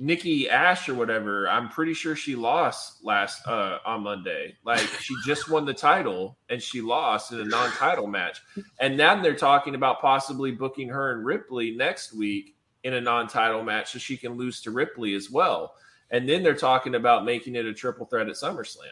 [0.01, 4.57] Nikki Ash or whatever, I'm pretty sure she lost last uh, on Monday.
[4.65, 8.41] Like she just won the title and she lost in a non-title match.
[8.79, 13.63] And now they're talking about possibly booking her and Ripley next week in a non-title
[13.63, 15.75] match so she can lose to Ripley as well.
[16.09, 18.87] And then they're talking about making it a triple threat at SummerSlam.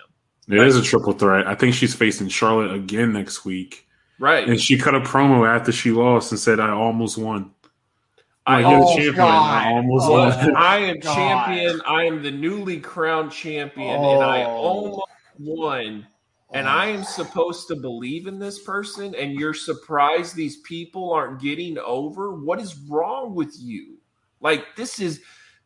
[0.47, 1.47] It like, is a triple threat.
[1.47, 3.87] I think she's facing Charlotte again next week.
[4.19, 4.47] Right.
[4.47, 7.49] And she cut a promo after she lost and said, I almost won.
[8.49, 9.19] I, oh, champion.
[9.19, 11.15] I almost oh, I am God.
[11.15, 11.81] champion.
[11.85, 14.15] I am the newly crowned champion, oh.
[14.15, 14.47] and I oh.
[14.47, 15.07] almost
[15.37, 16.07] won
[16.51, 21.41] and I am supposed to believe in this person, and you're surprised these people aren't
[21.41, 22.33] getting over?
[22.33, 23.97] What is wrong with you?
[24.41, 25.21] Like, this is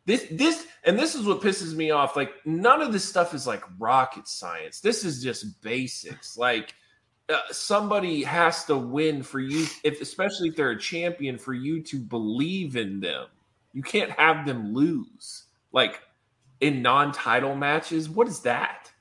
[0.06, 2.18] this, this, and this is what pisses me off.
[2.18, 4.82] Like, none of this stuff is like rocket science.
[4.82, 6.38] This is just basics.
[6.38, 6.74] Like,
[7.30, 11.82] uh, somebody has to win for you, if especially if they're a champion, for you
[11.82, 13.28] to believe in them.
[13.74, 15.44] You can't have them lose.
[15.72, 16.02] Like,
[16.60, 18.92] in non-title matches, what is that?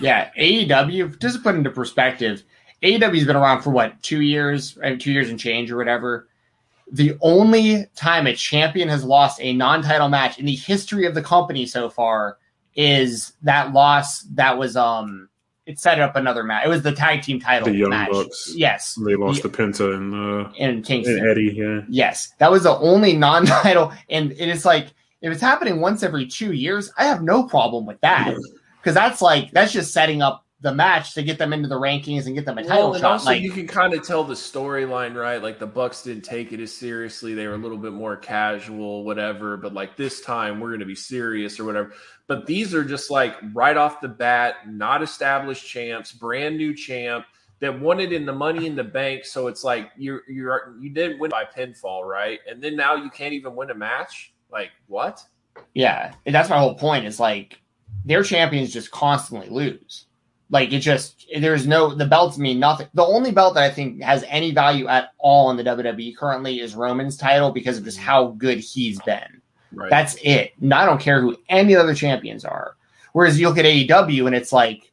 [0.00, 1.20] Yeah, AEW.
[1.20, 2.42] Just put into perspective,
[2.82, 6.28] AEW's been around for what two years, two years and change or whatever.
[6.92, 11.22] The only time a champion has lost a non-title match in the history of the
[11.22, 12.38] company so far
[12.76, 15.28] is that loss that was um
[15.66, 16.66] it set up another match.
[16.66, 18.10] It was the tag team title The Young match.
[18.10, 18.52] Bucks.
[18.54, 18.94] Yes.
[19.06, 20.14] They lost The- to Penta and,
[20.46, 21.18] uh, And Kingston.
[21.18, 21.54] and Eddie.
[21.56, 21.80] Yeah.
[21.88, 24.88] Yes, that was the only non-title, and it is like
[25.22, 28.34] if it's happening once every two years, I have no problem with that
[28.80, 32.24] because that's like that's just setting up the match to get them into the rankings
[32.24, 33.10] and get them a title Well, and shot.
[33.12, 35.42] also Like, you can kind of tell the storyline, right?
[35.42, 39.04] Like the Bucks didn't take it as seriously; they were a little bit more casual,
[39.04, 39.56] whatever.
[39.58, 41.92] But like this time, we're going to be serious or whatever.
[42.26, 47.26] But these are just like right off the bat, not established champs, brand new champ
[47.60, 49.24] that won it in the Money in the Bank.
[49.24, 52.40] So it's like you're you're you didn't win by pinfall, right?
[52.48, 54.32] And then now you can't even win a match.
[54.50, 55.22] Like what?
[55.74, 57.06] yeah, and that's my whole point.
[57.06, 57.60] Is like
[58.04, 60.06] their champions just constantly lose.
[60.50, 62.88] Like it just there's no the belts mean nothing.
[62.94, 66.60] The only belt that I think has any value at all in the WWE currently
[66.60, 69.40] is Roman's title because of just how good he's been.
[69.74, 69.90] Right.
[69.90, 70.52] That's it.
[70.60, 72.76] And I don't care who any other champions are.
[73.12, 74.90] Whereas you look at AEW and it's like,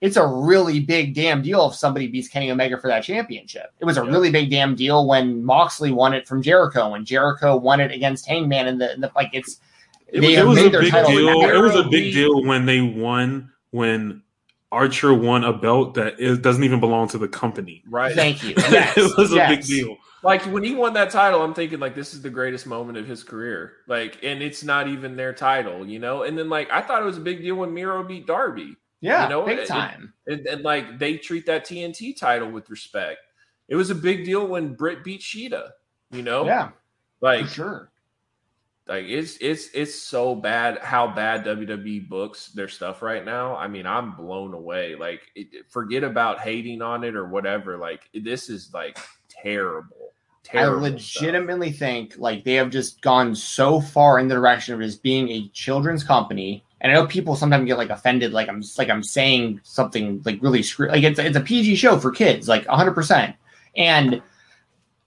[0.00, 3.72] it's a really big damn deal if somebody beats Kenny Omega for that championship.
[3.80, 4.10] It was a Yeah.
[4.10, 8.26] really big damn deal when Moxley won it from Jericho, when Jericho won it against
[8.26, 9.30] Hangman, and the, the like.
[9.32, 9.60] It's
[10.08, 11.40] It they It was a big deal.
[11.42, 14.22] It was a big deal when they won when
[14.70, 17.82] Archer won a belt that is, doesn't even belong to the company.
[17.88, 18.14] right.
[18.14, 18.54] Thank you.
[18.56, 19.96] Yes, it was a big deal.
[20.24, 23.06] Like when he won that title, I'm thinking like this is the greatest moment of
[23.06, 23.74] his career.
[23.86, 26.22] Like, and it's not even their title, you know.
[26.22, 29.24] And then like I thought it was a big deal when Miro beat Darby, Yeah,
[29.24, 30.14] You know, big time.
[30.26, 33.20] and, and like they treat that TNT title with respect.
[33.68, 35.70] It was a big deal when Britt beat Shida,
[36.10, 36.44] you know.
[36.46, 36.70] yeah,
[37.20, 37.90] like for sure.
[38.86, 43.56] like it's it's it's so bad how bad WWE books their stuff right now.
[43.56, 44.94] I mean, I'm blown away.
[44.94, 47.78] Like, it, forget about hating on it or whatever.
[47.78, 48.98] Like, this is like
[49.30, 50.03] terrible.
[50.52, 50.82] I Terrible.
[50.82, 50.92] stuff.
[50.92, 55.28] legitimately think like they have just gone so far in the direction of just being
[55.30, 56.64] a children's company.
[56.80, 60.38] And I know people sometimes get like offended, like I'm like I'm saying something like
[60.42, 62.92] really screw like it's it's a PG show for kids, like 100.
[62.92, 63.36] percent
[63.76, 64.22] And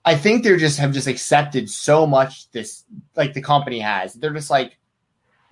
[0.06, 2.86] I think they're just have just accepted so much this
[3.16, 4.14] like the company has.
[4.14, 4.78] They're just like,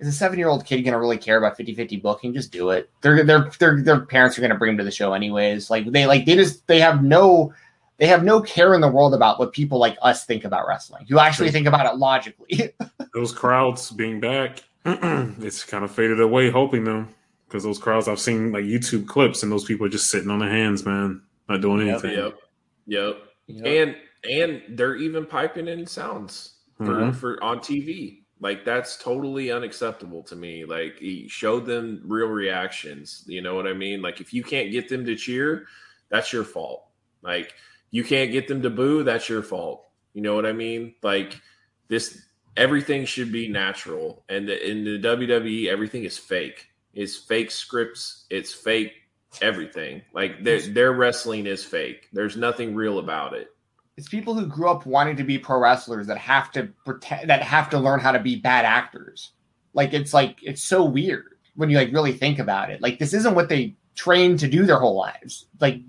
[0.00, 2.34] is a seven year old kid gonna really care about 50-50 booking?
[2.34, 2.90] Just do it.
[3.02, 5.70] Their their their their parents are gonna bring them to the show anyways.
[5.70, 7.52] Like they like they just they have no
[7.98, 11.04] they have no care in the world about what people like us think about wrestling.
[11.08, 12.72] You actually think about it logically.
[13.14, 17.08] Those crowds being back, it's kind of faded away, hoping them
[17.48, 20.40] because those crowds I've seen like YouTube clips and those people are just sitting on
[20.40, 22.04] their hands, man, not doing Yep.
[22.04, 22.18] anything.
[22.18, 22.38] Yep.
[22.86, 23.16] Yep.
[23.64, 23.96] And
[24.28, 27.14] and they're even piping in sounds for, Mhm.
[27.14, 28.22] for on TV.
[28.40, 30.64] Like that's totally unacceptable to me.
[30.64, 33.24] Like he showed them real reactions.
[33.26, 34.02] You know what I mean?
[34.02, 35.66] Like if you can't get them to cheer,
[36.10, 36.84] that's your fault.
[37.22, 37.54] Like
[37.96, 39.86] you can't get them to boo, that's your fault.
[40.12, 40.94] You know what I mean?
[41.02, 41.40] Like
[41.88, 44.22] this everything should be natural.
[44.28, 46.68] And the, in the WWE, everything is fake.
[46.92, 48.92] It's fake scripts, it's fake
[49.40, 50.02] everything.
[50.12, 52.08] Like their their wrestling is fake.
[52.12, 53.48] There's nothing real about it.
[53.96, 57.42] it's people who grew up wanting to be pro wrestlers that have to pretend that
[57.42, 59.32] have to learn how to be bad actors.
[59.72, 62.82] Like it's like it's so weird when you like really think about it.
[62.82, 65.46] Like this isn't what they trained to do their whole lives.
[65.60, 65.80] Like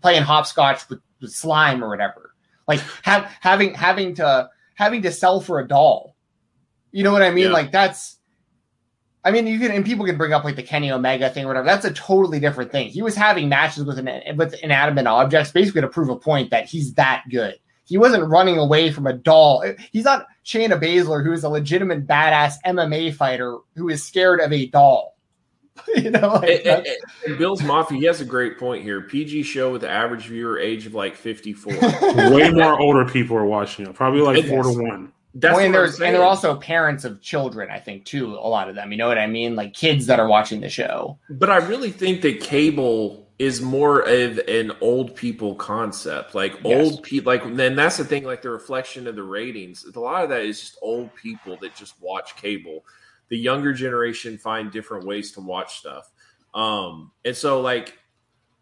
[0.00, 2.34] playing hopscotch with, with slime or whatever.
[2.66, 6.16] Like have having having to having to sell for a doll.
[6.92, 7.46] You know what I mean?
[7.46, 7.52] Yeah.
[7.52, 8.18] Like that's
[9.24, 11.48] I mean, you can and people can bring up like the Kenny Omega thing or
[11.48, 11.66] whatever.
[11.66, 12.88] That's a totally different thing.
[12.88, 16.66] He was having matches with an with inanimate objects, basically to prove a point that
[16.66, 17.58] he's that good.
[17.86, 19.64] He wasn't running away from a doll.
[19.92, 24.52] He's not Shayna Baszler, who is a legitimate badass MMA fighter who is scared of
[24.52, 25.13] a doll.
[25.96, 26.96] you know, like, And, and- that's-
[27.26, 29.00] and Bill's Mafia, he has a great point here.
[29.02, 31.72] PG show with the average viewer age of like 54.
[32.30, 34.76] Way more older people are watching it, probably like It four is.
[34.76, 35.12] to one.
[35.36, 38.34] That's Well, and there's and they're also parents of children, I think, too.
[38.34, 40.68] A lot of them, you know what I mean, like kids that are watching the
[40.68, 41.18] show.
[41.28, 46.36] But I really think that cable is more of an old people concept.
[46.36, 46.88] Like Yes.
[46.92, 48.22] old people, like then that's the thing.
[48.22, 49.84] Like the reflection of the ratings.
[49.92, 52.84] A lot of that is just old people that just watch cable.
[53.28, 56.10] The younger generation find different ways to watch stuff.
[56.54, 57.98] Um, and so like,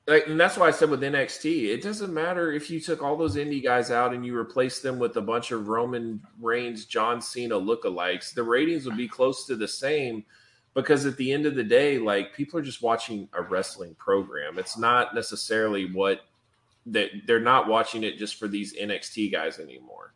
[0.06, 3.16] like, and that's why I said with NXT, it doesn't matter if you took all
[3.16, 7.20] those indie guys out and you replaced them with a bunch of Roman Reigns, John
[7.20, 8.34] Cena lookalikes.
[8.34, 10.24] The ratings would be close to the same
[10.74, 14.58] because at the end of the day, like people are just watching a wrestling program.
[14.58, 16.22] It's not necessarily what
[16.86, 20.14] that they're not watching it just for these NXT guys anymore.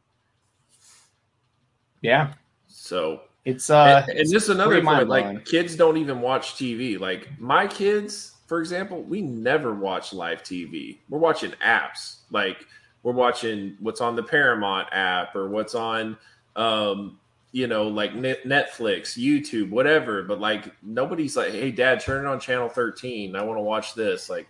[2.01, 2.33] Yeah.
[2.67, 6.99] So it's uh and, and just another point, like kids don't even watch TV.
[6.99, 10.99] Like my kids, for example, we never watch live TV.
[11.09, 12.17] We're watching apps.
[12.33, 12.67] Like
[13.05, 16.19] we're watching what's on the Paramount app or what's on
[16.57, 17.21] um
[17.53, 20.25] you know, like Netflix, YouTube, whatever.
[20.25, 23.37] But like nobody's like, "Hey, Dad, turn it on channel thirteen.
[23.37, 24.47] I want to watch this." Like,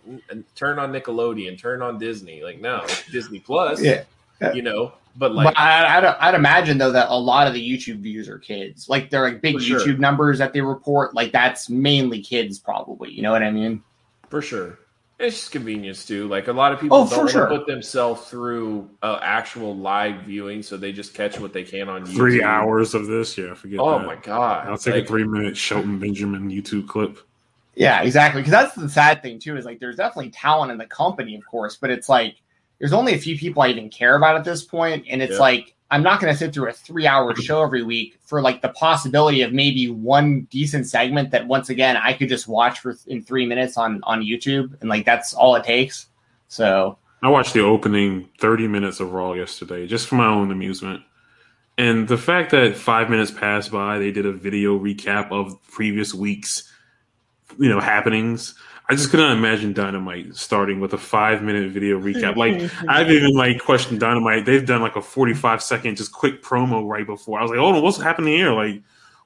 [0.55, 2.43] turn on Nickelodeon, turn on Disney.
[2.43, 3.81] Like, no, Disney Plus.
[3.81, 4.03] Yeah,
[4.53, 4.91] you know.
[5.17, 8.29] But like, but I, I'd, I'd, imagine though that a lot of the YouTube views
[8.29, 8.87] are kids.
[8.87, 9.97] Like, they're like big YouTube sure.
[9.97, 11.15] numbers that they report.
[11.15, 13.11] Like, that's mainly kids, probably.
[13.11, 13.83] You know what I mean?
[14.29, 14.77] For sure.
[15.19, 16.27] It's just convenience too.
[16.27, 17.47] Like a lot of people oh, don't sure.
[17.47, 22.05] put themselves through uh, actual live viewing, so they just catch what they can on
[22.05, 22.15] YouTube.
[22.15, 23.55] Three hours of this, yeah.
[23.55, 23.79] Forget.
[23.79, 24.05] Oh that.
[24.05, 24.67] my god!
[24.67, 27.17] I'll take like, a three minute Shelton Benjamin YouTube clip.
[27.73, 28.41] Yeah, exactly.
[28.41, 29.57] Because that's the sad thing too.
[29.57, 32.35] Is like there's definitely talent in the company, of course, but it's like
[32.79, 35.39] there's only a few people I even care about at this point, and it's yeah.
[35.39, 38.61] like I'm not going to sit through a three hour show every week for like
[38.61, 42.95] the possibility of maybe one decent segment that once again I could just watch for
[43.07, 46.07] in three minutes on on YouTube and like that's all it takes.
[46.49, 51.01] So I watched the opening 30 minutes of Raw yesterday just for my own amusement.
[51.77, 56.13] And the fact that five minutes passed by, they did a video recap of previous
[56.13, 56.71] weeks,
[57.59, 58.55] you know, happenings.
[58.89, 62.37] I just couldn't imagine Dynamite starting with a five minute video recap.
[62.37, 64.45] Like I've even like questioned Dynamite.
[64.45, 67.39] They've done like a forty five second just quick promo right before.
[67.39, 68.51] I was like, oh, what's happening here?
[68.51, 68.81] Like,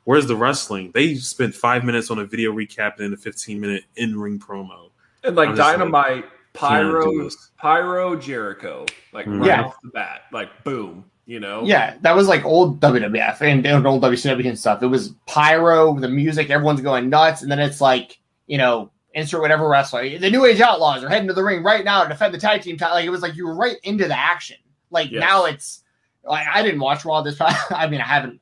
[0.06, 0.92] where's the wrestling?
[0.94, 4.40] They spent five minutes on a video recap and then a fifteen minute in ring
[4.40, 4.90] promo.
[5.24, 9.42] And like Dynamite, like, Pyro, Pyro, Jericho, like mm-hmm.
[9.42, 9.64] right yeah.
[9.64, 11.06] off the bat, like boom.
[11.28, 14.82] You know, yeah, that was like old WWF and old WCW and stuff.
[14.82, 19.42] It was pyro, the music, everyone's going nuts, and then it's like you know insert
[19.42, 20.18] whatever wrestler.
[20.18, 22.62] The New Age Outlaws are heading to the ring right now to defend the tag
[22.62, 22.96] team title.
[22.96, 24.58] Like it was like you were right into the action.
[24.90, 25.20] Like yes.
[25.20, 25.84] now it's
[26.24, 27.56] like I didn't watch Raw this time.
[27.70, 28.40] I mean, I haven't,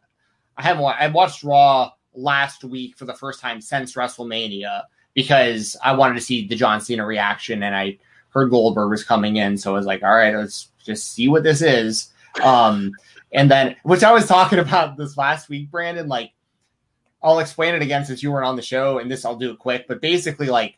[0.57, 0.83] I haven't.
[0.83, 4.83] I watched Raw last week for the first time since WrestleMania
[5.13, 7.97] because I wanted to see the John Cena reaction, and I
[8.29, 11.43] heard Goldberg was coming in, so I was like, all right, let's just see what
[11.43, 12.11] this is.
[12.43, 12.91] Um,
[13.31, 16.31] and then, which I was talking about this last week, Brandon, like
[17.21, 19.59] I'll explain it again since you weren't on the show, and this I'll do it
[19.59, 19.87] quick.
[19.87, 20.77] But basically, like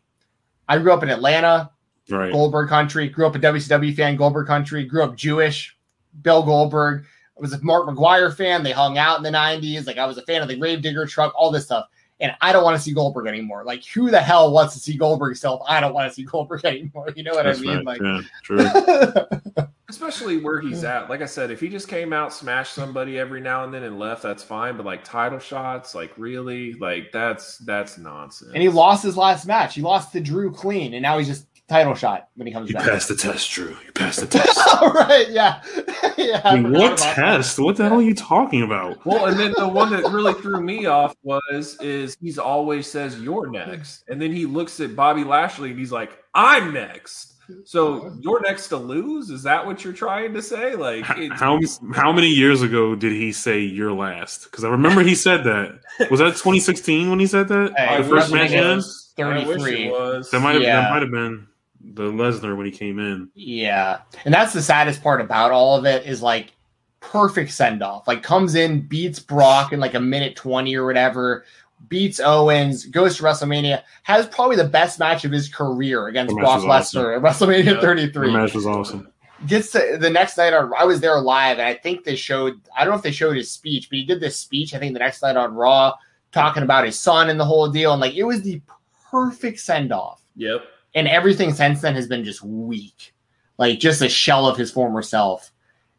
[0.67, 1.71] I grew up in Atlanta,
[2.09, 2.31] right.
[2.31, 3.09] Goldberg country.
[3.09, 4.83] Grew up a WCW fan, Goldberg country.
[4.85, 5.77] Grew up Jewish,
[6.21, 7.05] Bill Goldberg.
[7.37, 8.63] I was a Mark McGwire fan.
[8.63, 9.85] They hung out in the '90s.
[9.85, 11.87] Like I was a fan of the Gravedigger truck, all this stuff.
[12.21, 13.63] And I don't want to see Goldberg anymore.
[13.65, 15.65] Like, who the hell wants to see Goldberg still?
[15.67, 17.09] I don't want to see Goldberg anymore.
[17.15, 17.83] You know what That's I mean?
[17.83, 17.99] Right.
[17.99, 19.65] Like, yeah, true.
[19.89, 21.09] Especially where he's at.
[21.09, 23.99] Like I said, if he just came out, smashed somebody every now and then and
[23.99, 24.77] left, that's fine.
[24.77, 28.51] But like title shots, like really, like that's that's nonsense.
[28.53, 29.75] And he lost his last match.
[29.75, 32.75] He lost to Drew clean, and now he's just title shot when he comes you
[32.75, 32.85] back.
[32.85, 33.69] You passed the test, Drew.
[33.69, 34.59] You passed the test.
[34.81, 35.61] All right, Yeah.
[36.17, 36.41] yeah.
[36.43, 37.55] I mean, what test?
[37.55, 37.63] That.
[37.63, 39.03] What the hell are you talking about?
[39.05, 43.19] Well, and then the one that really threw me off was is he's always says
[43.19, 47.29] you're next, and then he looks at Bobby Lashley and he's like, "I'm next."
[47.65, 49.29] So you're next to lose?
[49.29, 50.75] Is that what you're trying to say?
[50.75, 51.59] Like how
[51.93, 54.45] how many years ago did he say you're last?
[54.45, 55.79] Because I remember he said that.
[56.09, 57.73] Was that 2016 when he said that?
[57.77, 58.81] Hey, the first match in?
[59.17, 59.89] 33.
[59.89, 60.81] That might have yeah.
[60.81, 61.47] that might have been
[61.83, 63.29] the Lesnar when he came in.
[63.35, 66.53] Yeah, and that's the saddest part about all of it is like
[66.99, 68.07] perfect send off.
[68.07, 71.45] Like comes in, beats Brock in like a minute twenty or whatever,
[71.87, 76.61] beats Owens, goes to WrestleMania, has probably the best match of his career against Brock
[76.61, 78.27] Lesnar at WrestleMania yeah, 33.
[78.27, 79.07] The match was awesome.
[79.47, 82.61] Gets to the next night on I was there live, and I think they showed
[82.77, 84.93] I don't know if they showed his speech, but he did this speech, I think
[84.93, 85.95] the next night on Raw,
[86.31, 87.91] talking about his son and the whole deal.
[87.91, 88.61] And like it was the
[89.09, 90.21] perfect send off.
[90.35, 90.61] Yep
[90.93, 93.13] and everything since then has been just weak,
[93.57, 95.51] like just a shell of his former self.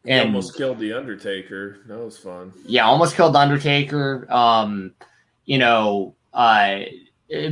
[0.05, 1.77] And he almost killed the Undertaker.
[1.87, 2.51] That was fun.
[2.65, 4.27] Yeah, almost killed the Undertaker.
[4.31, 4.93] Um,
[5.45, 6.81] you know, uh,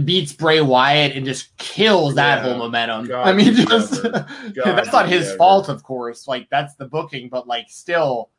[0.04, 2.44] beats Bray Wyatt and just kills that yeah.
[2.44, 3.08] whole momentum.
[3.08, 4.04] God I mean, just
[4.56, 5.38] that's not his ever.
[5.38, 6.28] fault, of course.
[6.28, 8.30] Like that's the booking, but like still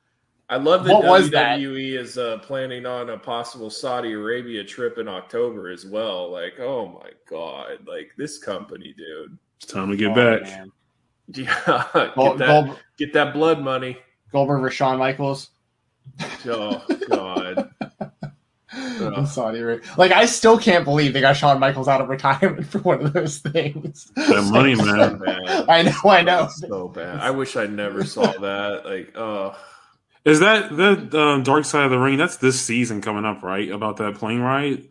[0.52, 5.08] I love that what WWE is uh, planning on a possible Saudi Arabia trip in
[5.08, 6.30] October as well.
[6.30, 9.38] Like, oh my god, like this company, dude.
[9.56, 10.42] It's time to get oh, back.
[10.42, 10.72] Man.
[11.34, 13.96] Yeah, get, Gold, that, Gold, get that blood money.
[14.30, 15.50] Goldberg for Shawn Michaels.
[16.46, 17.70] Oh God.
[18.74, 19.86] Uh, in Saudi Arabia.
[19.98, 23.12] Like I still can't believe they got Shawn Michaels out of retirement for one of
[23.12, 24.10] those things.
[24.16, 25.18] That money, So man.
[25.18, 25.68] bad.
[25.68, 26.48] I know, I know.
[26.48, 27.20] So bad.
[27.20, 28.86] I wish I never saw that.
[28.86, 29.54] Like, oh,
[30.24, 32.16] Is that the um, Dark Side of the Ring?
[32.16, 33.68] That's this season coming up, right?
[33.70, 34.84] About that plane ride?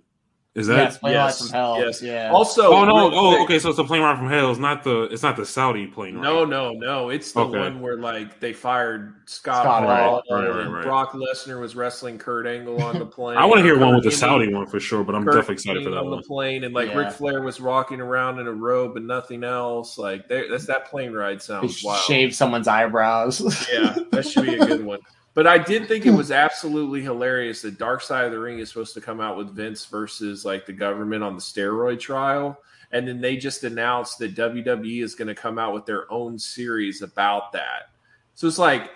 [0.53, 0.75] Is that?
[0.75, 1.77] yes, plane ride from hell.
[1.79, 2.01] yes.
[2.01, 2.29] Yeah.
[2.29, 3.09] also, oh no!
[3.13, 3.59] Oh, quick- okay.
[3.59, 4.51] So it's a plane ride from hell.
[4.51, 5.03] It's not the.
[5.03, 6.23] It's not the Saudi plane ride.
[6.23, 7.07] No, no, no.
[7.09, 7.57] It's the Okay.
[7.57, 10.23] one where like they fired Scott, Scott Hall Hall.
[10.29, 10.83] Right, right, right.
[10.83, 13.37] Brock Lesnar was wrestling Kurt Angle on the plane.
[13.37, 15.53] I want to hear one with the Saudi one for sure, but I'm Kurt definitely
[15.53, 16.19] excited for Angle that on one.
[16.19, 16.97] the plane, and like Yeah.
[16.97, 19.97] Ric Flair was rocking around in a robe and nothing else.
[19.97, 22.01] Like they- that's that plane ride They sounds wild.
[22.01, 23.39] shave someone's eyebrows.
[23.71, 24.99] Yeah, that should be a good one.
[25.33, 26.17] But I did think it hmm.
[26.17, 29.55] was absolutely hilarious that Dark Side of the Ring is supposed to come out with
[29.55, 32.57] Vince versus like the government on the steroid trial.
[32.91, 36.37] And then they just announced that WWE is going to come out with their own
[36.37, 37.89] series about that.
[38.35, 38.91] So it's like,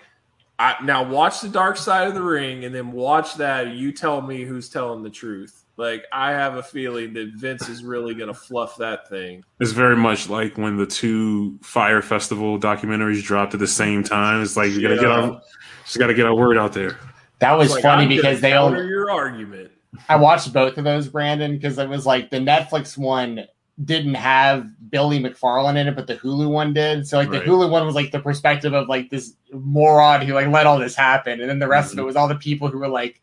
[0.58, 3.68] I, now watch the Dark Side of the Ring and then watch that.
[3.68, 5.64] You tell me who's telling the truth.
[5.78, 9.44] Like, I have a feeling that Vince is really going to fluff that thing.
[9.60, 14.42] It's very much like when the two Fyre Festival documentaries dropped at the same time.
[14.42, 15.20] It's like we gotta get Yeah.
[15.20, 15.42] our,
[15.86, 16.98] just gotta get our word out there.
[17.38, 19.70] that was Like, funny I'm because they counter only your argument.
[20.08, 23.46] I watched both of those, Brandon, because it was like the Netflix one
[23.84, 27.06] didn't have Billy McFarland in it, but the Hulu one did.
[27.06, 30.48] So like the Hulu one was like the perspective of like this moron who like
[30.48, 32.78] let all this happen, and then the rest of it was all the people who
[32.78, 33.20] were like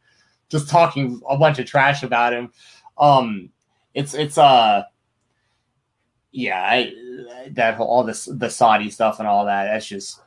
[0.49, 2.51] just talking a bunch of trash about him.
[2.97, 3.49] Um,
[3.93, 4.83] it's it's uh,
[6.31, 6.93] yeah, I,
[7.51, 9.65] that whole, all this the Saudi stuff and all that.
[9.65, 10.19] That's just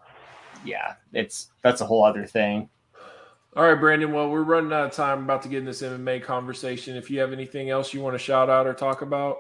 [0.65, 2.69] yeah, it's that's a whole other thing.
[3.57, 4.13] All right, Brandon.
[4.13, 5.25] Well, we're running out of time.
[5.25, 6.97] About to get in this MMA conversation.
[6.97, 9.39] If you have anything else you want to shout out or talk about,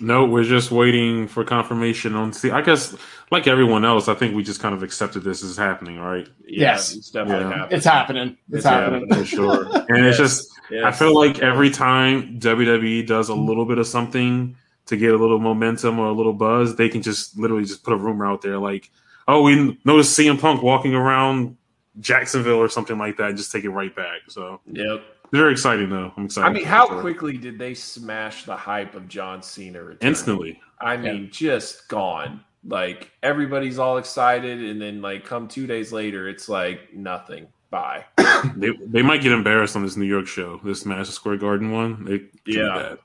[0.00, 2.32] No, we're just waiting for confirmation on.
[2.32, 2.96] See, I guess
[3.30, 6.26] like everyone else, I think we just kind of accepted this is happening, right?
[6.46, 6.94] Yeah, Yes.
[6.96, 7.56] it's definitely Yeah.
[7.58, 7.76] happening.
[7.76, 8.28] It's happening.
[8.48, 9.08] It's, It's happening.
[9.14, 9.68] for sure.
[9.90, 10.50] And it's just,
[10.82, 14.56] I feel like every time WWE does a little bit of something
[14.86, 17.92] to get a little momentum or a little buzz, they can just literally just put
[17.92, 18.90] a rumor out there like,
[19.28, 21.56] "Oh, we noticed CM Punk walking around
[22.00, 24.20] Jacksonville or something like that," and just take it right back.
[24.28, 25.02] So Yep.
[25.32, 26.12] very exciting though.
[26.16, 26.48] I'm excited.
[26.48, 27.00] I mean, how it.
[27.00, 29.80] quickly did they smash the hype of John Cena?
[29.80, 29.98] returning?
[30.00, 30.60] Instantly.
[30.80, 32.40] I mean, just gone.
[32.66, 37.46] Like everybody's all excited, and then like come two days later, it's like nothing.
[37.70, 38.04] Bye.
[38.56, 42.04] They they might get embarrassed on this New York show, this Madison Square Garden one.
[42.04, 42.74] They Yeah.
[42.74, 42.98] bad.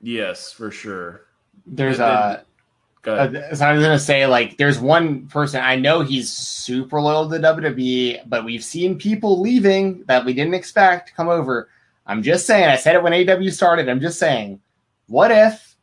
[0.00, 1.22] Yes, for sure.
[1.66, 2.44] There's And then- a.
[3.02, 7.00] Go Uh, so I was gonna say, like, there's one person I know he's super
[7.00, 11.68] loyal to WWE, but we've seen people leaving that we didn't expect come over.
[12.06, 12.68] I'm just saying.
[12.68, 13.88] I said it when AW started.
[13.88, 14.60] I'm just saying.
[15.06, 15.76] What if,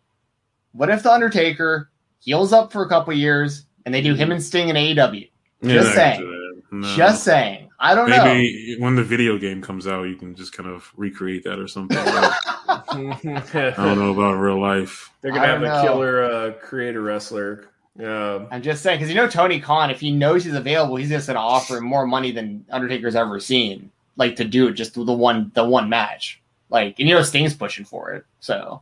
[0.73, 1.89] what if the Undertaker
[2.19, 5.29] heals up for a couple years and they do him and Sting in AEW?
[5.61, 6.19] Yeah, Just not saying.
[6.21, 6.75] gonna do that.
[6.75, 6.95] No.
[6.95, 7.64] Just saying.
[7.79, 8.23] I don't know.
[8.23, 11.67] Maybe when the video game comes out, you can just kind of recreate that or
[11.67, 11.97] something.
[11.97, 15.11] I don't know about real life.
[15.21, 15.81] They're gonna have don't a know.
[15.83, 17.69] killer uh, creator wrestler.
[18.03, 21.09] Um, I'm just saying because you know Tony Khan, if he knows he's available, he's
[21.09, 24.73] just going to offer him more money than Undertaker's ever seen, like to do it
[24.73, 26.41] just the one the one match.
[26.69, 28.81] Like, and you know Sting's pushing for it, so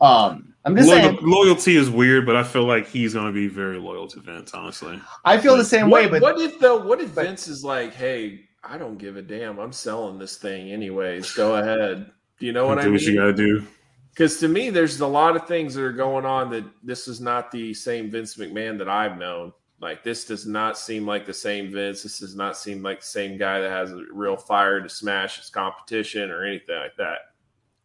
[0.00, 1.18] um, I'm just Loyal- saying.
[1.22, 4.52] loyalty is weird, but I feel like he's going to be very loyal to Vince.
[4.52, 6.78] Honestly, I feel the same what, way, but what if though?
[6.78, 9.58] What if but- Vince is like, "Hey, I don't give a damn.
[9.58, 11.32] I'm selling this thing anyways.
[11.32, 13.66] Go ahead." Do you know what I do what you got to do.
[14.10, 17.20] Because to me, there's a lot of things that are going on that this is
[17.20, 19.52] not the same Vince McMahon that I've known.
[19.80, 22.02] Like this does not seem like the same Vince.
[22.02, 25.38] This does not seem like the same guy that has a real fire to smash
[25.38, 27.18] his competition or anything like that.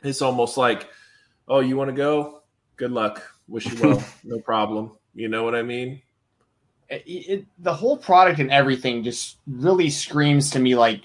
[0.04, 0.90] It's almost like,
[1.48, 2.44] oh, you want to go?
[2.76, 3.24] Good luck.
[3.48, 4.04] Wish you well.
[4.24, 4.98] no problem.
[5.14, 6.02] You know what I mean?
[6.90, 11.04] it, it, the whole product and everything just really screams to me like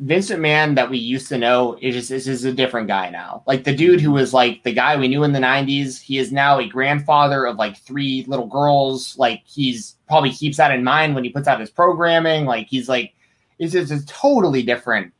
[0.00, 3.44] Vincent McMahon that we used to know is just is, is a different guy now.
[3.46, 6.32] Like the dude who was like the guy we knew in the '90s, he is
[6.32, 9.16] now a grandfather of like three little girls.
[9.16, 12.44] Like he's probably keeps that in mind when he puts out his programming.
[12.44, 13.14] Like he's like
[13.60, 15.12] it's just a totally different.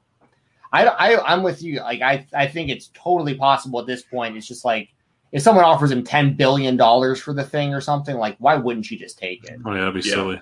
[0.74, 1.80] I, I I'm with you.
[1.80, 4.36] Like I I think it's totally possible at this point.
[4.36, 4.90] It's just like
[5.32, 8.90] if someone offers him ten billion dollars for the thing or something, like why wouldn't
[8.90, 9.58] you just take it?
[9.64, 10.14] Oh yeah, that'd be Yeah.
[10.14, 10.40] silly.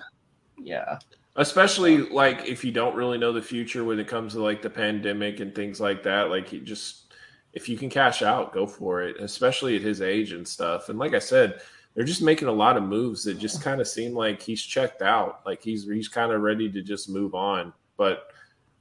[0.57, 0.99] Yeah.
[1.35, 4.69] especially like if you don't really know the future when it comes to like the
[4.69, 7.13] pandemic and things like that like you just
[7.53, 10.99] if you can cash out go for it especially at his age and stuff and
[10.99, 11.59] like i said
[11.95, 15.01] they're just making a lot of moves that just kind of seem like he's checked
[15.01, 18.27] out like he's he's kind of ready to just move on but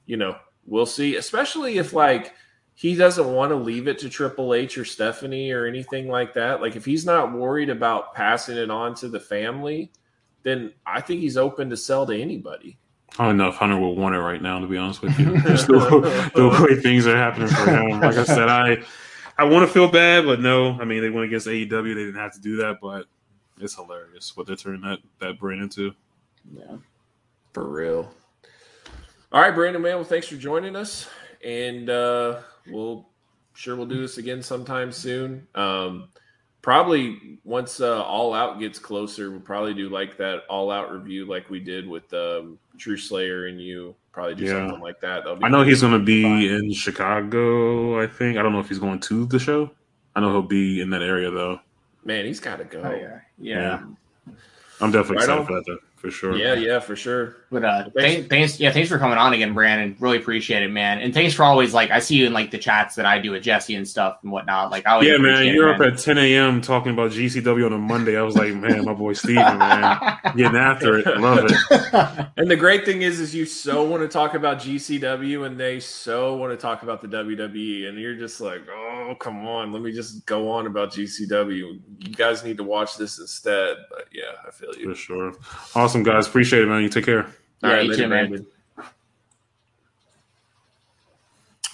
[0.06, 0.36] you know
[0.66, 2.34] we'll see especially if like
[2.74, 6.60] he doesn't want to leave it to Triple H or Stephanie or anything like that
[6.60, 9.90] like if he's not worried about passing it on to the family
[10.42, 12.78] then I think he's open to sell to anybody.
[13.18, 15.40] I don't know if Hunter will want it right now, to be honest with you.
[15.42, 18.00] Just the, the, way things are happening for him.
[18.00, 18.82] Like I said, I
[19.36, 20.78] I want to feel bad, but no.
[20.80, 23.06] I mean, they went against AEW; they didn't have to do that, but
[23.60, 25.94] it's hilarious what they're turning that that brand into.
[26.54, 26.76] Yeah,
[27.52, 28.10] for real.
[29.32, 29.94] All right, Brandon, man.
[29.94, 31.08] Well, thanks for joining us,
[31.42, 32.40] and uh,
[32.70, 33.08] we'll
[33.54, 35.46] sure we'll do this again sometime soon.
[35.54, 36.08] Um,
[36.60, 41.24] probably once uh, All Out gets closer, we'll probably do like that All Out review,
[41.24, 43.94] like we did with um, TruSlayer and you.
[44.12, 44.50] Probably do yeah.
[44.50, 45.22] something like that.
[45.26, 46.42] I know he's going to be fun.
[46.42, 47.98] in Chicago.
[47.98, 49.70] I think I don't know if he's going to the show.
[50.14, 51.58] I know he'll be in that area though.
[52.04, 52.82] Man, he's got to go.
[52.82, 53.20] Oh, yeah.
[53.38, 53.80] yeah.
[54.28, 54.34] yeah,
[54.82, 55.46] I'm definitely right excited on.
[55.46, 55.64] for that.
[55.66, 56.36] Though for sure.
[56.36, 57.36] Yeah, yeah, for sure.
[57.52, 59.96] But uh, thanks, thanks, yeah, thanks for coming on again, Brandon.
[60.00, 60.98] Really appreciate it, man.
[61.00, 63.30] And thanks for always like I see you in like the chats that I do
[63.30, 64.72] with Jesse and stuff and whatnot.
[64.72, 65.92] Like, I yeah, man, you're it, up man.
[65.92, 66.60] at 10 a.m.
[66.60, 68.18] talking about GCW on a Monday.
[68.18, 71.06] I was like, man, my boy Steven, man, getting after it.
[71.20, 72.26] Love it.
[72.36, 75.78] and the great thing is, is you so want to talk about GCW, and they
[75.78, 79.82] so want to talk about the WWE, and you're just like, oh, come on, let
[79.82, 81.80] me just go on about GCW.
[81.98, 83.76] You guys need to watch this instead.
[83.88, 85.32] But yeah, I feel you for sure.
[85.76, 86.26] Awesome awesome, guys.
[86.26, 86.82] Appreciate it, man.
[86.82, 87.26] You take care.
[87.62, 88.46] All yeah, right, you too, man.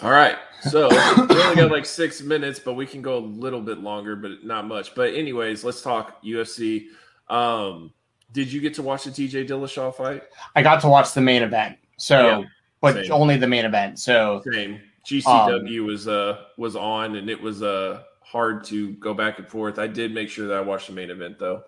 [0.03, 0.37] All right.
[0.61, 0.89] So
[1.29, 4.45] we only got like six minutes, but we can go a little bit longer, but
[4.45, 4.95] not much.
[4.95, 6.87] But anyways, let's talk UFC.
[7.29, 7.93] Um,
[8.33, 10.23] did you get to watch the TJ Dillashaw fight?
[10.55, 11.79] I got to watch the main event.
[11.97, 12.43] So, yeah,
[12.81, 13.13] but same.
[13.13, 13.99] only the main event.
[13.99, 14.81] So same.
[15.07, 19.49] GCW um, was uh was on, and it was uh hard to go back and
[19.49, 19.79] forth.
[19.79, 21.65] I did make sure that I watched the main event though.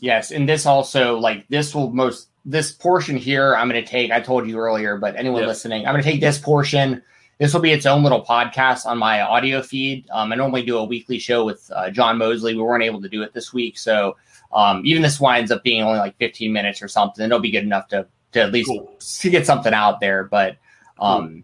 [0.00, 4.10] Yes, and this also like this will most this portion here I'm going to take.
[4.10, 5.48] I told you earlier, but anyone yep.
[5.48, 7.02] listening, I'm going to take this portion.
[7.38, 10.08] This will be its own little podcast on my audio feed.
[10.10, 12.54] Um, I normally do a weekly show with uh, John Mosley.
[12.54, 14.16] We weren't able to do it this week, so
[14.54, 17.24] um, even this winds up being only like 15 minutes or something.
[17.24, 18.96] It'll be good enough to to at least cool.
[19.20, 20.24] to get something out there.
[20.24, 20.56] But
[20.98, 21.42] um, cool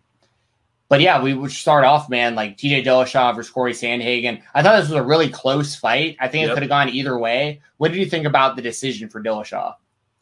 [0.92, 4.42] but yeah, we would start off, man, like TJ Dillashaw versus Cory Sandhagen.
[4.52, 6.18] I thought this was a really close fight.
[6.20, 6.50] I think yep.
[6.50, 7.62] it could have gone either way.
[7.78, 9.74] What did you think about the decision for Dillashaw?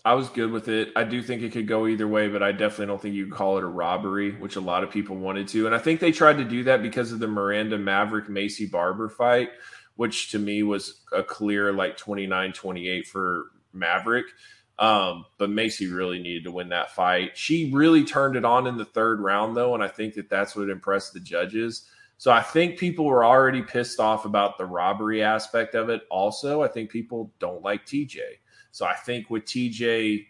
[0.05, 0.93] I was good with it.
[0.97, 3.35] I do think it could go either way, but I definitely don't think you could
[3.35, 5.67] call it a robbery, which a lot of people wanted to.
[5.67, 9.09] And I think they tried to do that because of the Miranda Maverick Maycee Barber
[9.09, 9.51] fight,
[9.97, 14.27] which to me was a clear like 29 28 for Maverick.
[14.79, 17.37] Um, but Maycee really needed to win that fight.
[17.37, 20.57] She really turned it on in the third round, though, and I think that that's
[20.57, 21.87] what impressed the judges.
[22.17, 26.03] So I think people were already pissed off about the robbery aspect of it.
[26.11, 28.19] Also, I think people don't like TJ.
[28.73, 30.27] So I think with TJ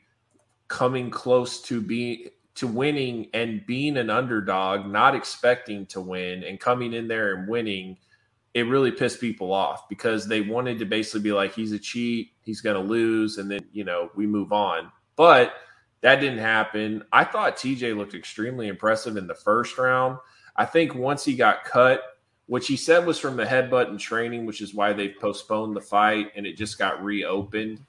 [0.69, 6.61] coming close to being to winning and being an underdog, not expecting to win, and
[6.61, 7.97] coming in there and winning
[8.55, 12.33] it really pissed people off because they wanted to basically be like, he's a cheat,
[12.43, 14.91] he's going to lose, and then, you know, we move on.
[15.17, 15.55] But
[16.01, 17.05] that didn't happen.
[17.13, 20.19] I thought TJ looked extremely impressive in the first round.
[20.57, 22.03] I think once he got cut,
[22.47, 25.81] which he said was from the headbutt and training, which is why they postponed the
[25.81, 27.81] fight and it just got reopened.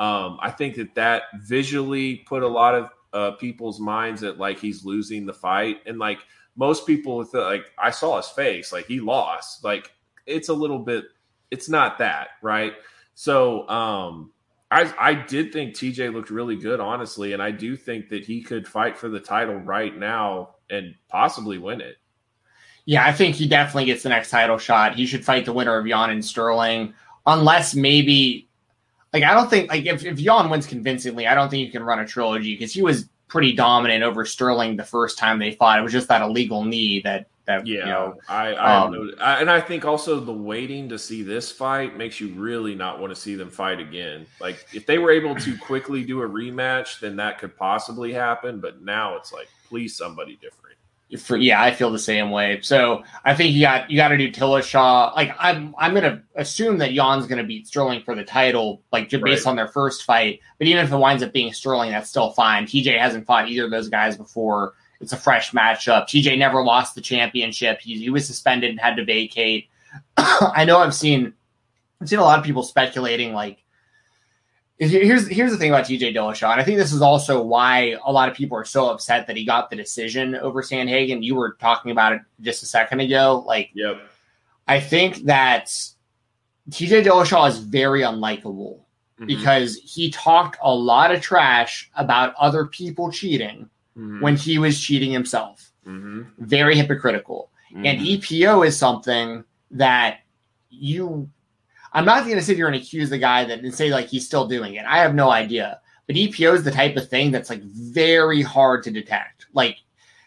[0.00, 4.58] Um, I think that that visually put a lot of uh, people's minds that like
[4.58, 6.18] he's losing the fight, and like
[6.56, 9.62] most people, like I saw his face, like he lost.
[9.62, 9.92] Like
[10.26, 11.04] it's a little bit
[11.50, 12.74] it's not that, right?
[13.14, 14.32] So um
[14.70, 18.42] I I did think TJ looked really good, honestly, and I do think that he
[18.42, 21.96] could fight for the title right now and possibly win it.
[22.86, 24.96] Yeah, I think he definitely gets the next title shot.
[24.96, 26.94] He should fight the winner of Yan and Sterling,
[27.26, 28.49] unless maybe
[29.12, 31.82] like I don't think like if, if Yan wins convincingly, I don't think you can
[31.82, 35.78] run a trilogy because he was pretty dominant over Sterling the first time they fought.
[35.78, 39.50] It was just that illegal knee that that yeah, you know, I, I, um, and
[39.50, 43.20] I think also the waiting to see this fight makes you really not want to
[43.20, 44.26] see them fight again.
[44.40, 48.60] Like if they were able to quickly do a rematch, then that could possibly happen.
[48.60, 50.59] But now it's like, please, somebody different.
[51.18, 52.60] For, yeah, I feel the same way.
[52.62, 55.14] So I think you got you got to do Dillashaw.
[55.16, 59.24] Like I'm I'm gonna assume that Yan's gonna beat Sterling for the title, like just
[59.24, 59.50] based right.
[59.50, 60.40] on their first fight.
[60.58, 62.64] But even if it winds up being Sterling, that's still fine.
[62.64, 64.74] TJ hasn't fought either of those guys before.
[65.00, 66.04] It's a fresh matchup.
[66.04, 67.80] TJ never lost the championship.
[67.80, 69.68] He, he was suspended and had to vacate.
[70.16, 71.32] I know I've seen
[72.00, 73.64] I've seen a lot of people speculating like
[74.88, 78.10] here's here's the thing about TJ Dillashaw, and I think this is also why a
[78.10, 81.22] lot of people are so upset that he got the decision over Sandhagen.
[81.22, 83.44] You were talking about it just a second ago.
[83.46, 84.00] Like, yep.
[84.66, 85.66] I think that
[86.70, 88.80] TJ Dillashaw is very unlikable
[89.20, 89.26] mm-hmm.
[89.26, 94.20] because he talked a lot of trash about other people cheating mm-hmm.
[94.20, 95.72] when he was cheating himself.
[95.86, 96.22] Mm-hmm.
[96.38, 97.50] Very hypocritical.
[97.72, 97.86] Mm-hmm.
[97.86, 100.20] And EPO is something that
[100.70, 101.28] you,
[101.92, 104.26] I'm not going to sit here and accuse the guy that and say like he's
[104.26, 104.84] still doing it.
[104.86, 105.80] I have no idea.
[106.06, 109.46] but EPO is the type of thing that's like very hard to detect.
[109.52, 109.78] Like,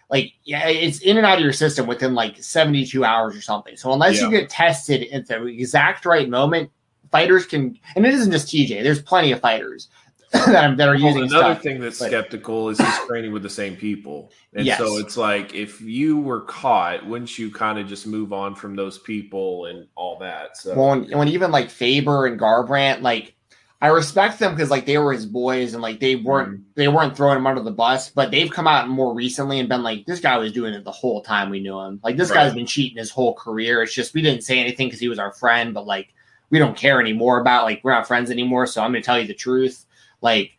[0.10, 3.76] like yeah, it's in and out of your system within like 72 hours or something.
[3.78, 4.26] So unless yeah.
[4.26, 6.70] you get tested at the exact right moment,
[7.12, 8.84] fighters can, and it isn't just TJ.
[8.84, 9.88] There's plenty of fighters
[10.46, 11.24] that, are well, using.
[11.24, 14.80] Another stuff, thing that's but, skeptical is he's training with the same people, and yes.
[14.80, 18.76] so it's like if you were caught, wouldn't you kind of just move on from
[18.76, 20.58] those people and all that?
[20.58, 23.36] So well, when, when even like Faber and Garbrandt, like
[23.84, 26.64] I respect them because like they were his boys and like they weren't mm-hmm.
[26.76, 29.84] they weren't throwing him under the bus, but they've come out more recently and been
[29.84, 32.00] like, this guy was doing it the whole time we knew him.
[32.02, 32.38] Like this right.
[32.46, 33.84] guy's been cheating his whole career.
[33.84, 36.14] It's just we didn't say anything because he was our friend, but like
[36.50, 38.68] we don't care anymore about like we're not friends anymore.
[38.68, 39.86] So I'm gonna tell you the truth.
[40.24, 40.58] Like,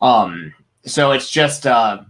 [0.00, 0.52] um,
[0.84, 2.02] so it's just uh,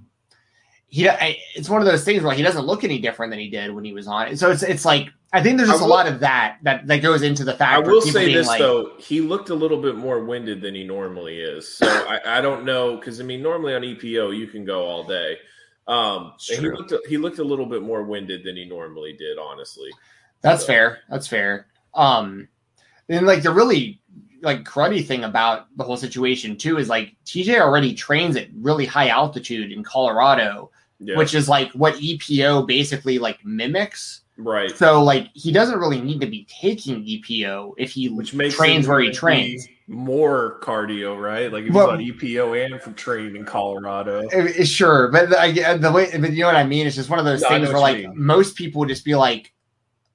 [0.87, 1.09] he.
[1.55, 3.85] It's one of those things where he doesn't look any different than he did when
[3.85, 4.39] he was on it.
[4.39, 6.99] So it's it's like I think there's just will, a lot of that that that
[6.99, 7.85] goes into the fact.
[7.85, 10.85] I will say this like, though, he looked a little bit more winded than he
[10.85, 11.77] normally is.
[11.77, 15.05] So I, I don't know because I mean normally on EPO you can go all
[15.05, 15.39] day.
[15.89, 19.39] Um, he looked he looked a little bit more winded than he normally did.
[19.39, 19.91] Honestly,
[20.43, 20.67] that's so.
[20.67, 20.99] fair.
[21.09, 21.67] That's fair.
[21.95, 22.49] Um,
[23.09, 24.02] and like the really
[24.43, 28.85] like cruddy thing about the whole situation too is like TJ already trains at really
[28.85, 31.17] high altitude in Colorado, yeah.
[31.17, 34.23] which is like what EPO basically like mimics.
[34.37, 34.77] Right.
[34.77, 38.89] So like he doesn't really need to be taking EPO if he which makes trains
[38.89, 39.67] where he trains.
[39.87, 41.53] More cardio, right?
[41.53, 44.27] Like if well, he's on EPO and from training in Colorado.
[44.29, 46.87] Eh, eh, sure, but I eh, the way, but you know what I mean.
[46.87, 48.13] It's just one of those no, things where like mean.
[48.17, 49.53] most people would just be like,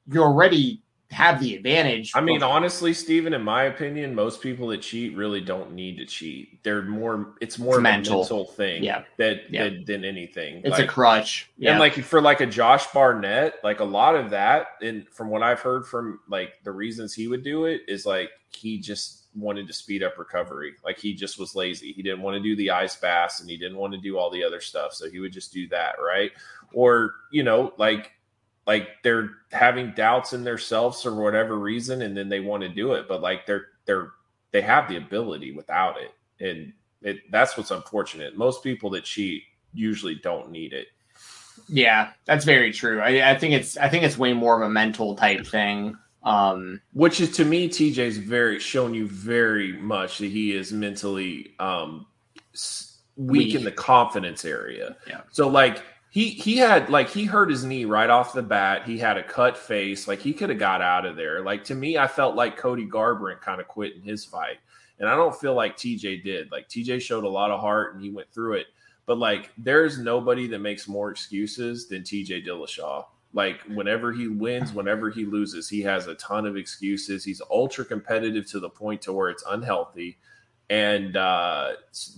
[0.08, 0.82] "You're already
[1.12, 2.12] have the advantage.
[2.16, 6.06] I mean, honestly, Stephen, in my opinion, most people that cheat really don't need to
[6.06, 6.62] cheat.
[6.64, 8.16] They're more it's more it's mental.
[8.16, 9.04] a mental thing yeah.
[9.18, 9.66] That, yeah.
[9.66, 10.58] Than, than anything.
[10.58, 11.50] It's like, a crutch.
[11.58, 11.72] Yeah.
[11.72, 15.44] And like for like a Josh Barnett, like a lot of that, and from what
[15.44, 19.68] I've heard from like the reasons he would do it is like he just wanted
[19.68, 20.74] to speed up recovery.
[20.84, 21.94] Like he just was lazy.
[21.94, 24.30] He didn't want to do the ice baths and he didn't want to do all
[24.30, 24.94] the other stuff.
[24.94, 26.32] So he would just do that, right?
[26.74, 28.12] Or, you know, like
[28.68, 32.94] like they're having doubts in themselves for whatever reason and then they want to do
[32.94, 34.12] it but like they're they're
[34.52, 36.14] they have the ability without it.
[36.40, 38.38] And it that's what's unfortunate.
[38.38, 40.88] Most people that cheat usually don't need it.
[41.68, 43.02] Yeah that's very true.
[43.02, 46.82] I, I think it's i think it's way more of a mental type thing um
[46.94, 52.06] which is to me tj's very shown you very much that he is mentally um
[53.18, 53.56] weak, weak.
[53.56, 54.96] in the confidence area.
[55.08, 55.22] Yeah.
[55.32, 55.84] So like
[56.18, 58.88] he he had like he hurt his knee right off the bat.
[58.88, 60.08] He had a cut face.
[60.08, 61.44] Like he could have got out of there.
[61.44, 64.58] Like to me, I felt like Cody Garbrandt kind of quit in his fight,
[64.98, 66.52] and I don't feel like TJ did.
[66.52, 68.66] Like TJ showed a lot of heart and he went through it.
[69.06, 73.06] But like, there's nobody that makes more excuses than TJ Dillashaw.
[73.34, 77.24] Like whenever he wins, whenever he loses, he has a ton of excuses.
[77.24, 80.18] He's ultra competitive to the point to where it's unhealthy,
[80.72, 81.74] and uh,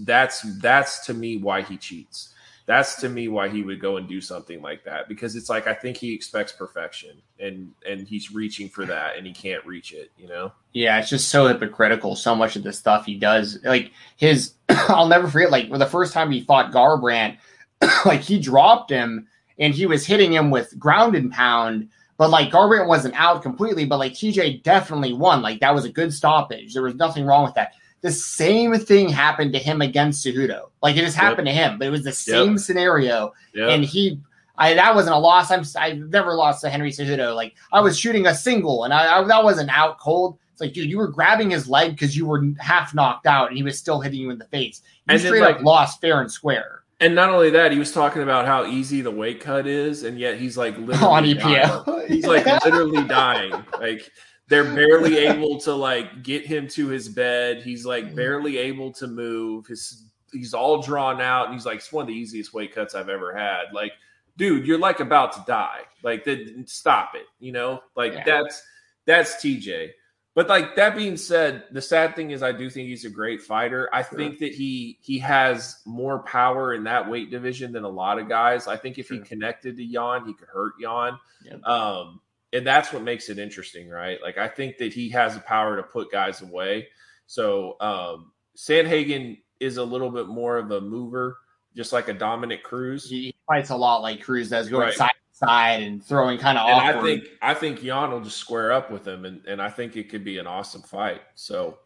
[0.06, 2.34] that's that's to me why he cheats
[2.70, 5.66] that's to me why he would go and do something like that because it's like
[5.66, 9.92] I think he expects perfection and and he's reaching for that and he can't reach
[9.92, 10.52] it, you know.
[10.72, 12.16] Yeah, it's just so hypocritical.
[12.16, 15.50] So much of the stuff he does, like his, I'll never forget.
[15.50, 17.40] Like the first time he fought Garbrandt,
[18.06, 19.28] like he dropped him
[19.58, 21.90] and he was hitting him with ground and pound.
[22.18, 25.42] But like Garbrandt wasn't out completely, but like TJ definitely won.
[25.42, 26.76] Like that was a good stoppage.
[26.76, 30.70] There was nothing wrong with that the same thing happened to him against Cejudo.
[30.82, 31.56] Like it just happened yep.
[31.56, 32.60] to him, but it was the same yep.
[32.60, 33.34] scenario.
[33.54, 33.70] Yep.
[33.70, 34.20] And he,
[34.58, 35.52] I that wasn't a loss.
[35.52, 37.36] I'm I've never lost to Henry Cejudo.
[37.36, 40.38] Like I was shooting a single, and I, I that wasn't out cold.
[40.52, 43.58] It's like, dude, you were grabbing his leg because you were half knocked out, and
[43.58, 44.82] he was still hitting you in the face.
[45.08, 46.84] You and straight then, like, up lost fair and square.
[47.02, 50.20] And not only that, he was talking about how easy the weight cut is, and
[50.20, 51.86] yet he's like literally on EPO.
[51.86, 52.08] Dying.
[52.10, 53.54] He's like literally dying.
[53.80, 54.12] Like
[54.50, 57.62] they're barely able to like get him to his bed.
[57.64, 58.16] He's like mm-hmm.
[58.16, 59.68] barely able to move.
[59.68, 60.04] His
[60.34, 63.10] he's all drawn out, and he's like, it's one of the easiest weight cuts I've
[63.10, 63.74] ever had.
[63.74, 63.94] Like,
[64.38, 65.82] dude, you're like about to die.
[66.04, 66.28] Like,
[66.66, 67.26] stop it.
[67.40, 68.24] You know, like yeah.
[68.26, 68.62] that's
[69.06, 69.92] that's TJ.
[70.36, 73.42] But like that being said, the sad thing is I do think he's a great
[73.42, 73.90] fighter.
[73.92, 74.18] I sure.
[74.18, 78.30] think that he he has more power in that weight division than a lot of
[78.30, 78.68] guys.
[78.68, 79.18] I think if sure.
[79.18, 81.18] he connected to Yan, he could hurt Yan.
[81.66, 82.22] Um,
[82.54, 84.22] and that's what makes it interesting, right?
[84.22, 86.88] Like I think that he has the power to put guys away.
[87.28, 91.38] So um Sandhagen is a little bit more of a mover,
[91.76, 93.10] just like a Dominick Cruz.
[93.10, 94.94] He fights a lot like Cruz does, going right.
[94.94, 96.98] side to side and throwing kind of awkward.
[96.98, 99.96] I think I think Yan will just square up with him, and, and I think
[99.96, 101.22] it could be an awesome fight.
[101.36, 101.80] So,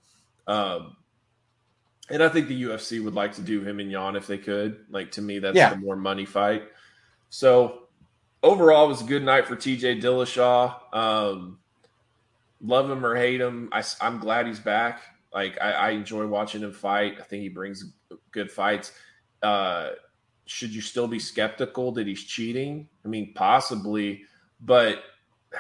[0.47, 0.97] um,
[2.09, 4.85] and I think the UFC would like to do him and Yan if they could.
[4.89, 5.69] Like to me, that's yeah.
[5.69, 6.63] the more money fight.
[7.29, 7.82] So
[8.43, 10.95] overall, it was a good night for TJ Dillashaw.
[10.95, 11.59] Um,
[12.61, 15.01] love him or hate him, I, am glad he's back.
[15.33, 17.15] Like I, I enjoy watching him fight.
[17.19, 17.91] I think he brings
[18.31, 18.91] good fights.
[19.41, 19.91] Uh,
[20.45, 22.87] should you still be skeptical that he's cheating?
[23.03, 24.23] I mean, possibly,
[24.61, 25.03] but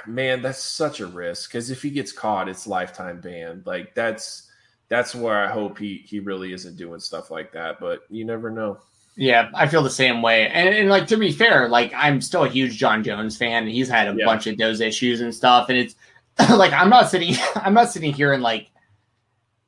[0.05, 3.63] man, that's such a risk because if he gets caught, it's lifetime ban.
[3.65, 4.49] Like that's
[4.89, 7.79] that's where I hope he he really isn't doing stuff like that.
[7.79, 8.79] But you never know.
[9.15, 10.47] Yeah, I feel the same way.
[10.47, 13.67] And, and, like to be fair, like I'm still a huge Jon Jones fan.
[13.67, 14.25] He's had a yeah.
[14.25, 15.69] bunch of those issues and stuff.
[15.69, 15.95] And it's
[16.49, 18.69] like I'm not sitting I'm not sitting here and like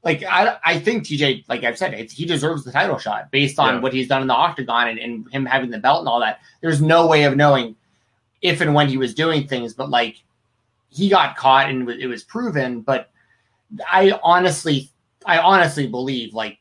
[0.03, 3.75] like I I think TJ, like I've said, he deserves the title shot based on
[3.75, 3.81] yeah.
[3.81, 6.39] what he's done in the octagon and, and him having the belt and all that.
[6.61, 7.75] There's no way of knowing
[8.41, 10.23] if and when he was doing things, but like
[10.89, 12.81] he got caught and it was proven.
[12.81, 13.11] But
[13.91, 14.89] I honestly,
[15.25, 16.59] I honestly believe like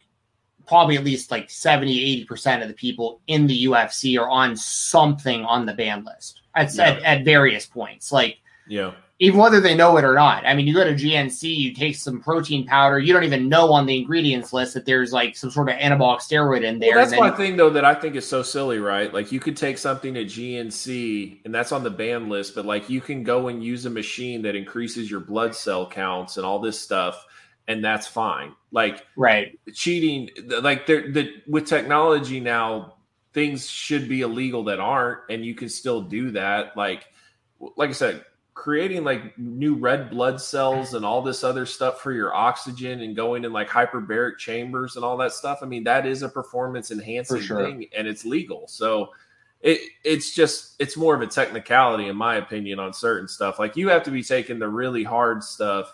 [0.67, 5.45] probably at least like 70, 80% of the people in the UFC are on something
[5.45, 6.85] on the ban list at, yeah.
[6.85, 8.13] at, at various points.
[8.13, 10.45] Like, yeah even whether they know it or not.
[10.45, 13.73] I mean, you go to GNC, you take some protein powder, you don't even know
[13.73, 16.97] on the ingredients list that there's like some sort of anabolic steroid in there.
[16.97, 19.15] Well, that's one thing though that I think is so silly, right?
[19.15, 22.91] Like you could take something at GNC and that's on the ban list, but like
[22.91, 26.59] you can go and use a machine that increases your blood cell counts and all
[26.59, 27.25] this stuff,
[27.69, 28.53] and that's fine.
[28.71, 30.31] Like right, cheating,
[30.63, 32.95] like there, the with technology now,
[33.33, 36.77] things should be illegal that aren't, and you can still do that.
[36.77, 37.07] Like,
[37.77, 38.25] like I said
[38.55, 43.17] creating like new red blood cells and all this other stuff for your oxygen and
[43.17, 45.59] going in like hyperbaric chambers and all that stuff.
[45.61, 47.65] I mean, that is a performance enhancing sure.
[47.65, 48.67] thing and it's legal.
[48.69, 49.11] So
[49.61, 53.59] it it's just it's more of a technicality in my opinion on certain stuff.
[53.59, 55.93] Like you have to be taking the really hard stuff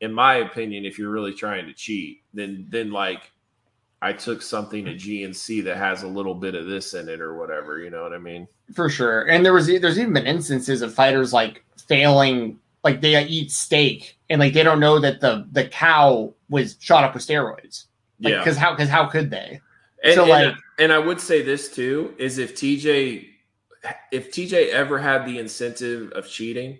[0.00, 2.22] in my opinion if you're really trying to cheat.
[2.32, 3.32] Then then like
[4.02, 7.36] I took something to GNC that has a little bit of this in it or
[7.36, 8.48] whatever, you know what I mean?
[8.74, 9.28] For sure.
[9.28, 14.18] And there was there's even been instances of fighters like failing like they eat steak
[14.30, 17.86] and like they don't know that the the cow was shot up with steroids.
[18.20, 18.38] Like, yeah.
[18.38, 19.60] Because how because how could they?
[20.02, 23.26] And, so like, and, and I would say this too is if TJ
[24.12, 26.78] if TJ ever had the incentive of cheating,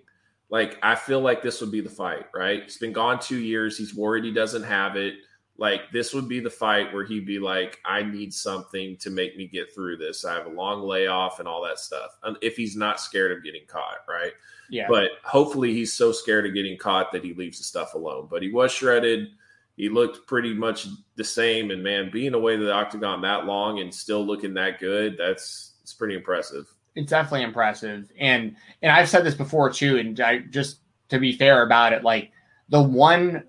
[0.50, 2.64] like I feel like this would be the fight, right?
[2.64, 3.78] He's been gone two years.
[3.78, 5.14] He's worried he doesn't have it.
[5.56, 9.36] Like this would be the fight where he'd be like, I need something to make
[9.36, 10.24] me get through this.
[10.24, 12.16] I have a long layoff and all that stuff.
[12.40, 14.32] if he's not scared of getting caught, right?
[14.70, 14.86] Yeah.
[14.88, 18.26] But hopefully he's so scared of getting caught that he leaves the stuff alone.
[18.30, 19.28] But he was shredded.
[19.76, 20.86] He looked pretty much
[21.16, 21.70] the same.
[21.70, 25.74] And man, being away to the octagon that long and still looking that good, that's
[25.82, 26.72] it's pretty impressive.
[26.94, 28.10] It's definitely impressive.
[28.18, 32.02] And and I've said this before too, and I just to be fair about it,
[32.02, 32.32] like
[32.68, 33.44] the one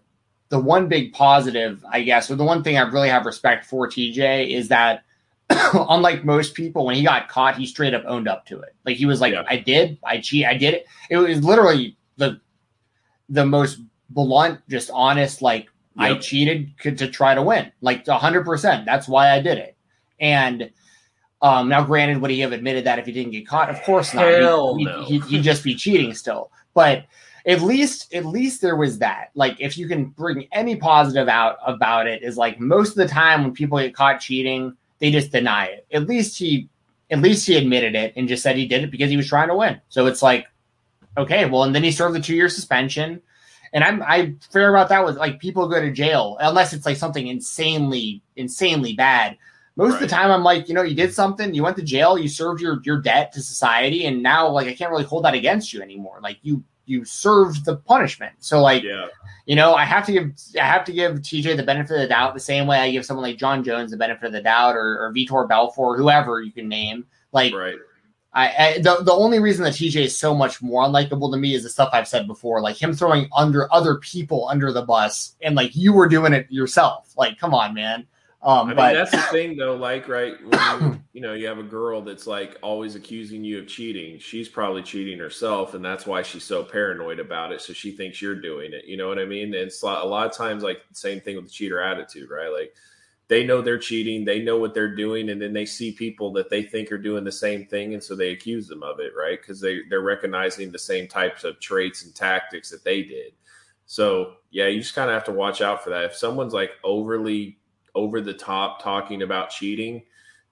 [0.49, 3.87] the one big positive, I guess, or the one thing I really have respect for
[3.87, 5.03] TJ is that
[5.73, 8.75] unlike most people, when he got caught, he straight up owned up to it.
[8.85, 9.43] Like he was like, yeah.
[9.47, 12.39] "I did, I cheat, I did it." It was literally the
[13.29, 15.41] the most blunt, just honest.
[15.41, 16.17] Like yep.
[16.17, 18.85] I cheated to try to win, like hundred percent.
[18.85, 19.75] That's why I did it.
[20.19, 20.69] And
[21.41, 23.69] um, now, granted, would he have admitted that if he didn't get caught?
[23.69, 24.25] Of course not.
[24.25, 25.03] Hell he, no.
[25.05, 26.51] He'd, he'd just be cheating still.
[26.73, 27.05] But
[27.45, 31.57] at least at least there was that like if you can bring any positive out
[31.65, 35.31] about it is like most of the time when people get caught cheating they just
[35.31, 36.69] deny it at least he
[37.09, 39.47] at least he admitted it and just said he did it because he was trying
[39.47, 40.45] to win so it's like
[41.17, 43.19] okay well and then he served the two year suspension
[43.73, 46.97] and i'm i fair about that with like people go to jail unless it's like
[46.97, 49.35] something insanely insanely bad
[49.81, 50.03] most right.
[50.03, 52.27] of the time i'm like you know you did something you went to jail you
[52.27, 55.73] served your your debt to society and now like i can't really hold that against
[55.73, 58.33] you anymore like you you served the punishment.
[58.39, 59.07] So like, yeah.
[59.45, 62.07] you know, I have to give I have to give TJ the benefit of the
[62.07, 64.75] doubt the same way I give someone like Jon Jones the benefit of the doubt
[64.75, 67.05] or, or Vitor Belfort, whoever you can name.
[67.31, 67.75] Like, right.
[68.33, 71.53] I, I, the the only reason that TJ is so much more unlikable to me
[71.53, 75.35] is the stuff I've said before, like him throwing under other people under the bus,
[75.41, 77.13] and like you were doing it yourself.
[77.17, 78.07] Like, come on, man.
[78.43, 79.75] Um, I but mean, that's the thing, though.
[79.75, 83.67] Like, right, you, you, know, you have a girl that's like always accusing you of
[83.67, 84.17] cheating.
[84.17, 87.61] She's probably cheating herself, and that's why she's so paranoid about it.
[87.61, 88.85] So she thinks you're doing it.
[88.85, 89.45] You know what I mean?
[89.45, 92.51] And it's a lot of times like same thing with the cheater attitude, right?
[92.51, 92.73] Like
[93.27, 96.49] they know they're cheating, they know what they're doing, and then they see people that
[96.49, 99.39] they think are doing the same thing, and so they accuse them of it, right?
[99.39, 103.33] Because they they're recognizing the same types of traits and tactics that they did.
[103.85, 106.05] So yeah, you just kind of have to watch out for that.
[106.05, 107.59] If someone's like overly
[107.95, 110.03] over the top talking about cheating,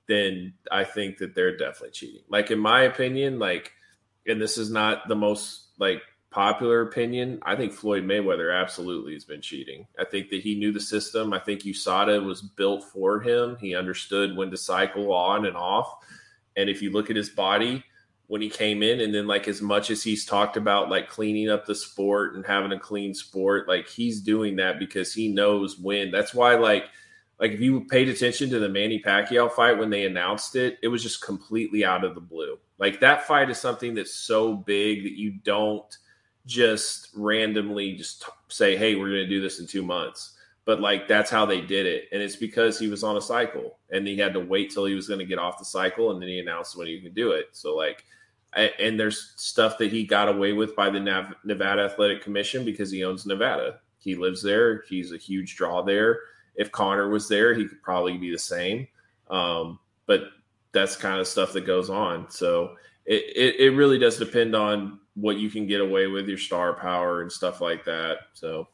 [0.08, 2.24] then I think that they're definitely cheating.
[2.30, 3.72] Like in my opinion, like,
[4.28, 6.02] and this is not the most like
[6.32, 7.40] popular opinion.
[7.44, 9.88] I think Floyd Mayweather absolutely has been cheating.
[9.98, 11.34] I think that he knew the system.
[11.34, 13.58] I think USADA was built for him.
[13.60, 15.92] He understood when to cycle on and off.
[16.56, 17.84] And if you look at his body,
[18.30, 21.50] when he came in and then like as much as he's talked about like cleaning
[21.50, 25.80] up the sport and having a clean sport like he's doing that because he knows
[25.80, 26.86] when that's why like
[27.40, 30.88] like if you paid attention to the Manny Pacquiao fight when they announced it it
[30.88, 35.04] was just completely out of the blue like that fight is something that's so big
[35.04, 35.98] that you don't
[36.46, 40.36] just randomly just say hey we're going to do this in 2 months
[40.66, 43.78] but like that's how they did it and it's because he was on a cycle
[43.92, 46.22] and he had to wait till he was going to get off the cycle and
[46.22, 48.04] then he announced when he could do it so like
[48.54, 51.00] and there's stuff that he got away with by the
[51.44, 53.80] Nevada Athletic Commission because he owns Nevada.
[54.00, 54.84] He lives there.
[54.90, 56.20] He's a huge draw there.
[56.60, 58.88] If Conor was there, he could probably be the same.
[59.32, 60.26] Um, but
[60.74, 62.30] that's kind of stuff that goes on.
[62.30, 62.76] So
[63.06, 66.74] it, it, it really does depend on what you can get away with, your star
[66.74, 68.18] power and stuff like that.
[68.34, 68.68] So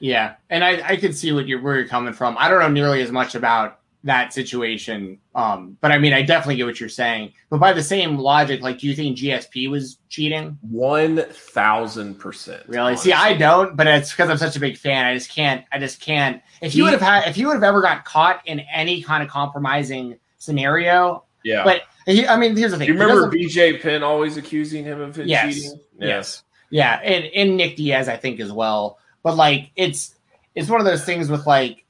[0.00, 2.36] yeah, and I, I can see what you're where you're coming from.
[2.38, 5.18] I don't know nearly as much about that situation.
[5.34, 7.32] Um, but I mean, I definitely get what you're saying.
[7.50, 10.58] But by the same logic, like, do you think GSP was cheating?
[10.62, 12.62] One thousand percent.
[12.66, 12.78] Really?
[12.78, 13.10] Honestly.
[13.10, 15.04] See, I don't, but it's because I'm such a big fan.
[15.04, 15.64] I just can't.
[15.72, 16.42] I just can't.
[16.62, 19.22] If you would have had, if you would have ever got caught in any kind
[19.22, 21.64] of compromising scenario, yeah.
[21.64, 22.88] But he, I mean, here's the thing.
[22.88, 25.80] You remember BJ Penn always accusing him of yes, cheating?
[25.98, 26.42] Yes.
[26.70, 28.98] Yeah, and, and Nick Diaz, I think, as well.
[29.22, 30.14] But like, it's
[30.54, 31.84] it's one of those things with like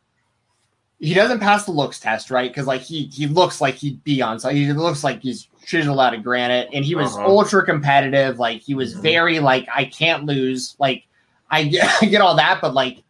[1.00, 2.50] he doesn't pass the looks test, right?
[2.50, 6.00] Because like he he looks like he'd be on, so he looks like he's chiseled
[6.00, 7.26] out of granite, and he was uh-huh.
[7.26, 8.38] ultra competitive.
[8.38, 9.02] Like he was mm-hmm.
[9.02, 10.74] very like I can't lose.
[10.78, 11.06] Like
[11.50, 13.02] I get, I get all that, but like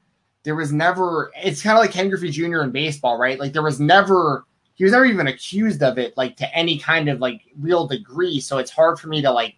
[0.43, 1.31] there was never.
[1.37, 2.61] It's kind of like Ken Griffey Jr.
[2.61, 3.39] in baseball, right?
[3.39, 4.45] Like there was never
[4.75, 8.39] he was never even accused of it, like to any kind of like real degree.
[8.39, 9.57] So it's hard for me to like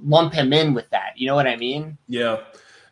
[0.00, 1.12] lump him in with that.
[1.16, 1.98] You know what I mean?
[2.08, 2.40] Yeah.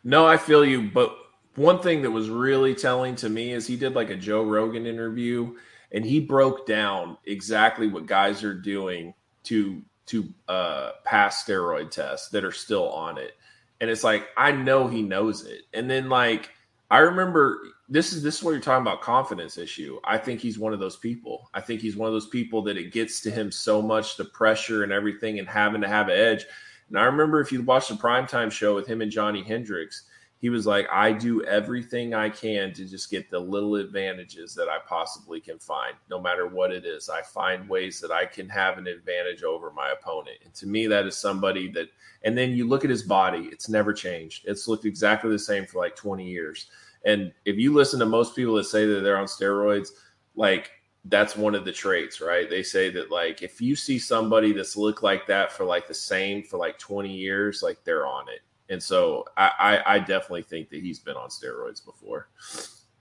[0.03, 1.17] No, I feel you, but
[1.55, 4.85] one thing that was really telling to me is he did like a Joe Rogan
[4.85, 5.55] interview
[5.91, 9.13] and he broke down exactly what guys are doing
[9.43, 13.33] to to uh, pass steroid tests that are still on it.
[13.81, 15.63] And it's like I know he knows it.
[15.73, 16.49] And then like
[16.91, 19.99] I remember this is this is what you're talking about confidence issue.
[20.03, 21.49] I think he's one of those people.
[21.53, 24.25] I think he's one of those people that it gets to him so much the
[24.25, 26.45] pressure and everything and having to have an edge.
[26.89, 30.03] And I remember if you watch the primetime show with him and Johnny Hendricks,
[30.45, 34.69] he was like, I do everything I can to just get the little advantages that
[34.69, 37.09] I possibly can find, no matter what it is.
[37.09, 40.37] I find ways that I can have an advantage over my opponent.
[40.45, 41.87] And to me, that is somebody that,
[42.21, 44.43] and then you look at his body, it's never changed.
[44.45, 46.67] It's looked exactly the same for like 20 years.
[47.05, 49.93] And if you listen to most people that say that they're on steroids,
[50.35, 50.69] like
[51.05, 52.47] that's one of the traits, right?
[52.47, 55.95] They say that like if you see somebody that's looked like that for like the
[55.95, 60.43] same for like 20 years, like they're on it and so I, I, I definitely
[60.43, 62.27] think that he's been on steroids before.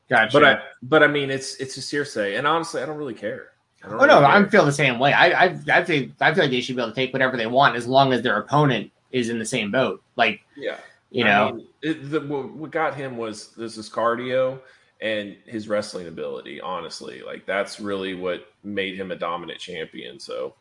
[0.09, 0.33] Gotcha.
[0.33, 3.53] But I but I mean it's it's just hearsay, and honestly, I don't really care.
[3.85, 5.13] oh really no, I feel the same way.
[5.13, 7.47] I, I I think I feel like they should be able to take whatever they
[7.47, 10.03] want as long as their opponent is in the same boat.
[10.17, 10.77] Like yeah,
[11.11, 14.61] you know, I mean, it, the, what got him was this is cardio
[15.01, 16.61] and his wrestling ability.
[16.61, 20.21] Honestly, like that's really what made him a dominant champion.
[20.21, 20.55] So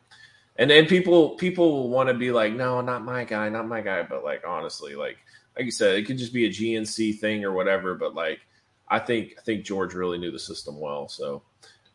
[0.56, 4.02] and then people people want to be like, no, not my guy, not my guy.
[4.02, 5.18] But like honestly, like
[5.56, 7.94] like you said, it could just be a GNC thing or whatever.
[7.94, 8.40] But like
[8.88, 11.08] I think I think George really knew the system well.
[11.08, 11.42] So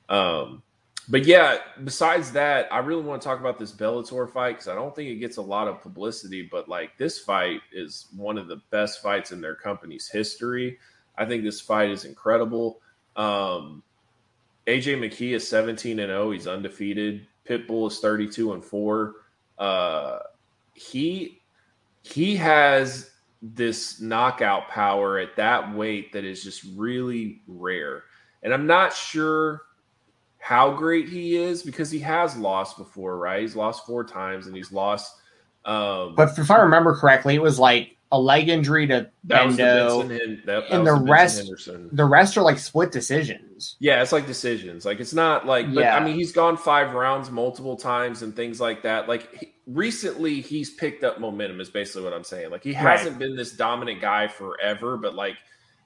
[0.10, 0.64] um
[1.10, 4.76] but yeah, besides that, I really want to talk about this Bellator fight because I
[4.76, 8.48] don't think it gets a lot of publicity, but like this fight is one of
[8.48, 10.78] the best fights in their company's history.
[11.18, 12.80] I think this fight is incredible.
[13.16, 13.82] Um,
[14.68, 16.30] AJ McKee is 17 and 0.
[16.30, 17.26] He's undefeated.
[17.50, 19.16] Pitbull is 32 and 4.
[19.58, 20.20] Uh,
[20.74, 21.42] he
[22.02, 23.12] he has
[23.42, 28.04] this knockout power at that weight that is just really rare.
[28.44, 29.62] And I'm not sure
[30.40, 33.42] how great he is because he has lost before, right?
[33.42, 35.16] He's lost four times and he's lost.
[35.66, 40.18] Um, but if I remember correctly, it was like a leg injury to Bendo, the
[40.18, 41.90] that, that and the, the rest, Henderson.
[41.92, 43.76] the rest are like split decisions.
[43.80, 44.86] Yeah, it's like decisions.
[44.86, 45.96] Like it's not like, but, yeah.
[45.96, 49.08] I mean, he's gone five rounds multiple times and things like that.
[49.08, 51.62] Like he, recently, he's picked up momentum.
[51.62, 52.50] Is basically what I'm saying.
[52.50, 55.38] Like he hasn't been this dominant guy forever, but like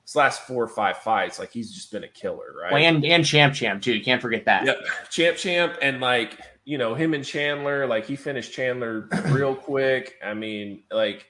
[0.06, 2.72] his last four or five fights, like he's just been a killer, right?
[2.72, 3.94] Well, and and champ champ too.
[3.94, 4.66] You can't forget that.
[4.66, 4.78] Yep,
[5.10, 10.16] champ champ, and like you know him and Chandler, like he finished Chandler real quick.
[10.24, 11.26] I mean, like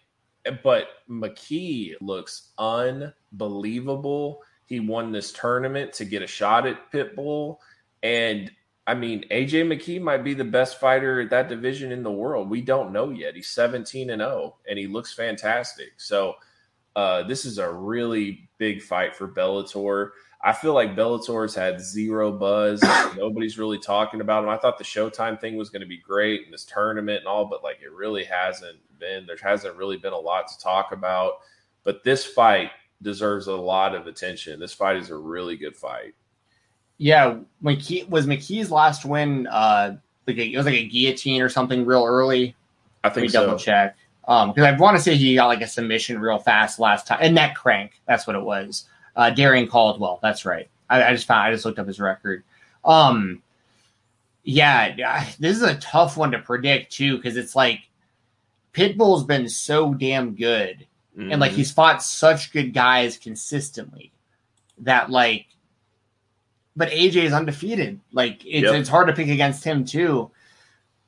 [0.63, 4.41] but McKee looks unbelievable.
[4.65, 7.57] He won this tournament to get a shot at Pitbull.
[8.01, 8.51] And
[8.87, 12.49] I mean, AJ McKee might be the best fighter at that division in the world.
[12.49, 13.35] We don't know yet.
[13.35, 15.99] He's 17 and 0 and he looks fantastic.
[15.99, 16.35] So
[16.95, 20.11] Uh, this is a really big fight for Bellator.
[20.43, 22.83] I feel like Bellator's had zero buzz.
[23.17, 24.49] Nobody's really talking about him.
[24.51, 27.45] I thought the Showtime thing was going to be great in this tournament and all,
[27.45, 29.25] but like it really hasn't been.
[29.25, 31.33] There hasn't really been a lot to talk about.
[31.83, 32.71] But this fight
[33.01, 34.59] deserves a lot of attention.
[34.59, 36.15] This fight is a really good fight.
[36.97, 39.47] Yeah, McKee was McKee's last win.
[39.47, 42.55] Uh, like a, it was like a guillotine or something real early.
[43.03, 43.65] I think Let me double so.
[43.65, 43.97] check.
[44.25, 47.19] Um, because I want to say he got like a submission real fast last time,
[47.21, 47.99] a neck crank.
[48.07, 48.85] That's what it was.
[49.17, 50.19] Uh, Darrion Caldwell.
[50.21, 50.69] That's right.
[50.89, 51.41] I, I just found.
[51.41, 52.43] I just looked up his record.
[52.85, 53.41] Um,
[54.43, 57.79] yeah, yeah, this is a tough one to predict too because it's like
[58.73, 60.85] Pitbull's been so damn good,
[61.17, 61.55] and like Mhm.
[61.55, 64.11] he's fought such good guys consistently
[64.79, 65.45] that like,
[66.75, 67.99] but AJ is undefeated.
[68.11, 68.73] Like it's Yep.
[68.75, 70.31] it's hard to pick against him too.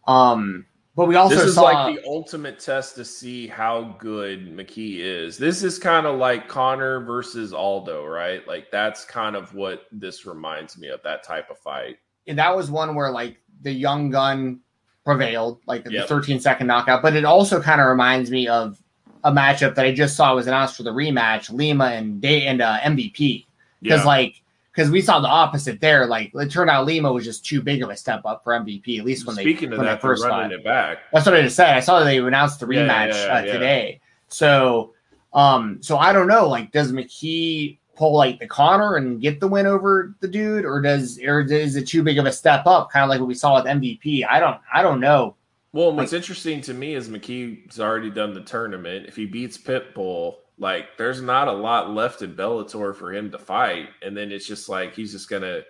[0.08, 0.66] Um,
[0.96, 5.00] but we also this is saw like the ultimate test to see how good McKee
[5.00, 5.38] is.
[5.38, 8.48] This is kind of like Conor versus Aldo, right?
[8.48, 11.98] Like that's kind of what this reminds me of that type of fight.
[12.28, 14.60] and that was one where like the young gun
[15.06, 16.08] prevailed, like the Yep.
[16.08, 17.02] 13 second knockout.
[17.02, 18.82] But it also kind of reminds me of
[19.24, 22.62] a matchup that I just saw was announced for the rematch, Lima and Day and
[22.62, 23.46] uh, MVP.
[23.82, 24.06] Because Yeah.
[24.06, 24.42] like
[24.76, 26.06] because we saw the opposite there.
[26.06, 29.00] Like it turned out Lima was just too big of a step up for MVP,
[29.00, 30.98] at least when Speaking they when that, they first running it back.
[31.14, 31.76] That's what I just said.
[31.76, 33.54] I saw that they announced the rematch yeah, uh, yeah.
[33.54, 34.02] today.
[34.28, 34.94] So,
[35.34, 36.50] um, so I don't know.
[36.50, 40.82] Like, does McKee pull like the Conor and get the win over the dude, or
[40.82, 42.92] does or is it too big of a step up?
[42.92, 44.26] Kind of like what we saw with MVP.
[44.30, 44.60] I don't.
[44.74, 45.36] I don't know.
[45.72, 49.08] Well, what's interesting to me is McKee's already done the tournament.
[49.08, 53.38] If he beats Pitbull, like there's not a lot left in Bellator for him to
[53.38, 55.62] fight, and then it's just like he's just gonna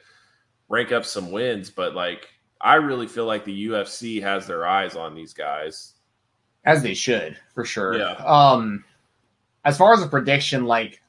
[0.69, 1.69] rank up some wins.
[1.69, 2.27] But like,
[2.61, 5.93] I really feel like the UFC has their eyes on these guys.
[6.65, 7.97] As they should, for sure.
[7.97, 8.13] Yeah.
[8.13, 8.83] Um,
[9.63, 11.01] as far as a prediction, like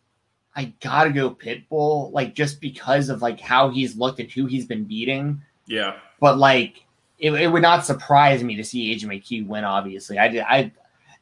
[0.57, 4.67] I gotta go Pitbull, like just because of like how he's looked and who he's
[4.67, 5.43] been beating.
[5.67, 6.85] Yeah, but like
[7.19, 9.65] it, it would not surprise me to see AJ McKee win.
[9.65, 10.41] Obviously, I did.
[10.43, 10.73] I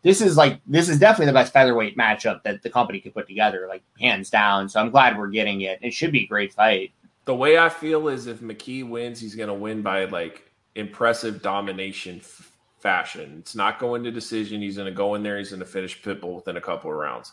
[0.02, 3.26] this is like this is definitely the best featherweight matchup that the company could put
[3.26, 4.68] together, like hands down.
[4.68, 5.78] So I'm glad we're getting it.
[5.82, 6.92] It should be a great fight.
[7.24, 12.16] the way I feel is if McKee wins, he's gonna win by like impressive domination
[12.18, 13.36] f- fashion.
[13.38, 14.60] It's not going to decision.
[14.60, 15.38] He's gonna go in there.
[15.38, 17.32] He's gonna finish Pitbull within a couple of rounds.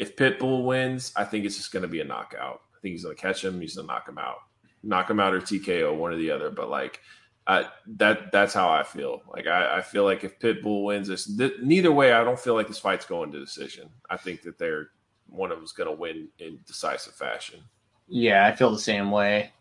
[0.00, 2.62] If Pitbull wins, I think it's just going to be a knockout.
[2.74, 3.60] I think he's going to catch him.
[3.60, 4.38] He's going to knock him out,
[4.82, 6.50] knock him out or TKO, one or the other.
[6.50, 7.00] But like
[7.46, 7.64] uh,
[7.98, 9.20] that, that's how I feel.
[9.30, 12.54] Like I, I feel like if Pitbull wins this, th- neither way, I don't feel
[12.54, 13.90] like this fight's going to decision.
[14.08, 14.88] I think that they're
[15.28, 17.60] one of them's going to win in decisive fashion.
[18.08, 19.52] Yeah, I feel the same way.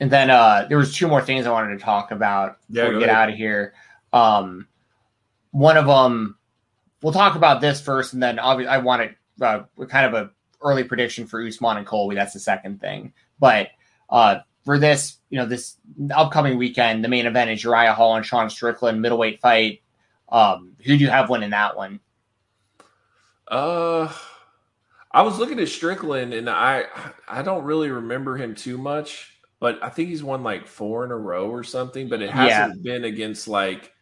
[0.00, 2.94] And then uh there was two more things I wanted to talk about Yeah, before
[2.94, 3.22] we get ahead.
[3.22, 3.74] out of here.
[4.12, 4.66] Um,
[5.52, 6.36] one of them,
[7.02, 10.30] we'll talk about this first, and then obviously I wanted uh, kind of a
[10.62, 12.14] early prediction for Usman and Colby.
[12.14, 13.12] That's the second thing.
[13.38, 13.68] But
[14.08, 15.76] uh, for this, you know, this
[16.14, 19.82] upcoming weekend, the main event is Uriah Hall and Sean Strickland middleweight fight.
[20.28, 22.00] Um, who do you have winning that one?
[23.48, 24.12] Uh,
[25.10, 26.84] I was looking at Strickland, and I
[27.28, 31.10] I don't really remember him too much, but I think he's won like four in
[31.10, 32.08] a row or something.
[32.08, 33.92] But it hasn't been against like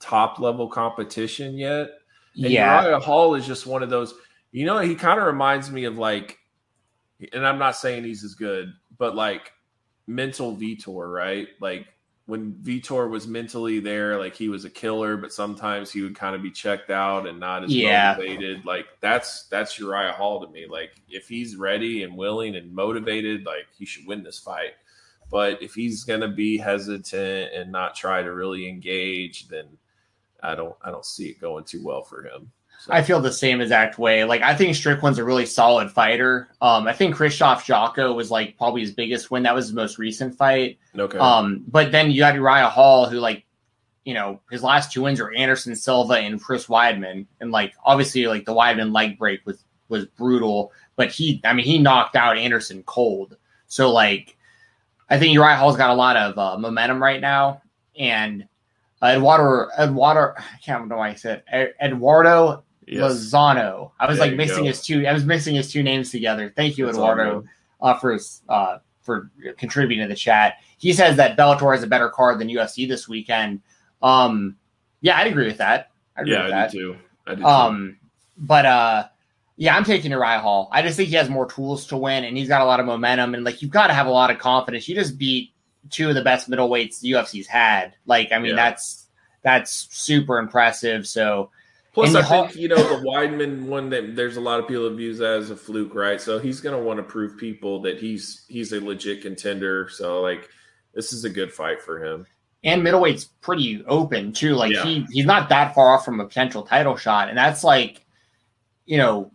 [0.00, 1.90] top level competition yet.
[2.34, 4.14] And yeah, Uriah Hall is just one of those.
[4.52, 6.38] You know, he kind of reminds me of like,
[7.32, 9.52] and I'm not saying he's as good, but like
[10.06, 11.48] mental Vitor, right?
[11.60, 11.86] Like
[12.26, 16.36] when Vitor was mentally there, like he was a killer, but sometimes he would kind
[16.36, 18.14] of be checked out and not as Yeah.
[18.16, 18.64] motivated.
[18.64, 20.66] Like that's that's Uriah Hall to me.
[20.66, 24.74] Like if he's ready and willing and motivated, like he should win this fight.
[25.30, 29.66] But if he's gonna be hesitant and not try to really engage, then
[30.42, 32.50] I don't I don't see it going too well for him.
[32.88, 34.24] So, I feel the same exact way.
[34.24, 36.48] Like I think Strickland's a really solid fighter.
[36.60, 39.42] Um, I think Krzysztof Jotko was like probably his biggest win.
[39.42, 40.78] That was his most recent fight.
[40.98, 41.18] okay.
[41.18, 43.44] Um, but then you got Uriah Hall, who like,
[44.04, 48.26] you know, his last two wins are Anderson Silva and Chris Weidman, and like obviously
[48.26, 52.38] like the Weidman leg break was was brutal, but he, I mean, he knocked out
[52.38, 53.36] Anderson cold.
[53.66, 54.36] So like,
[55.10, 57.60] I think Uriah Hall's got a lot of uh, momentum right now,
[57.98, 58.48] and
[59.02, 63.00] uh, Eduardo Eduardo I can't remember why I said Ed- Eduardo yes.
[63.32, 63.92] Lozano.
[63.98, 64.68] I was There like mixing go.
[64.68, 65.06] his two.
[65.06, 66.52] I was mixing his two names together.
[66.54, 67.44] Thank you, That's Eduardo,
[67.80, 70.54] uh, for his, uh, for contributing to the chat.
[70.78, 73.62] He says that Bellator has a better card than UFC this weekend.
[74.02, 74.56] Um,
[75.00, 75.90] yeah, I'd agree with that.
[76.16, 76.70] I agree Yeah, with I that.
[76.72, 76.98] do too.
[77.26, 77.46] I do too.
[77.46, 77.98] Um,
[78.36, 79.04] but uh,
[79.56, 80.68] yeah, I'm taking Uriah Hall.
[80.72, 82.86] I just think he has more tools to win, and he's got a lot of
[82.86, 83.34] momentum.
[83.34, 84.88] And like, you've got to have a lot of confidence.
[84.88, 85.52] You just beat
[85.90, 87.94] two of the best middleweights the UFC's had.
[88.06, 88.56] Like, I mean, Yeah.
[88.70, 89.06] that's
[89.42, 91.06] that's super impressive.
[91.06, 91.50] So
[91.98, 94.84] Plus, And I think you know the Weidman one that there's a lot of people
[94.88, 96.20] that views that as a fluke, right?
[96.20, 99.88] So he's going to want to prove people that he's he's a legit contender.
[99.90, 100.48] So like,
[100.94, 102.26] this is a good fight for him.
[102.64, 104.54] and middleweight's pretty open too.
[104.54, 104.84] Like Yeah.
[104.84, 108.04] he he's not that far off from a potential title shot, and that's like,
[108.86, 109.30] you know,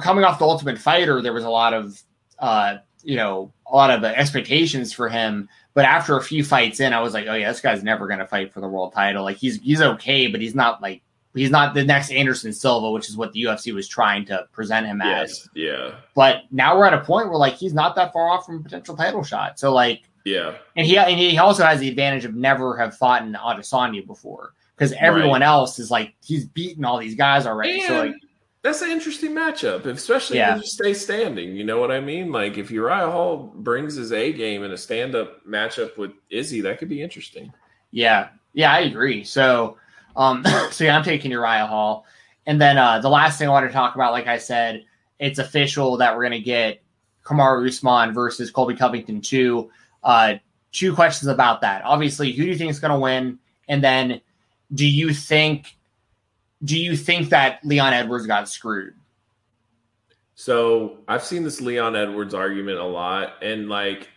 [0.00, 2.00] coming off the Ultimate Fighter, there was a lot of,
[2.38, 5.48] uh, you know, a lot of expectations for him.
[5.74, 8.20] But after a few fights in, I was like, oh yeah, this guy's never going
[8.20, 9.24] to fight for the world title.
[9.24, 11.02] Like he's he's okay, but he's not like
[11.34, 14.86] he's not the next Anderson Silva, which is what the UFC was trying to present
[14.86, 15.48] him as.
[15.54, 18.46] Yes, yeah, But now we're at a point where like he's not that far off
[18.46, 19.58] from a potential title shot.
[19.58, 23.22] So like yeah, and he and he also has the advantage of never have fought
[23.22, 27.80] in Adesanya before because everyone else is like he's beaten all these guys already.
[27.82, 28.14] so like
[28.62, 30.56] that's an interesting matchup, especially Yeah.
[30.56, 31.54] if you stay standing.
[31.54, 32.32] You know what I mean?
[32.32, 36.62] Like if Uriah Hall brings his A game in a stand up matchup with Izzy,
[36.62, 37.52] that could be interesting.
[37.90, 39.22] yeah, yeah, I agree.
[39.24, 39.76] So
[40.16, 42.06] um so yeah, I'm taking Uriah Hall.
[42.46, 44.84] And then uh the last thing I want to talk about, like I said,
[45.18, 46.82] it's official that we're gonna get
[47.24, 49.70] Kamaru Usman versus Colby Covington two.
[50.02, 50.34] Uh
[50.72, 51.84] two questions about that.
[51.84, 53.38] Obviously, who do you think is gonna win?
[53.68, 54.20] And then
[54.72, 55.76] do you think
[56.62, 58.94] do you think that Leon Edwards got screwed?
[60.34, 64.08] So I've seen this Leon Edwards argument a lot, and like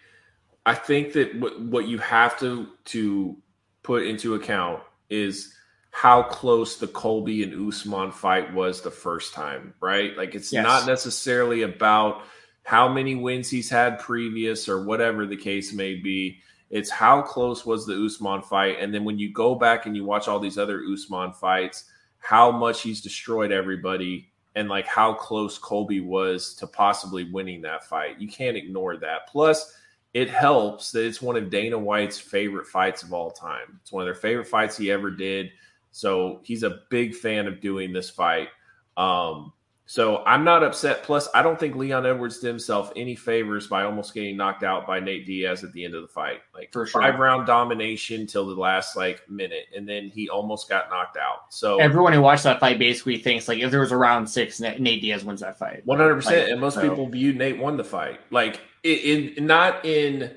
[0.65, 3.37] I think that what what you have to to
[3.83, 5.53] put into account is
[5.97, 10.15] how close the Colby and Usman fight was the first time, right?
[10.15, 10.63] Like it's Yes.
[10.63, 12.21] not necessarily about
[12.61, 16.37] how many wins he's had previous or whatever the case may be.
[16.69, 20.05] It's how close was the Usman fight, and then when you go back and you
[20.05, 21.85] watch all these other Usman fights,
[22.19, 27.85] how much he's destroyed everybody and like how close Colby was to possibly winning that
[27.85, 28.19] fight.
[28.19, 29.25] You can't ignore that.
[29.29, 29.73] Plus,
[30.13, 33.79] it helps that it's one of Dana White's favorite fights of all time.
[33.81, 35.49] It's one of their favorite fights he ever did.
[35.91, 38.49] So he's a big fan of doing this fight.
[38.95, 39.53] Um,
[39.89, 41.03] so I'm not upset.
[41.03, 44.85] Plus, I don't think Leon Edwards did himself any favors by almost getting knocked out
[44.85, 46.41] by Nate Diaz at the end of the fight.
[46.53, 47.01] Like For sure.
[47.01, 51.53] five round domination till the last like minute, and then he almost got knocked out.
[51.53, 54.59] So Everyone who watched that fight basically thinks like if there was a round six,
[54.59, 55.85] Nate Diaz wins that fight.
[55.85, 58.19] One hundred percent, and most so- people view Nate won the fight.
[58.29, 60.35] Like in, in not in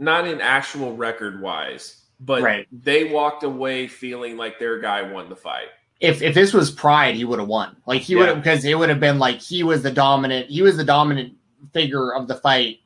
[0.00, 2.66] not in actual record wise, but Right.
[2.72, 5.68] they walked away feeling like their guy won the fight.
[6.00, 7.76] If if this was Pride, he would have won.
[7.86, 8.34] Like he would Yeah.
[8.34, 10.48] have because it would have been like he was the dominant.
[10.48, 11.34] He was the dominant
[11.72, 12.78] figure of the fight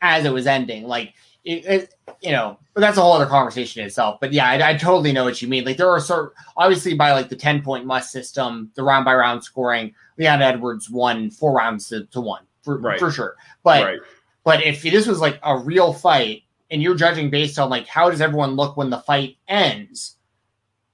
[0.00, 0.86] as it was ending.
[0.86, 1.12] Like
[1.44, 4.18] it, it you know, but that's a whole other conversation in itself.
[4.18, 5.64] But yeah, I, I totally know what you mean.
[5.64, 9.14] Like there are sort obviously by like the ten point must system, the round by
[9.14, 9.94] round scoring.
[10.16, 12.98] Leon Edwards won four rounds to, to one for, Right.
[12.98, 13.36] for sure.
[13.62, 13.98] But right.
[14.44, 16.43] But if this was like a real fight
[16.74, 20.16] and you're judging based on like how does everyone look when the fight ends,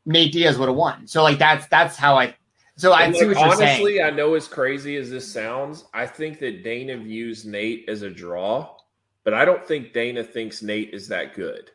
[0.05, 1.07] Nate Diaz would have won.
[1.07, 2.36] So like that's that's how I
[2.76, 4.02] so I And, see like, what you're honestly.
[4.02, 8.10] I know as crazy as this sounds, I think that Dana views Nate as a
[8.10, 8.76] draw,
[9.25, 11.70] but I don't think Dana thinks Nate is that good.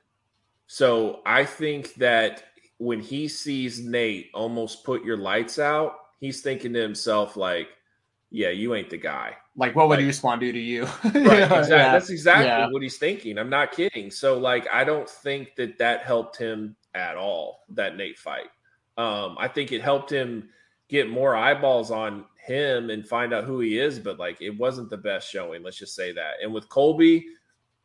[0.68, 2.44] So I think that
[2.78, 7.70] when he sees Nate almost put your lights out, he's thinking to himself like,
[8.30, 10.84] "Yeah, you ain't the guy." Like what would like- Usman do to you?
[11.04, 11.70] Right, exactly.
[11.78, 11.92] Yeah.
[11.94, 12.68] That's exactly Yeah.
[12.70, 13.38] what he's thinking.
[13.38, 14.12] I'm not kidding.
[14.12, 17.64] So, like, I don't think that that helped him at all.
[17.70, 18.50] That Nate fight.
[18.98, 20.50] Um, I think it helped him
[20.90, 23.98] get more eyeballs on him and find out who he is.
[24.00, 25.64] But like, it wasn't the best showing.
[25.64, 26.36] Let's just say that.
[26.44, 27.26] And with Colby,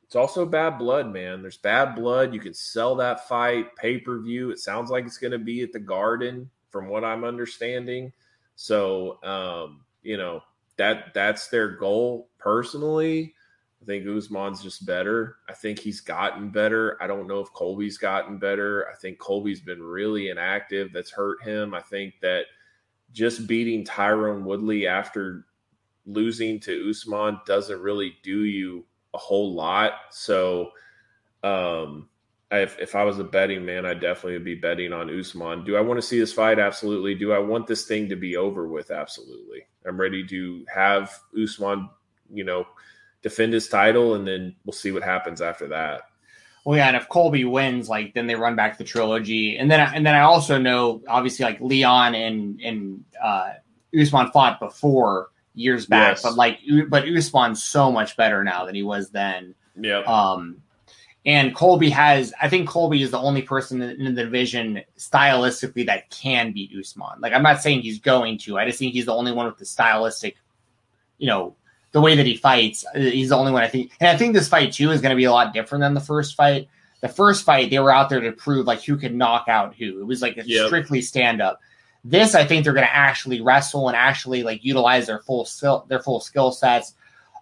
[0.05, 1.41] it's also bad blood, man.
[1.41, 2.35] There's bad blood.
[2.35, 4.51] You can sell that fight pay per view.
[4.51, 8.13] It sounds like it's going to be at the Garden, from what I'm understanding.
[8.57, 10.43] So, um, you know,
[10.81, 13.35] that that's their goal personally.
[13.83, 15.37] I think Usman's just better.
[15.47, 16.97] I think he's gotten better.
[17.03, 18.89] I don't know if Colby's gotten better.
[18.91, 20.91] I think Colby's been really inactive.
[20.93, 21.75] That's hurt him.
[21.75, 22.47] I think that
[23.13, 25.45] just beating Tyron Woodley after
[26.07, 29.93] losing to Usman doesn't really do you a whole lot.
[30.11, 30.71] So,
[31.43, 32.09] um,
[32.51, 35.65] if, if I was a betting man, I definitely would be betting on Usman.
[35.65, 36.59] Do I want to see this fight?
[36.59, 37.15] Absolutely.
[37.15, 38.91] Do I want this thing to be over with?
[38.91, 39.67] Absolutely.
[39.87, 41.89] I'm ready to have Usman,
[42.33, 42.67] you know,
[43.23, 46.03] defend his title, and then we'll see what happens after that.
[46.65, 49.81] Well, yeah, and if Colby wins, like then they run back the trilogy, and then
[49.81, 53.53] and then I also know obviously like Leon and and uh,
[53.99, 56.23] Usman fought before years back, Yes.
[56.23, 59.55] but like but Usman's so much better now than he was then.
[59.81, 60.01] Yeah.
[60.01, 60.63] Um,
[61.27, 66.09] and Colby has, I think Colby is the only person in the division stylistically that
[66.11, 67.21] can beat Usman.
[67.21, 69.59] Like, I'm not saying he's going to, I just think he's the only one with
[69.59, 70.37] the stylistic,
[71.19, 71.55] you know,
[71.93, 72.87] the way that he fights.
[72.95, 73.93] uh, He's the only one I think.
[74.01, 76.01] And I think this fight, too, is going to be a lot different than the
[76.01, 76.69] first fight.
[77.01, 80.01] The first fight, they were out there to prove like who could knock out who.
[80.01, 80.67] It was like a Yep.
[80.69, 81.61] strictly stand up.
[82.05, 85.85] This, I think they're going to actually wrestle and actually like utilize their full skill,
[85.89, 86.95] their full skill sets.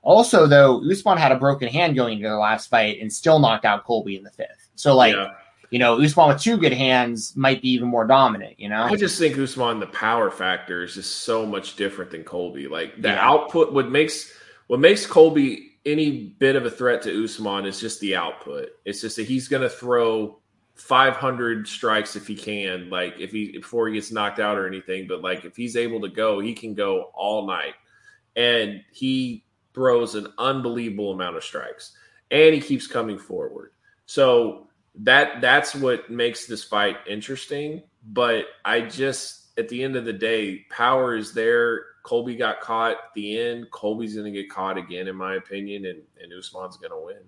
[0.03, 3.65] Also, though, Usman had a broken hand going into the last fight and still knocked
[3.65, 4.69] out Colby in the fifth.
[4.75, 5.33] So, like, yeah.
[5.71, 8.59] you know, Usman with two good hands might be even more dominant.
[8.59, 12.25] You know, I just think Usman the power factor is just so much different than
[12.25, 12.69] Colby.
[12.69, 13.29] Like the yeah.
[13.29, 14.33] output, what makes
[14.69, 18.69] what makes Colby any bit of a threat to Usman is just the output.
[18.85, 20.39] It's just that he's going to throw
[20.75, 25.09] 500 strikes if he can, like if he before he gets knocked out or anything.
[25.09, 27.75] But like if he's able to go, he can go all night,
[28.37, 31.97] and he throws an unbelievable amount of strikes,
[32.31, 33.73] and he keeps coming forward.
[34.07, 37.83] So that that's what makes this fight interesting.
[38.05, 41.85] But I just at the end of the day, power is there.
[42.05, 43.71] Colby got caught at the end.
[43.71, 47.19] Colby's going to get caught again, in my opinion, and, and Usman's going to win.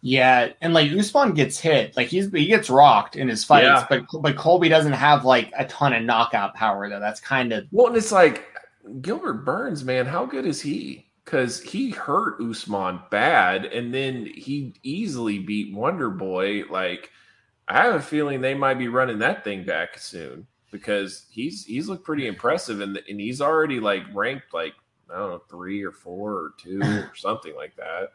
[0.00, 3.86] Yeah, and like Usman gets hit, like he's he gets rocked in his fights, yeah.
[3.88, 6.98] but but Colby doesn't have like a ton of knockout power though.
[6.98, 8.44] That's kind of well, and it's like
[9.00, 11.06] Gilbert Burns, man, how good is he?
[11.24, 16.64] Because he hurt Usman bad, and then he easily beat Wonder Boy.
[16.68, 17.10] Like
[17.68, 21.88] I have a feeling they might be running that thing back soon because he's he's
[21.88, 24.74] looked pretty impressive, and and he's already like ranked like
[25.08, 28.08] I don't know three or four or two or something like that.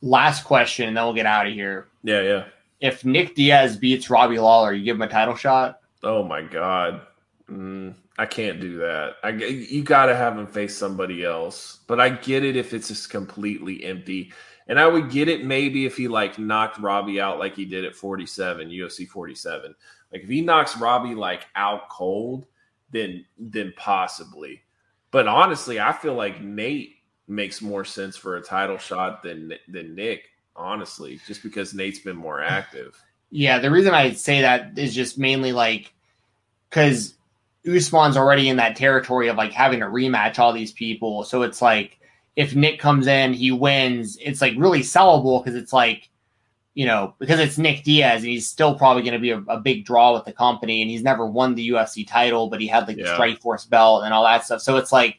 [0.00, 1.88] Last question, and then we'll get out of here.
[2.04, 2.44] Yeah, yeah.
[2.80, 5.80] If Nick Diaz beats Robbie Lawler, you give him a title shot?
[6.02, 7.02] Oh my god,
[7.50, 9.14] mm, I can't do that.
[9.22, 11.80] I you got to have him face somebody else.
[11.86, 14.32] But I get it if it's just completely empty.
[14.68, 17.84] And I would get it maybe if he like knocked Robbie out like he did
[17.84, 19.74] at 47, UFC 47.
[20.12, 22.46] Like if he knocks Robbie like out cold,
[22.90, 24.62] then then possibly.
[25.10, 26.96] But honestly, I feel like Nate
[27.28, 32.16] makes more sense for a title shot than than Nick, honestly, just because Nate's been
[32.16, 33.02] more active.
[33.30, 35.94] Yeah, the reason I say that is just mainly like
[36.68, 37.14] because
[37.66, 41.24] Usman's already in that territory of like having to rematch all these people.
[41.24, 41.98] So it's like
[42.36, 46.08] if Nick comes in, he wins, it's like really sellable because it's like,
[46.74, 49.60] you know, because it's Nick Diaz and he's still probably going to be a, a,
[49.60, 52.88] big draw with the company and he's never won the UFC title, but he had
[52.88, 53.04] like yeah.
[53.04, 54.62] the Strikeforce belt and all that stuff.
[54.62, 55.18] So it's like,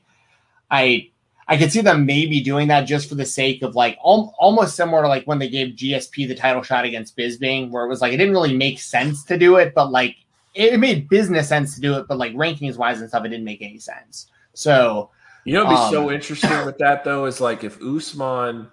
[0.71, 1.11] I
[1.47, 4.75] I could see them maybe doing that just for the sake of like al- almost
[4.75, 8.01] similar to like when they gave GSP the title shot against Bisping, where it was
[8.01, 10.15] like it didn't really make sense to do it, but like
[10.53, 13.45] it, made business sense to do it, but like rankings wise and stuff, it didn't
[13.45, 14.27] make any sense.
[14.53, 15.09] So
[15.45, 18.67] you know, what'd be um, so interesting with that though is like if Usman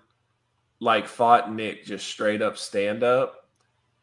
[0.80, 3.48] like fought Nick just straight up stand up,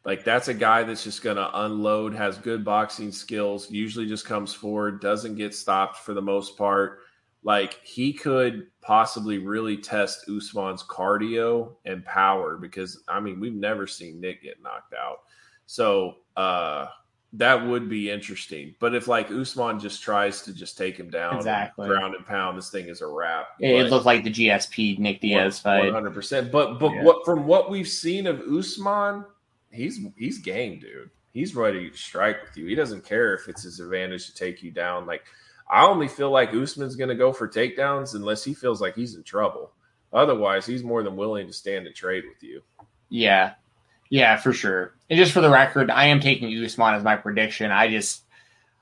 [0.04, 4.52] like that's a guy that's just gonna unload, has good boxing skills, usually just comes
[4.52, 7.00] forward, doesn't get stopped for the most part
[7.44, 13.86] like he could possibly really test Usman's cardio and power because I mean we've never
[13.86, 15.20] seen Nick get knocked out.
[15.66, 16.86] So uh
[17.34, 18.74] that would be interesting.
[18.80, 22.56] But if like Usman just tries to just take him down, exactly ground and pound,
[22.56, 23.48] this thing is a wrap.
[23.60, 26.50] It, it looked like the GSP Nick Diaz fight, one hundred percent.
[26.50, 27.04] But but yeah.
[27.04, 29.24] what from what we've seen of Usman,
[29.70, 31.10] he's he's game, dude.
[31.32, 32.66] He's ready to strike with you.
[32.66, 35.06] He doesn't care if it's his advantage to take you down.
[35.06, 35.24] Like
[35.70, 39.14] I only feel like Usman's going to go for takedowns unless he feels like he's
[39.14, 39.72] in trouble.
[40.12, 42.62] Otherwise, he's more than willing to stand and trade with you.
[43.10, 43.54] Yeah.
[44.10, 44.94] Yeah, for sure.
[45.10, 47.70] And just for the record, I am taking Usman as my prediction.
[47.70, 48.24] I just,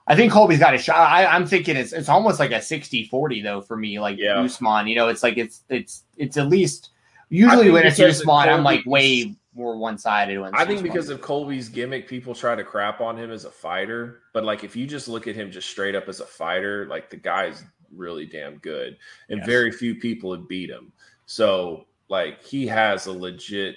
[0.07, 0.97] I think Colby's got a shot.
[0.97, 3.99] I, am thinking it's it's almost like a 60 40, though, for me.
[3.99, 4.41] Like yeah.
[4.41, 6.91] Usman, you know, it's like it's, it's, it's at least,
[7.29, 10.41] usually when it's Usman, I'm like way more one sided.
[10.53, 14.21] I think because of Colby's gimmick, people try to crap on him as a fighter.
[14.33, 17.11] But like if you just look at him just straight up as a fighter, like
[17.11, 17.65] the guy's
[17.95, 18.99] really damn good,
[19.31, 19.47] and yes.
[19.47, 20.93] very few people have beat him.
[21.25, 23.77] So like he has a legit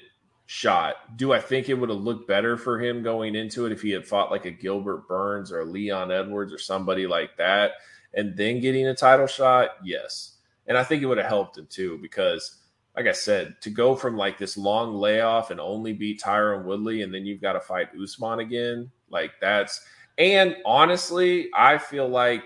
[0.52, 1.16] shot.
[1.16, 3.92] Do I think it would have looked better for him going into it if he
[3.92, 7.74] had fought like a Gilbert Burns or Leon Edwards or somebody like that,
[8.16, 9.76] and then getting a title shot?
[9.84, 12.64] Yes, and I think it would have helped him too because
[12.96, 17.04] like I said, to go from like this long layoff and only beat Tyron Woodley,
[17.04, 19.86] and then you've got to fight Usman again, like that's.
[20.18, 22.42] And honestly, I feel like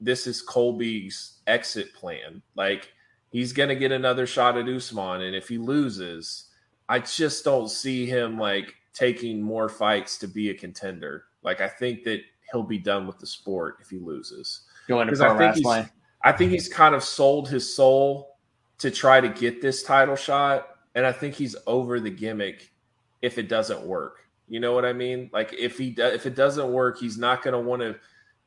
[0.00, 2.40] this is Colby's exit plan.
[2.54, 2.92] Like
[3.30, 6.50] he's going to get another shot at Usman, and if he loses,
[6.88, 11.24] I just don't see him like taking more fights to be a contender.
[11.42, 14.62] Like I think that he'll be done with the sport if he loses.
[14.88, 15.88] Going to I think, he's,
[16.22, 18.36] I think he's kind of sold his soul
[18.78, 20.68] to try to get this title shot.
[20.94, 22.72] And I think he's over the gimmick
[23.20, 24.20] if it doesn't work.
[24.48, 25.28] You know what I mean?
[25.32, 27.96] Like if he do, if it doesn't work, he's not going to want to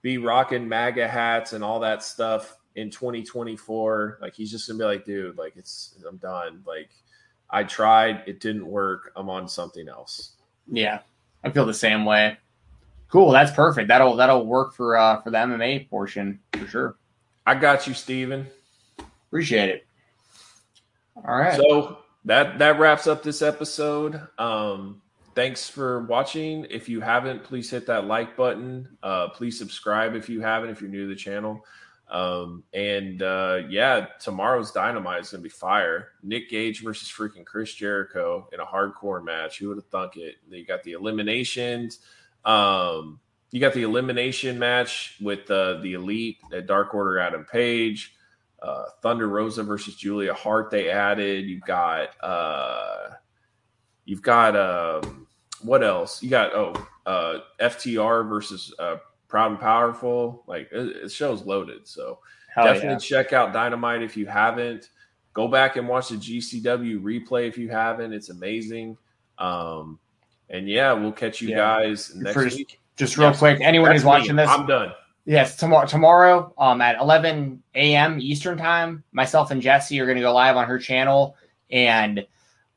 [0.01, 4.19] be rocking MAGA hats and all that stuff in 2024.
[4.21, 6.63] Like he's just gonna be like, dude, like it's I'm done.
[6.65, 6.89] Like
[7.51, 9.11] I tried, it didn't work.
[9.15, 10.33] I'm on something else.
[10.67, 10.99] Yeah,
[11.43, 12.37] I feel the same way.
[13.09, 13.31] Cool.
[13.31, 13.87] That's perfect.
[13.87, 16.95] That'll that'll work for uh for the MMA portion for sure.
[17.45, 18.45] I got you, Steven.
[19.27, 19.87] Appreciate it.
[21.15, 21.55] All right.
[21.55, 24.21] So that that wraps up this episode.
[24.37, 25.01] Um,
[25.33, 26.67] thanks for watching.
[26.69, 28.87] If you haven't, please hit that like button.
[29.01, 30.69] Uh, please subscribe if you haven't.
[30.69, 31.65] If you're new to the channel.
[32.09, 36.09] Um, and uh, yeah, tomorrow's dynamite is gonna be fire.
[36.23, 39.59] Nick Gage versus freaking Chris Jericho in a hardcore match.
[39.59, 40.35] Who would have thunk it?
[40.49, 41.99] You got the eliminations.
[42.45, 43.19] Um,
[43.51, 48.15] you got the elimination match with uh, the elite at Dark Order Adam Page.
[48.61, 50.69] Uh, Thunder Rosa versus Julia Hart.
[50.69, 51.45] They added.
[51.45, 52.09] You've got.
[52.21, 53.11] Uh,
[54.05, 54.55] you've got.
[54.55, 55.27] Um,
[55.61, 56.21] what else?
[56.23, 58.97] You got oh uh, FTR versus uh,
[59.29, 60.43] Proud and Powerful.
[60.47, 61.87] Like it, it show's loaded.
[61.87, 62.19] So
[62.53, 62.97] Hell definitely yeah.
[62.97, 64.89] check out Dynamite if you haven't.
[65.33, 68.11] Go back and watch the GCW replay if you haven't.
[68.11, 68.97] It's amazing.
[69.37, 69.99] Um,
[70.49, 71.57] and yeah, we'll catch you yeah.
[71.57, 72.79] guys next just, week.
[72.97, 74.43] Just real quick, anyone who's watching me.
[74.43, 74.91] this, I'm done.
[75.25, 78.19] Yes, tomorrow tomorrow um, at 11 a.m.
[78.19, 81.35] Eastern time, myself and Jessi are going to go live on her channel,
[81.69, 82.25] and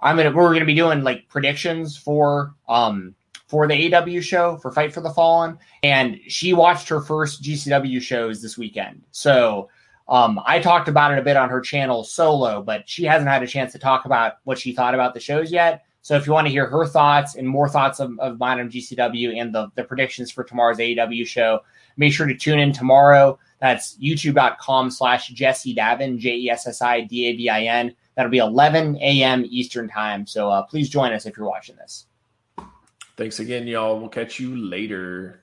[0.01, 3.15] I'm gonna we're gonna be doing like predictions for um
[3.53, 8.01] for the AW show for Fight for the Fallen, and she watched her first GCW
[8.01, 9.03] shows this weekend.
[9.11, 9.69] So
[10.09, 13.43] um, I talked about it a bit on her channel solo, but she hasn't had
[13.43, 15.85] a chance to talk about what she thought about the shows yet.
[16.01, 18.71] So if you want to hear her thoughts and more thoughts of, of mine on
[18.71, 21.61] GCW and the, the predictions for tomorrow's AEW show,
[21.99, 23.39] make sure to tune in tomorrow.
[23.61, 27.95] That's youtube.com slash Jessi Davin, J E S S I D A V I N.
[28.17, 29.45] That'll be 11 a.m.
[29.47, 30.27] Eastern time.
[30.27, 32.07] So uh, please join us if you're watching this.
[33.23, 34.01] Thanks again, y'all.
[34.01, 35.42] We'll catch you later.